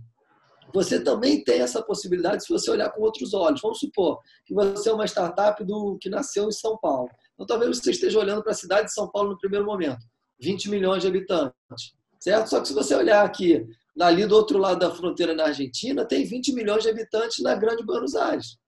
você 0.76 1.02
também 1.02 1.42
tem 1.42 1.62
essa 1.62 1.82
possibilidade 1.82 2.44
se 2.44 2.52
você 2.52 2.70
olhar 2.70 2.90
com 2.90 3.00
outros 3.00 3.32
olhos. 3.32 3.62
Vamos 3.62 3.78
supor 3.78 4.20
que 4.44 4.52
você 4.52 4.90
é 4.90 4.92
uma 4.92 5.06
startup 5.06 5.64
do, 5.64 5.96
que 5.98 6.10
nasceu 6.10 6.48
em 6.48 6.52
São 6.52 6.76
Paulo. 6.76 7.08
Então, 7.32 7.46
talvez 7.46 7.78
você 7.78 7.92
esteja 7.92 8.18
olhando 8.18 8.42
para 8.42 8.52
a 8.52 8.54
cidade 8.54 8.88
de 8.88 8.92
São 8.92 9.10
Paulo 9.10 9.30
no 9.30 9.38
primeiro 9.38 9.64
momento. 9.64 10.04
20 10.38 10.68
milhões 10.68 11.00
de 11.00 11.08
habitantes. 11.08 11.94
Certo? 12.20 12.50
Só 12.50 12.60
que 12.60 12.68
se 12.68 12.74
você 12.74 12.94
olhar 12.94 13.24
aqui, 13.24 13.66
ali 13.98 14.26
do 14.26 14.36
outro 14.36 14.58
lado 14.58 14.78
da 14.78 14.90
fronteira 14.90 15.34
na 15.34 15.44
Argentina, 15.44 16.04
tem 16.04 16.26
20 16.26 16.52
milhões 16.52 16.82
de 16.82 16.90
habitantes 16.90 17.42
na 17.42 17.54
Grande 17.54 17.82
Buenos 17.82 18.14
Aires. 18.14 18.58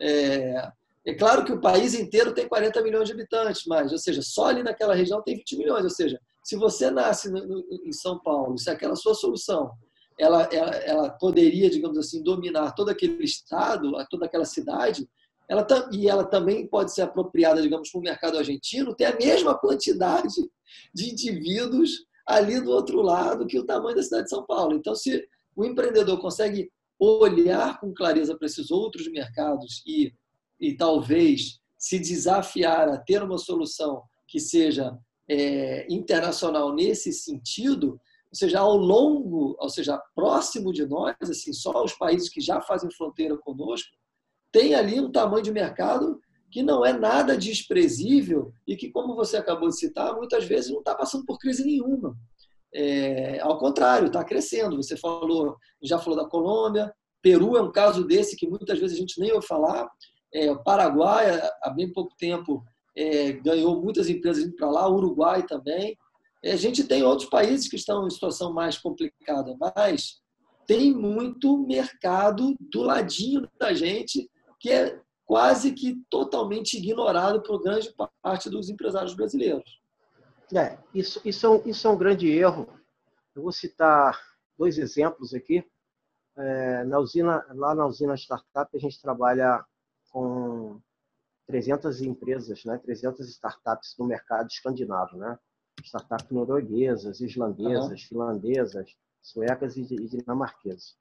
É, 0.00 0.72
é 1.06 1.14
claro 1.14 1.44
que 1.44 1.52
o 1.52 1.60
país 1.60 1.94
inteiro 1.94 2.34
tem 2.34 2.48
40 2.48 2.82
milhões 2.82 3.06
de 3.06 3.14
habitantes, 3.14 3.62
mas, 3.68 3.92
ou 3.92 3.98
seja, 3.98 4.22
só 4.22 4.46
ali 4.46 4.64
naquela 4.64 4.94
região 4.94 5.22
tem 5.22 5.36
20 5.36 5.56
milhões. 5.56 5.84
Ou 5.84 5.90
seja, 5.90 6.18
se 6.42 6.56
você 6.56 6.90
nasce 6.90 7.30
no, 7.30 7.46
no, 7.46 7.64
em 7.84 7.92
São 7.92 8.18
Paulo, 8.18 8.58
se 8.58 8.68
aquela 8.68 8.96
sua 8.96 9.14
solução 9.14 9.70
ela, 10.22 10.48
ela, 10.52 10.70
ela 10.76 11.10
poderia, 11.10 11.68
digamos 11.68 11.98
assim, 11.98 12.22
dominar 12.22 12.72
todo 12.72 12.90
aquele 12.90 13.22
estado, 13.24 13.92
toda 14.08 14.26
aquela 14.26 14.44
cidade, 14.44 15.08
ela 15.48 15.66
e 15.90 16.08
ela 16.08 16.24
também 16.24 16.66
pode 16.66 16.94
ser 16.94 17.02
apropriada, 17.02 17.60
digamos, 17.60 17.90
para 17.90 17.98
o 17.98 18.02
mercado 18.02 18.38
argentino, 18.38 18.94
ter 18.94 19.06
a 19.06 19.16
mesma 19.16 19.58
quantidade 19.58 20.34
de 20.94 21.10
indivíduos 21.10 22.06
ali 22.26 22.60
do 22.60 22.70
outro 22.70 23.02
lado 23.02 23.46
que 23.46 23.58
o 23.58 23.66
tamanho 23.66 23.96
da 23.96 24.02
cidade 24.02 24.24
de 24.24 24.30
São 24.30 24.46
Paulo. 24.46 24.76
Então, 24.76 24.94
se 24.94 25.28
o 25.56 25.64
empreendedor 25.64 26.20
consegue 26.20 26.70
olhar 26.98 27.80
com 27.80 27.92
clareza 27.92 28.36
para 28.36 28.46
esses 28.46 28.70
outros 28.70 29.10
mercados 29.10 29.82
e, 29.84 30.14
e 30.60 30.76
talvez 30.76 31.58
se 31.76 31.98
desafiar 31.98 32.88
a 32.88 32.96
ter 32.96 33.22
uma 33.24 33.38
solução 33.38 34.04
que 34.28 34.38
seja 34.38 34.96
é, 35.28 35.84
internacional 35.92 36.72
nesse 36.72 37.12
sentido, 37.12 38.00
ou 38.32 38.36
seja, 38.36 38.60
ao 38.60 38.76
longo, 38.76 39.54
ou 39.58 39.68
seja, 39.68 40.00
próximo 40.14 40.72
de 40.72 40.86
nós, 40.86 41.14
assim, 41.20 41.52
só 41.52 41.84
os 41.84 41.92
países 41.92 42.30
que 42.30 42.40
já 42.40 42.62
fazem 42.62 42.90
fronteira 42.90 43.36
conosco, 43.36 43.90
tem 44.50 44.74
ali 44.74 44.98
um 44.98 45.12
tamanho 45.12 45.42
de 45.42 45.52
mercado 45.52 46.18
que 46.50 46.62
não 46.62 46.84
é 46.84 46.94
nada 46.94 47.36
desprezível 47.36 48.50
e 48.66 48.74
que, 48.74 48.90
como 48.90 49.14
você 49.14 49.36
acabou 49.36 49.68
de 49.68 49.78
citar, 49.78 50.14
muitas 50.14 50.46
vezes 50.46 50.70
não 50.70 50.78
está 50.78 50.94
passando 50.94 51.26
por 51.26 51.38
crise 51.38 51.62
nenhuma. 51.62 52.16
É, 52.74 53.38
ao 53.40 53.58
contrário, 53.58 54.06
está 54.06 54.24
crescendo. 54.24 54.76
Você 54.76 54.96
falou, 54.96 55.56
já 55.82 55.98
falou 55.98 56.18
da 56.18 56.28
Colômbia, 56.28 56.90
Peru 57.20 57.56
é 57.56 57.62
um 57.62 57.70
caso 57.70 58.04
desse 58.04 58.34
que 58.36 58.48
muitas 58.48 58.78
vezes 58.78 58.96
a 58.96 59.00
gente 59.00 59.20
nem 59.20 59.30
ouve 59.32 59.46
falar. 59.46 59.86
É, 60.32 60.50
o 60.50 60.62
Paraguai, 60.62 61.38
há 61.62 61.70
bem 61.70 61.92
pouco 61.92 62.14
tempo, 62.18 62.64
é, 62.96 63.32
ganhou 63.32 63.82
muitas 63.82 64.08
empresas 64.08 64.44
indo 64.44 64.56
para 64.56 64.70
lá, 64.70 64.88
Uruguai 64.88 65.46
também. 65.46 65.96
A 66.44 66.56
gente 66.56 66.84
tem 66.84 67.02
outros 67.02 67.28
países 67.28 67.68
que 67.68 67.76
estão 67.76 68.06
em 68.06 68.10
situação 68.10 68.52
mais 68.52 68.76
complicada, 68.76 69.56
mas 69.60 70.20
tem 70.66 70.92
muito 70.92 71.58
mercado 71.66 72.54
do 72.58 72.82
ladinho 72.82 73.48
da 73.58 73.72
gente 73.72 74.28
que 74.58 74.70
é 74.70 75.00
quase 75.24 75.72
que 75.72 76.02
totalmente 76.10 76.76
ignorado 76.76 77.42
por 77.42 77.60
grande 77.60 77.92
parte 78.22 78.50
dos 78.50 78.68
empresários 78.68 79.14
brasileiros. 79.14 79.80
É, 80.54 80.78
isso, 80.94 81.20
isso, 81.24 81.46
é 81.46 81.50
um, 81.50 81.62
isso 81.66 81.86
é 81.86 81.90
um 81.90 81.96
grande 81.96 82.28
erro. 82.28 82.68
Eu 83.34 83.42
vou 83.42 83.52
citar 83.52 84.20
dois 84.58 84.78
exemplos 84.78 85.32
aqui. 85.32 85.64
É, 86.36 86.84
na 86.84 86.98
usina, 86.98 87.44
lá 87.54 87.74
na 87.74 87.86
usina 87.86 88.14
Startup, 88.14 88.68
a 88.74 88.78
gente 88.78 89.00
trabalha 89.00 89.64
com 90.10 90.80
300 91.46 92.02
empresas, 92.02 92.64
né, 92.64 92.78
300 92.78 93.28
startups 93.30 93.94
no 93.98 94.06
mercado 94.06 94.48
escandinavo. 94.48 95.16
Né? 95.16 95.38
Startups 95.82 96.30
norueguesas, 96.30 97.20
islandesas, 97.20 97.90
uhum. 97.90 98.08
finlandesas, 98.08 98.96
suecas 99.20 99.76
e 99.76 99.84
dinamarquesas. 99.84 100.96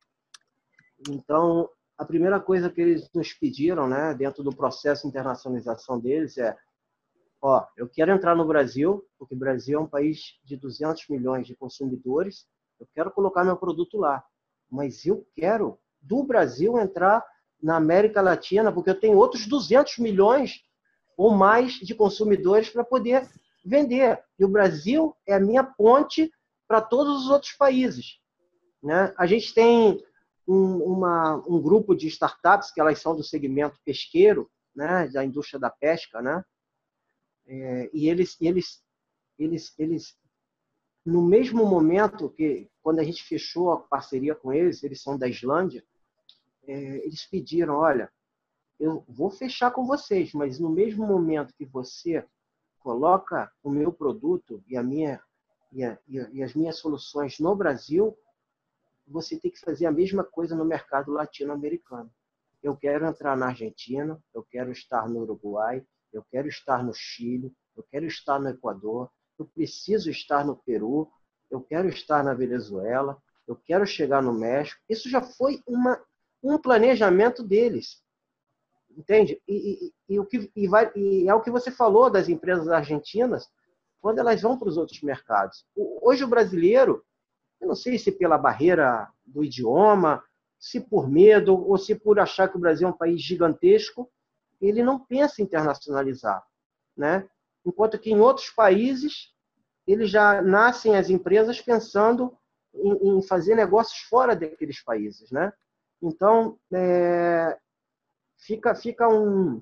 Então, 1.09 1.69
a 1.97 2.05
primeira 2.05 2.39
coisa 2.39 2.69
que 2.69 2.82
eles 2.82 3.09
nos 3.13 3.34
pediram, 3.34 3.88
né, 3.88 4.13
dentro 4.13 4.43
do 4.43 4.55
processo 4.55 5.03
de 5.03 5.09
internacionalização 5.09 5.99
deles 5.99 6.38
é, 6.38 6.55
ó, 7.41 7.65
eu 7.78 7.88
quero 7.88 8.11
entrar 8.11 8.36
no 8.36 8.45
Brasil, 8.45 9.05
porque 9.17 9.36
o 9.36 9.38
Brasil 9.38 9.80
é 9.80 9.82
um 9.82 9.88
país 9.88 10.39
de 10.43 10.55
200 10.55 11.07
milhões 11.09 11.47
de 11.47 11.55
consumidores, 11.55 12.47
eu 12.80 12.88
quero 12.93 13.11
colocar 13.11 13.43
meu 13.43 13.57
produto 13.57 13.97
lá, 13.97 14.24
mas 14.69 15.05
eu 15.05 15.26
quero 15.36 15.78
do 16.01 16.24
Brasil 16.24 16.80
entrar 16.80 17.24
na 17.61 17.76
América 17.76 18.22
Latina, 18.22 18.72
porque 18.72 18.89
eu 18.89 18.99
tenho 18.99 19.17
outros 19.17 19.45
200 19.45 19.99
milhões 19.99 20.63
ou 21.15 21.32
mais 21.32 21.74
de 21.74 21.93
consumidores 21.93 22.69
para 22.69 22.84
poder 22.84 23.30
vender. 23.64 24.22
E 24.38 24.45
o 24.45 24.49
Brasil 24.49 25.16
é 25.28 25.34
a 25.34 25.39
minha 25.39 25.64
ponte 25.64 26.32
para 26.68 26.82
todos 26.82 27.24
os 27.24 27.30
outros 27.30 27.53
países. 27.53 28.20
Né? 28.82 29.14
A 29.18 29.26
gente 29.26 29.53
tem 29.53 30.03
um, 30.47 30.78
uma, 30.78 31.36
um 31.47 31.62
grupo 31.62 31.95
de 31.95 32.07
startups 32.07 32.72
que 32.72 32.82
elas 32.82 32.99
são 32.99 33.16
do 33.16 33.24
segmento 33.24 33.80
pesqueiro, 33.86 34.49
né? 34.76 35.07
da 35.09 35.24
indústria 35.24 35.59
da 35.59 35.70
pesca, 35.70 36.22
né? 36.22 36.43
É, 37.47 37.89
e 37.93 38.07
eles, 38.07 38.38
eles, 38.39 38.82
eles, 39.38 39.74
eles, 39.78 40.18
no 41.05 41.22
mesmo 41.22 41.66
momento 41.66 42.30
que, 42.30 42.70
quando 42.82 42.99
a 42.99 43.03
gente 43.03 43.24
fechou 43.24 43.72
a 43.72 43.82
parceria 43.82 44.36
com 44.36 44.53
eles, 44.53 44.84
eles 44.84 45.01
são 45.01 45.18
da 45.18 45.28
Islândia, 45.28 45.84
é, 46.66 46.74
eles 47.05 47.26
pediram, 47.26 47.76
olha, 47.76 48.12
eu 48.80 49.03
vou 49.07 49.30
fechar 49.30 49.72
com 49.72 49.86
vocês, 49.86 50.34
mas 50.34 50.59
no 50.59 50.70
mesmo 50.70 51.05
momento 51.05 51.53
que 51.53 51.66
você 51.66 52.26
coloca 52.82 53.51
o 53.63 53.69
meu 53.69 53.91
produto 53.91 54.63
e, 54.67 54.75
a 54.75 54.84
minha, 54.84 55.21
e, 55.71 55.84
a, 55.84 55.97
e 56.07 56.43
as 56.43 56.53
minhas 56.53 56.77
soluções 56.77 57.39
no 57.39 57.55
Brasil, 57.55 58.17
você 59.07 59.39
tem 59.39 59.51
que 59.51 59.59
fazer 59.59 59.86
a 59.86 59.91
mesma 59.91 60.23
coisa 60.23 60.55
no 60.55 60.65
mercado 60.65 61.11
latino-americano. 61.11 62.11
Eu 62.61 62.75
quero 62.75 63.05
entrar 63.05 63.36
na 63.36 63.47
Argentina, 63.47 64.21
eu 64.34 64.43
quero 64.43 64.71
estar 64.71 65.07
no 65.09 65.21
Uruguai, 65.21 65.86
eu 66.13 66.23
quero 66.29 66.47
estar 66.47 66.84
no 66.84 66.93
Chile, 66.93 67.53
eu 67.75 67.84
quero 67.84 68.05
estar 68.05 68.39
no 68.39 68.49
Equador, 68.49 69.09
eu 69.39 69.45
preciso 69.45 70.09
estar 70.09 70.45
no 70.45 70.55
Peru, 70.55 71.09
eu 71.49 71.61
quero 71.61 71.88
estar 71.89 72.23
na 72.23 72.34
Venezuela, 72.34 73.21
eu 73.47 73.55
quero 73.55 73.86
chegar 73.86 74.21
no 74.21 74.34
México. 74.34 74.82
Isso 74.88 75.09
já 75.09 75.21
foi 75.21 75.61
uma, 75.67 76.01
um 76.43 76.57
planejamento 76.57 77.43
deles. 77.43 78.01
Entende? 78.98 79.42
E, 79.48 79.94
e, 80.10 80.14
e 80.16 80.20
o 80.20 80.26
que, 80.26 80.52
e, 80.56 80.68
vai, 80.68 80.92
e 80.96 81.28
é 81.28 81.34
o 81.34 81.42
que 81.42 81.52
você 81.52 81.72
falou 81.72 82.10
das 82.10 82.30
empresas 82.30 82.68
argentinas, 82.68 83.50
quando 84.02 84.20
elas 84.20 84.42
vão 84.42 84.58
para 84.58 84.68
os 84.68 84.78
outros 84.78 85.02
mercados. 85.02 85.66
Hoje 85.76 86.24
o 86.24 86.28
brasileiro, 86.28 87.04
eu 87.60 87.68
não 87.68 87.76
sei 87.76 87.98
se 87.98 88.12
pela 88.12 88.38
barreira 88.38 89.08
do 89.26 89.44
idioma, 89.44 90.24
se 90.60 90.80
por 90.80 91.10
medo 91.10 91.56
ou 91.56 91.78
se 91.78 91.96
por 91.96 92.20
achar 92.20 92.50
que 92.50 92.58
o 92.58 92.60
Brasil 92.60 92.88
é 92.88 92.92
um 92.92 92.98
país 92.98 93.22
gigantesco, 93.22 94.10
ele 94.60 94.84
não 94.84 95.00
pensa 95.00 95.42
em 95.42 95.46
internacionalizar, 95.46 96.44
né? 96.96 97.28
Enquanto 97.66 97.98
que 97.98 98.12
em 98.12 98.20
outros 98.20 98.50
países 98.50 99.34
eles 99.88 100.10
já 100.10 100.42
nascem 100.42 100.96
as 100.96 101.10
empresas 101.10 101.60
pensando 101.60 102.36
em, 102.74 103.18
em 103.18 103.22
fazer 103.24 103.56
negócios 103.56 104.00
fora 104.02 104.36
daqueles 104.36 104.84
países, 104.84 105.32
né? 105.32 105.52
Então 106.02 106.60
é, 106.74 107.58
fica 108.42 108.76
fica 108.76 109.08
um 109.08 109.62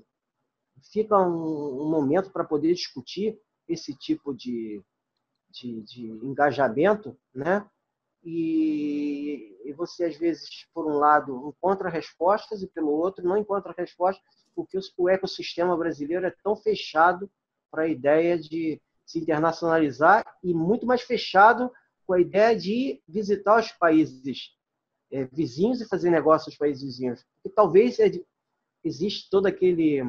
fica 0.92 1.16
um, 1.18 1.82
um 1.82 1.90
momento 1.90 2.30
para 2.30 2.44
poder 2.44 2.72
discutir 2.74 3.38
esse 3.68 3.94
tipo 3.96 4.34
de, 4.34 4.82
de, 5.50 5.82
de 5.82 6.06
engajamento, 6.24 7.16
né? 7.34 7.68
E, 8.22 9.56
e, 9.64 9.72
você 9.72 10.04
às 10.04 10.16
vezes 10.16 10.66
por 10.74 10.86
um 10.86 10.98
lado 10.98 11.48
encontra 11.48 11.88
respostas 11.88 12.62
e 12.62 12.66
pelo 12.66 12.90
outro 12.90 13.24
não 13.24 13.36
encontra 13.36 13.74
respostas 13.76 14.22
porque 14.54 14.78
o 14.98 15.08
ecossistema 15.08 15.74
brasileiro 15.74 16.26
é 16.26 16.34
tão 16.42 16.54
fechado 16.54 17.30
para 17.70 17.84
a 17.84 17.88
ideia 17.88 18.38
de 18.38 18.80
se 19.06 19.18
internacionalizar 19.18 20.24
e 20.42 20.52
muito 20.52 20.86
mais 20.86 21.00
fechado 21.00 21.72
com 22.06 22.12
a 22.12 22.20
ideia 22.20 22.54
de 22.54 23.02
visitar 23.08 23.58
os 23.58 23.72
países 23.72 24.50
é, 25.10 25.24
vizinhos 25.26 25.80
e 25.80 25.88
fazer 25.88 26.10
negócio 26.10 26.46
com 26.46 26.50
os 26.50 26.58
países 26.58 26.82
vizinhos. 26.82 27.24
Porque 27.42 27.54
talvez 27.54 27.98
é, 27.98 28.10
existe 28.84 29.28
todo 29.30 29.46
aquele 29.46 30.00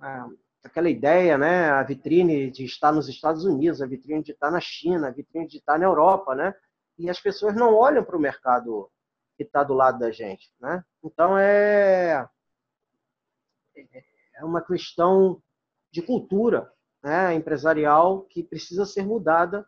ah, 0.00 0.28
aquela 0.62 0.90
ideia, 0.90 1.38
né, 1.38 1.70
a 1.70 1.82
vitrine 1.82 2.50
de 2.50 2.64
estar 2.64 2.92
nos 2.92 3.08
Estados 3.08 3.44
Unidos, 3.44 3.80
a 3.80 3.86
vitrine 3.86 4.22
de 4.22 4.32
estar 4.32 4.50
na 4.50 4.60
China, 4.60 5.08
a 5.08 5.10
vitrine 5.10 5.46
de 5.46 5.58
estar 5.58 5.78
na 5.78 5.86
Europa, 5.86 6.34
né? 6.34 6.54
E 6.98 7.08
as 7.08 7.18
pessoas 7.18 7.54
não 7.54 7.74
olham 7.74 8.04
para 8.04 8.16
o 8.16 8.20
mercado 8.20 8.90
que 9.36 9.42
está 9.42 9.64
do 9.64 9.72
lado 9.74 9.98
da 9.98 10.10
gente, 10.10 10.52
né? 10.60 10.84
Então 11.02 11.36
é 11.38 12.28
é 14.34 14.44
uma 14.44 14.62
questão 14.62 15.42
de 15.90 16.02
cultura 16.02 16.72
né, 17.02 17.34
empresarial 17.34 18.22
que 18.22 18.42
precisa 18.42 18.84
ser 18.84 19.04
mudada. 19.04 19.66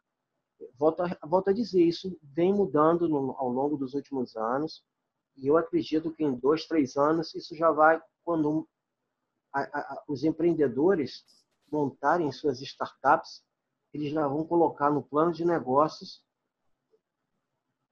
Volto 0.79 1.03
a, 1.03 1.27
volto 1.27 1.51
a 1.51 1.53
dizer, 1.53 1.83
isso 1.83 2.17
vem 2.23 2.53
mudando 2.53 3.09
no, 3.09 3.33
ao 3.39 3.49
longo 3.49 3.77
dos 3.77 3.95
últimos 3.95 4.37
anos 4.37 4.85
e 5.37 5.47
eu 5.47 5.57
acredito 5.57 6.13
que 6.13 6.25
em 6.25 6.35
dois, 6.35 6.67
três 6.67 6.97
anos 6.97 7.35
isso 7.35 7.55
já 7.55 7.71
vai, 7.71 8.01
quando 8.25 8.69
a, 9.53 9.61
a, 9.63 10.05
os 10.09 10.25
empreendedores 10.25 11.25
montarem 11.71 12.31
suas 12.31 12.61
startups, 12.61 13.43
eles 13.93 14.13
já 14.13 14.27
vão 14.27 14.45
colocar 14.45 14.91
no 14.91 15.03
plano 15.03 15.33
de 15.33 15.45
negócios, 15.45 16.25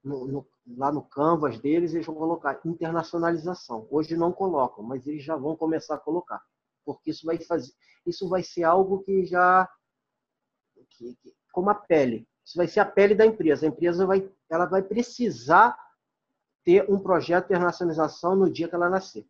no, 0.02 0.26
no, 0.26 0.48
lá 0.76 0.90
no 0.90 1.02
canvas 1.02 1.58
deles, 1.58 1.92
eles 1.92 2.06
vão 2.06 2.14
colocar 2.14 2.60
internacionalização. 2.64 3.86
Hoje 3.90 4.16
não 4.16 4.32
colocam, 4.32 4.82
mas 4.82 5.06
eles 5.06 5.22
já 5.22 5.36
vão 5.36 5.56
começar 5.56 5.96
a 5.96 5.98
colocar 5.98 6.42
porque 6.84 7.10
isso 7.10 7.26
vai 7.26 7.38
fazer, 7.38 7.72
isso 8.06 8.28
vai 8.28 8.42
ser 8.42 8.64
algo 8.64 9.02
que 9.02 9.24
já 9.24 9.68
que, 10.90 11.14
que, 11.16 11.34
como 11.52 11.70
a 11.70 11.74
pele. 11.74 12.28
Isso 12.44 12.56
vai 12.56 12.66
ser 12.66 12.80
a 12.80 12.86
pele 12.86 13.14
da 13.14 13.26
empresa. 13.26 13.64
A 13.64 13.68
empresa 13.68 14.06
vai, 14.06 14.28
ela 14.48 14.66
vai 14.66 14.82
precisar 14.82 15.78
ter 16.64 16.90
um 16.90 16.98
projeto 16.98 17.48
de 17.48 17.54
internacionalização 17.54 18.36
no 18.36 18.50
dia 18.50 18.68
que 18.68 18.74
ela 18.74 18.88
nascer. 18.88 19.26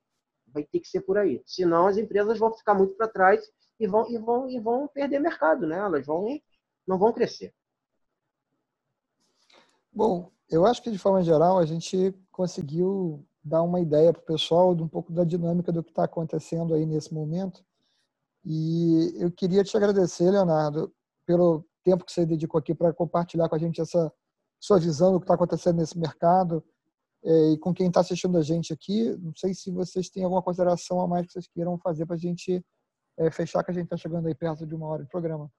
Vai 0.48 0.64
ter 0.64 0.80
que 0.80 0.88
ser 0.88 1.02
por 1.02 1.16
aí. 1.16 1.42
Senão 1.46 1.86
as 1.86 1.96
empresas 1.96 2.38
vão 2.38 2.52
ficar 2.52 2.74
muito 2.74 2.94
para 2.94 3.08
trás 3.08 3.50
e 3.78 3.86
vão 3.86 4.10
e 4.10 4.18
vão 4.18 4.48
e 4.48 4.58
vão 4.58 4.88
perder 4.88 5.20
mercado, 5.20 5.66
né? 5.66 5.78
Elas 5.78 6.04
vão 6.06 6.40
não 6.86 6.98
vão 6.98 7.12
crescer. 7.12 7.54
Bom, 9.92 10.30
eu 10.48 10.66
acho 10.66 10.82
que 10.82 10.90
de 10.90 10.98
forma 10.98 11.22
geral 11.22 11.58
a 11.58 11.64
gente 11.64 12.14
conseguiu 12.32 13.24
dar 13.42 13.62
uma 13.62 13.80
ideia 13.80 14.12
para 14.12 14.22
o 14.22 14.26
pessoal 14.26 14.74
de 14.74 14.82
um 14.82 14.88
pouco 14.88 15.12
da 15.12 15.24
dinâmica 15.24 15.72
do 15.72 15.82
que 15.82 15.90
está 15.90 16.04
acontecendo 16.04 16.74
aí 16.74 16.84
nesse 16.84 17.14
momento. 17.14 17.64
E 18.44 19.14
eu 19.16 19.30
queria 19.30 19.62
te 19.62 19.76
agradecer, 19.76 20.30
Leonardo, 20.30 20.92
pelo 21.26 21.64
tempo 21.84 22.04
que 22.04 22.12
você 22.12 22.26
dedicou 22.26 22.58
aqui 22.58 22.74
para 22.74 22.92
compartilhar 22.92 23.48
com 23.48 23.54
a 23.54 23.58
gente 23.58 23.80
essa 23.80 24.12
sua 24.58 24.78
visão 24.78 25.12
do 25.12 25.20
que 25.20 25.24
está 25.24 25.34
acontecendo 25.34 25.76
nesse 25.76 25.98
mercado 25.98 26.62
e 27.22 27.58
com 27.58 27.74
quem 27.74 27.88
está 27.88 28.00
assistindo 28.00 28.36
a 28.38 28.42
gente 28.42 28.72
aqui. 28.72 29.16
Não 29.18 29.32
sei 29.36 29.54
se 29.54 29.70
vocês 29.70 30.08
têm 30.08 30.24
alguma 30.24 30.42
consideração 30.42 31.00
a 31.00 31.06
mais 31.06 31.26
que 31.26 31.32
vocês 31.32 31.48
queiram 31.48 31.78
fazer 31.78 32.06
para 32.06 32.16
a 32.16 32.18
gente 32.18 32.64
é, 33.18 33.30
fechar, 33.30 33.62
que 33.62 33.70
a 33.70 33.74
gente 33.74 33.84
está 33.84 33.96
chegando 33.96 34.26
aí 34.26 34.34
perto 34.34 34.66
de 34.66 34.74
uma 34.74 34.86
hora 34.86 35.02
de 35.02 35.08
programa. 35.10 35.50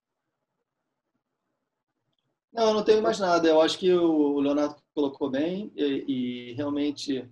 Não, 2.51 2.70
eu 2.70 2.74
não 2.74 2.84
tenho 2.84 3.01
mais 3.01 3.20
nada. 3.20 3.47
Eu 3.47 3.62
acho 3.62 3.78
que 3.78 3.91
o 3.93 4.39
Leonardo 4.39 4.76
colocou 4.93 5.30
bem 5.30 5.72
e, 5.76 6.05
e 6.51 6.53
realmente 6.53 7.30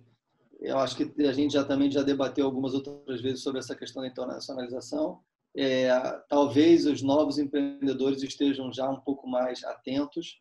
eu 0.60 0.78
acho 0.78 0.96
que 0.96 1.26
a 1.26 1.32
gente 1.32 1.52
já 1.52 1.64
também 1.64 1.90
já 1.90 2.02
debateu 2.02 2.46
algumas 2.46 2.74
outras 2.74 3.20
vezes 3.20 3.42
sobre 3.42 3.58
essa 3.58 3.74
questão 3.74 4.02
da 4.02 4.08
internacionalização. 4.08 5.20
É, 5.56 5.90
talvez 6.28 6.86
os 6.86 7.02
novos 7.02 7.38
empreendedores 7.38 8.22
estejam 8.22 8.72
já 8.72 8.88
um 8.88 9.00
pouco 9.00 9.26
mais 9.26 9.64
atentos, 9.64 10.40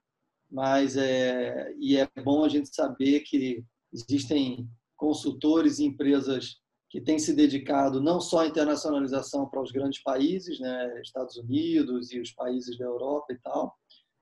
mas 0.49 0.95
é, 0.95 1.73
e 1.79 1.97
é 1.97 2.07
bom 2.23 2.43
a 2.43 2.49
gente 2.49 2.73
saber 2.73 3.21
que 3.21 3.63
existem 3.93 4.69
consultores 4.95 5.79
e 5.79 5.85
empresas 5.85 6.57
que 6.89 6.99
têm 6.99 7.19
se 7.19 7.33
dedicado 7.35 8.01
não 8.01 8.19
só 8.19 8.39
à 8.39 8.47
internacionalização 8.47 9.47
para 9.47 9.61
os 9.61 9.71
grandes 9.71 10.01
países, 10.01 10.59
né, 10.59 11.01
Estados 11.01 11.37
Unidos 11.37 12.11
e 12.11 12.19
os 12.19 12.31
países 12.31 12.77
da 12.77 12.85
Europa 12.85 13.31
e 13.31 13.37
tal, 13.37 13.75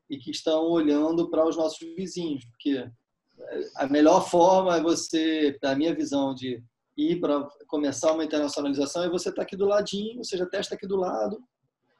e 0.09 0.17
que 0.17 0.31
estão 0.31 0.65
olhando 0.65 1.29
para 1.29 1.47
os 1.47 1.55
nossos 1.55 1.79
vizinhos, 1.95 2.45
porque 2.45 2.89
a 3.75 3.87
melhor 3.87 4.29
forma 4.29 4.75
é 4.75 4.81
você, 4.81 5.57
da 5.61 5.75
minha 5.75 5.95
visão, 5.95 6.33
de 6.33 6.61
ir 6.97 7.19
para 7.19 7.47
começar 7.67 8.13
uma 8.13 8.23
internacionalização 8.23 9.03
é 9.03 9.09
você 9.09 9.29
estar 9.29 9.41
tá 9.41 9.45
aqui 9.45 9.55
do 9.55 9.65
ladinho, 9.65 10.17
ou 10.17 10.23
seja, 10.23 10.45
testa 10.45 10.75
aqui 10.75 10.87
do 10.87 10.97
lado. 10.97 11.39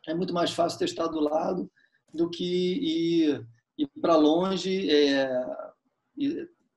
É 0.08 0.14
muito 0.14 0.34
mais 0.34 0.52
fácil 0.52 0.80
testar 0.80 1.08
do 1.08 1.20
lado 1.20 1.70
do 2.14 2.30
que 2.30 2.44
ir, 2.44 3.48
ir 3.78 3.88
para 4.02 4.16
longe. 4.16 4.90
É, 4.90 5.30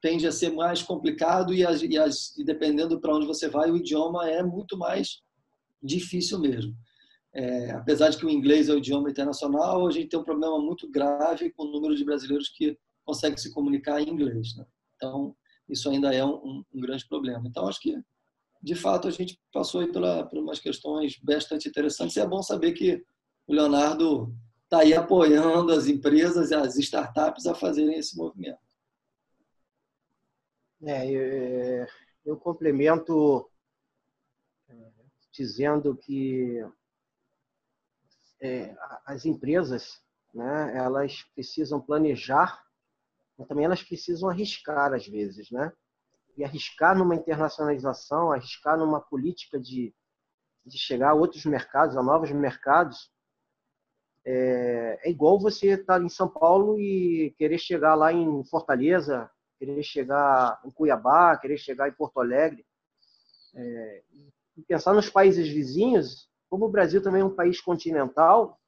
tende 0.01 0.27
a 0.27 0.33
ser 0.33 0.51
mais 0.51 0.83
complicado 0.83 1.53
e, 1.53 1.65
as, 1.65 1.83
e, 1.83 1.99
as, 1.99 2.37
e 2.37 2.45
dependendo 2.45 3.01
para 3.01 3.15
onde 3.15 3.27
você 3.27 3.49
vai, 3.49 3.71
o 3.71 3.77
idioma 3.77 4.29
é 4.29 4.43
muito 4.43 4.77
mais 4.77 5.21
difícil 5.83 6.39
mesmo. 6.39 6.75
É, 7.33 7.71
apesar 7.71 8.09
de 8.09 8.17
que 8.17 8.27
o 8.27 8.31
inglês 8.31 8.69
é 8.69 8.73
o 8.73 8.79
idioma 8.79 9.11
internacional, 9.11 9.87
a 9.87 9.91
gente 9.91 10.09
tem 10.09 10.19
um 10.19 10.25
problema 10.25 10.59
muito 10.59 10.91
grave 10.91 11.51
com 11.51 11.65
o 11.65 11.71
número 11.71 11.95
de 11.95 12.05
brasileiros 12.05 12.49
que 12.49 12.77
consegue 13.05 13.41
se 13.41 13.53
comunicar 13.53 14.01
em 14.01 14.11
inglês. 14.11 14.57
Né? 14.57 14.65
Então, 14.97 15.37
isso 15.69 15.89
ainda 15.89 16.13
é 16.13 16.25
um, 16.25 16.65
um, 16.73 16.81
grande 16.81 17.07
problema. 17.07 17.47
Então, 17.47 17.69
acho 17.69 17.81
que, 17.81 17.97
de 18.63 18.75
fato, 18.75 19.07
a 19.07 19.11
gente 19.11 19.39
passou 19.53 19.81
aí 19.81 19.93
pela, 19.93 20.27
por 20.27 20.39
umas 20.39 20.59
questões 20.59 21.19
bastante 21.23 21.69
interessantes 21.69 22.17
e 22.17 22.21
é 22.21 22.27
bom 22.27 22.43
saber 22.43 22.73
que 22.73 23.03
o 23.47 23.55
Leonardo 23.55 24.35
está 24.65 24.81
aí 24.81 24.95
apoiando 24.95 25.73
as 25.73 25.87
empresas 25.87 26.51
e 26.51 26.55
as 26.55 26.77
startups 26.77 27.47
a 27.47 27.55
fazerem 27.55 27.97
esse 27.97 28.17
movimento. 28.17 28.59
É, 30.83 31.11
eu, 31.11 31.87
eu 32.25 32.37
complemento 32.37 33.51
é, 34.69 34.91
dizendo 35.33 35.97
que 35.97 36.65
é, 38.41 38.75
as 39.05 39.27
empresas, 39.27 40.01
né, 40.33 40.77
elas 40.77 41.23
precisam 41.35 41.81
planejar 41.81 42.65
mas 43.41 43.49
também 43.49 43.65
elas 43.65 43.83
precisam 43.83 44.29
arriscar 44.29 44.93
às 44.93 45.07
vezes, 45.07 45.51
né? 45.51 45.73
E 46.37 46.45
arriscar 46.45 46.97
numa 46.97 47.15
internacionalização, 47.15 48.31
arriscar 48.31 48.77
numa 48.79 49.01
política 49.01 49.59
de, 49.59 49.95
de 50.67 50.79
chegar 50.79 51.13
a 51.13 51.15
outros 51.15 51.47
mercados, 51.47 51.97
a 51.97 52.03
novos 52.03 52.31
mercados, 52.31 53.11
é, 54.27 55.01
é 55.03 55.11
igual 55.11 55.41
você 55.41 55.69
estar 55.69 56.03
em 56.03 56.09
São 56.11 56.29
Paulo 56.29 56.79
e 56.79 57.35
querer 57.39 57.57
chegar 57.57 57.95
lá 57.95 58.13
em 58.13 58.45
Fortaleza, 58.45 59.31
querer 59.61 59.83
chegar 59.83 60.59
em 60.65 60.71
Cuiabá, 60.71 61.37
querer 61.37 61.59
chegar 61.59 61.87
em 61.87 61.93
Porto 61.93 62.19
Alegre. 62.19 62.65
É, 63.55 64.03
e 64.57 64.63
pensar 64.63 64.95
nos 64.95 65.11
países 65.11 65.49
vizinhos, 65.49 66.31
como 66.49 66.65
o 66.65 66.71
Brasil 66.71 67.03
também 67.03 67.21
é 67.21 67.25
um 67.25 67.35
país 67.35 67.61
continental, 67.61 68.59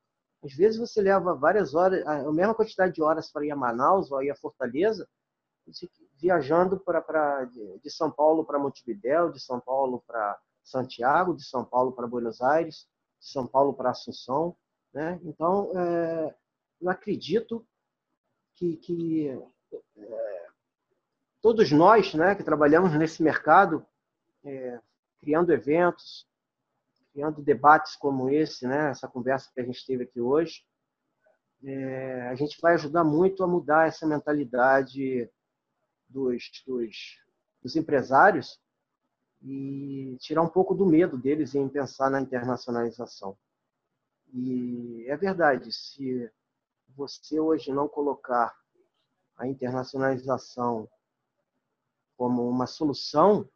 às 0.44 0.52
vezes 0.52 0.78
você 0.78 1.00
leva 1.00 1.34
várias 1.34 1.74
horas, 1.74 2.06
a 2.06 2.30
mesma 2.30 2.54
quantidade 2.54 2.92
de 2.92 3.02
horas 3.02 3.30
para 3.30 3.46
ir 3.46 3.50
a 3.50 3.56
Manaus 3.56 4.10
ou 4.12 4.22
ir 4.22 4.30
a 4.30 4.36
Fortaleza, 4.36 5.08
viajando 6.20 6.78
para 6.78 7.44
de 7.44 7.90
São 7.90 8.10
Paulo 8.10 8.44
para 8.44 8.58
Montevidéu, 8.58 9.30
de 9.30 9.40
São 9.40 9.60
Paulo 9.60 10.02
para 10.06 10.38
Santiago, 10.62 11.34
de 11.34 11.44
São 11.44 11.64
Paulo 11.64 11.92
para 11.92 12.06
Buenos 12.06 12.42
Aires, 12.42 12.86
de 13.20 13.28
São 13.28 13.46
Paulo 13.46 13.72
para 13.72 13.90
Assunção, 13.90 14.56
né? 14.92 15.20
Então, 15.22 15.70
é, 15.78 16.34
eu 16.80 16.90
acredito 16.90 17.64
que, 18.54 18.76
que 18.76 19.28
é, 19.96 20.41
todos 21.42 21.72
nós 21.72 22.14
né, 22.14 22.36
que 22.36 22.44
trabalhamos 22.44 22.96
nesse 22.96 23.22
mercado, 23.22 23.84
é, 24.44 24.80
criando 25.18 25.52
eventos, 25.52 26.26
criando 27.12 27.42
debates 27.42 27.96
como 27.96 28.30
esse, 28.30 28.66
né, 28.66 28.90
essa 28.90 29.08
conversa 29.08 29.50
que 29.52 29.60
a 29.60 29.64
gente 29.64 29.84
teve 29.84 30.04
aqui 30.04 30.20
hoje, 30.20 30.64
é, 31.64 32.28
a 32.28 32.34
gente 32.36 32.58
vai 32.60 32.74
ajudar 32.74 33.04
muito 33.04 33.42
a 33.42 33.46
mudar 33.46 33.88
essa 33.88 34.06
mentalidade 34.06 35.28
dos, 36.08 36.50
dos, 36.64 37.18
dos 37.60 37.76
empresários 37.76 38.60
e 39.42 40.16
tirar 40.20 40.42
um 40.42 40.48
pouco 40.48 40.74
do 40.74 40.86
medo 40.86 41.18
deles 41.18 41.54
em 41.54 41.68
pensar 41.68 42.08
na 42.08 42.20
internacionalização. 42.20 43.36
E 44.32 45.04
é 45.08 45.16
verdade, 45.16 45.72
se 45.72 46.30
você 46.96 47.40
hoje 47.40 47.72
não 47.72 47.88
colocar 47.88 48.56
a 49.36 49.46
internacionalização 49.46 50.88
como 52.22 52.48
uma 52.48 52.68
solução 52.68 53.48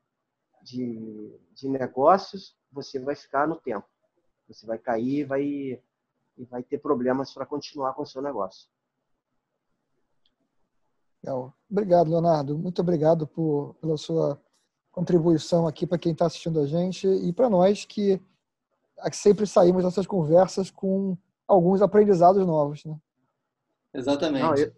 de, 0.61 1.33
de 1.55 1.69
negócios, 1.69 2.57
você 2.73 2.99
vai 2.99 3.15
ficar 3.15 3.47
no 3.47 3.55
tempo. 3.55 3.87
Você 4.49 4.67
vai 4.67 4.77
cair 4.77 5.25
vai, 5.25 5.45
e 5.45 6.45
vai 6.51 6.65
ter 6.65 6.79
problemas 6.79 7.33
para 7.33 7.47
continuar 7.47 7.95
com 7.95 8.03
o 8.03 8.07
seu 8.07 8.21
negócio. 8.21 8.69
Legal. 11.23 11.55
Obrigado, 11.71 12.11
Leonardo. 12.11 12.59
Muito 12.59 12.81
obrigado 12.81 13.25
por, 13.25 13.75
pela 13.75 13.97
sua 13.97 14.43
contribuição 14.91 15.69
aqui 15.69 15.87
para 15.87 15.99
quem 15.99 16.11
está 16.11 16.27
assistindo 16.27 16.59
a 16.59 16.67
gente 16.67 17.07
e 17.07 17.33
para 17.33 17.49
nós 17.49 17.85
que 17.85 18.21
sempre 19.13 19.47
saímos 19.47 19.85
dessas 19.85 20.09
conversas 20.09 20.73
com 20.73 21.17
alguns 21.47 21.81
aprendizados 21.81 22.45
novos. 22.45 22.85
Né? 22.85 22.99
Exatamente. 23.95 24.43
Não, 24.43 24.57
eu, 24.57 24.73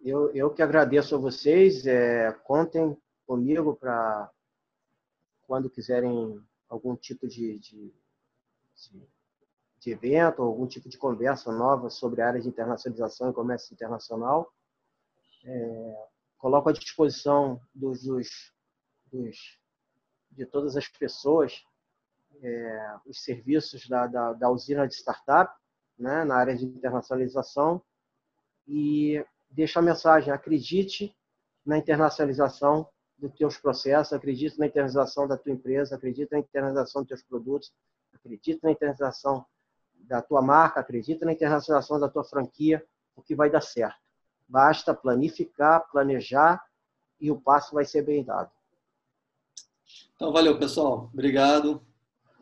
eu, 0.00 0.34
eu, 0.34 0.50
que 0.50 0.62
agradeço 0.62 1.14
a 1.14 1.18
vocês. 1.18 1.86
É, 1.86 2.32
contem 2.44 2.96
comigo 3.26 3.76
para 3.76 4.30
quando 5.42 5.70
quiserem 5.70 6.40
algum 6.68 6.94
tipo 6.96 7.26
de, 7.26 7.58
de, 7.58 7.94
de, 8.76 9.08
de 9.80 9.90
evento, 9.90 10.42
algum 10.42 10.66
tipo 10.66 10.88
de 10.88 10.98
conversa 10.98 11.52
nova 11.52 11.90
sobre 11.90 12.20
a 12.20 12.28
área 12.28 12.40
de 12.40 12.48
internacionalização 12.48 13.30
e 13.30 13.34
comércio 13.34 13.72
internacional. 13.72 14.52
É, 15.44 16.06
coloco 16.36 16.68
à 16.68 16.72
disposição 16.72 17.60
dos, 17.74 18.02
dos, 18.02 18.52
dos, 19.10 19.58
de 20.30 20.46
todas 20.46 20.76
as 20.76 20.88
pessoas 20.88 21.64
é, 22.42 22.96
os 23.06 23.22
serviços 23.22 23.88
da, 23.88 24.06
da, 24.06 24.32
da, 24.32 24.50
usina 24.50 24.86
de 24.86 24.94
startup 24.94 25.52
né, 25.98 26.24
na 26.24 26.36
área 26.36 26.56
de 26.56 26.64
internacionalização 26.64 27.82
e 28.66 29.24
deixo 29.50 29.78
a 29.78 29.82
mensagem, 29.82 30.32
acredite 30.32 31.14
na 31.64 31.78
internacionalização 31.78 32.88
dos 33.16 33.32
teus 33.34 33.56
processos, 33.56 34.12
acredite 34.12 34.58
na 34.58 34.66
internacionalização 34.66 35.26
da 35.26 35.36
tua 35.36 35.52
empresa, 35.52 35.96
acredite 35.96 36.30
na 36.32 36.38
internacionalização 36.38 37.02
dos 37.02 37.08
teus 37.08 37.22
produtos, 37.22 37.72
acredite 38.12 38.60
na 38.62 38.70
internacionalização 38.70 39.44
da 39.94 40.22
tua 40.22 40.40
marca, 40.40 40.80
acredite 40.80 41.24
na 41.24 41.32
internacionalização 41.32 41.98
da 41.98 42.08
tua 42.08 42.24
franquia, 42.24 42.84
o 43.16 43.22
que 43.22 43.34
vai 43.34 43.50
dar 43.50 43.60
certo. 43.60 43.98
Basta 44.48 44.94
planificar, 44.94 45.86
planejar 45.90 46.64
e 47.20 47.30
o 47.30 47.40
passo 47.40 47.74
vai 47.74 47.84
ser 47.84 48.02
bem 48.02 48.24
dado. 48.24 48.50
Então, 50.14 50.32
valeu, 50.32 50.58
pessoal. 50.58 51.10
Obrigado. 51.12 51.82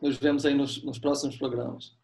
Nos 0.01 0.17
vemos 0.17 0.45
aí 0.45 0.53
nos, 0.53 0.83
nos 0.83 0.99
próximos 0.99 1.35
programas. 1.37 1.97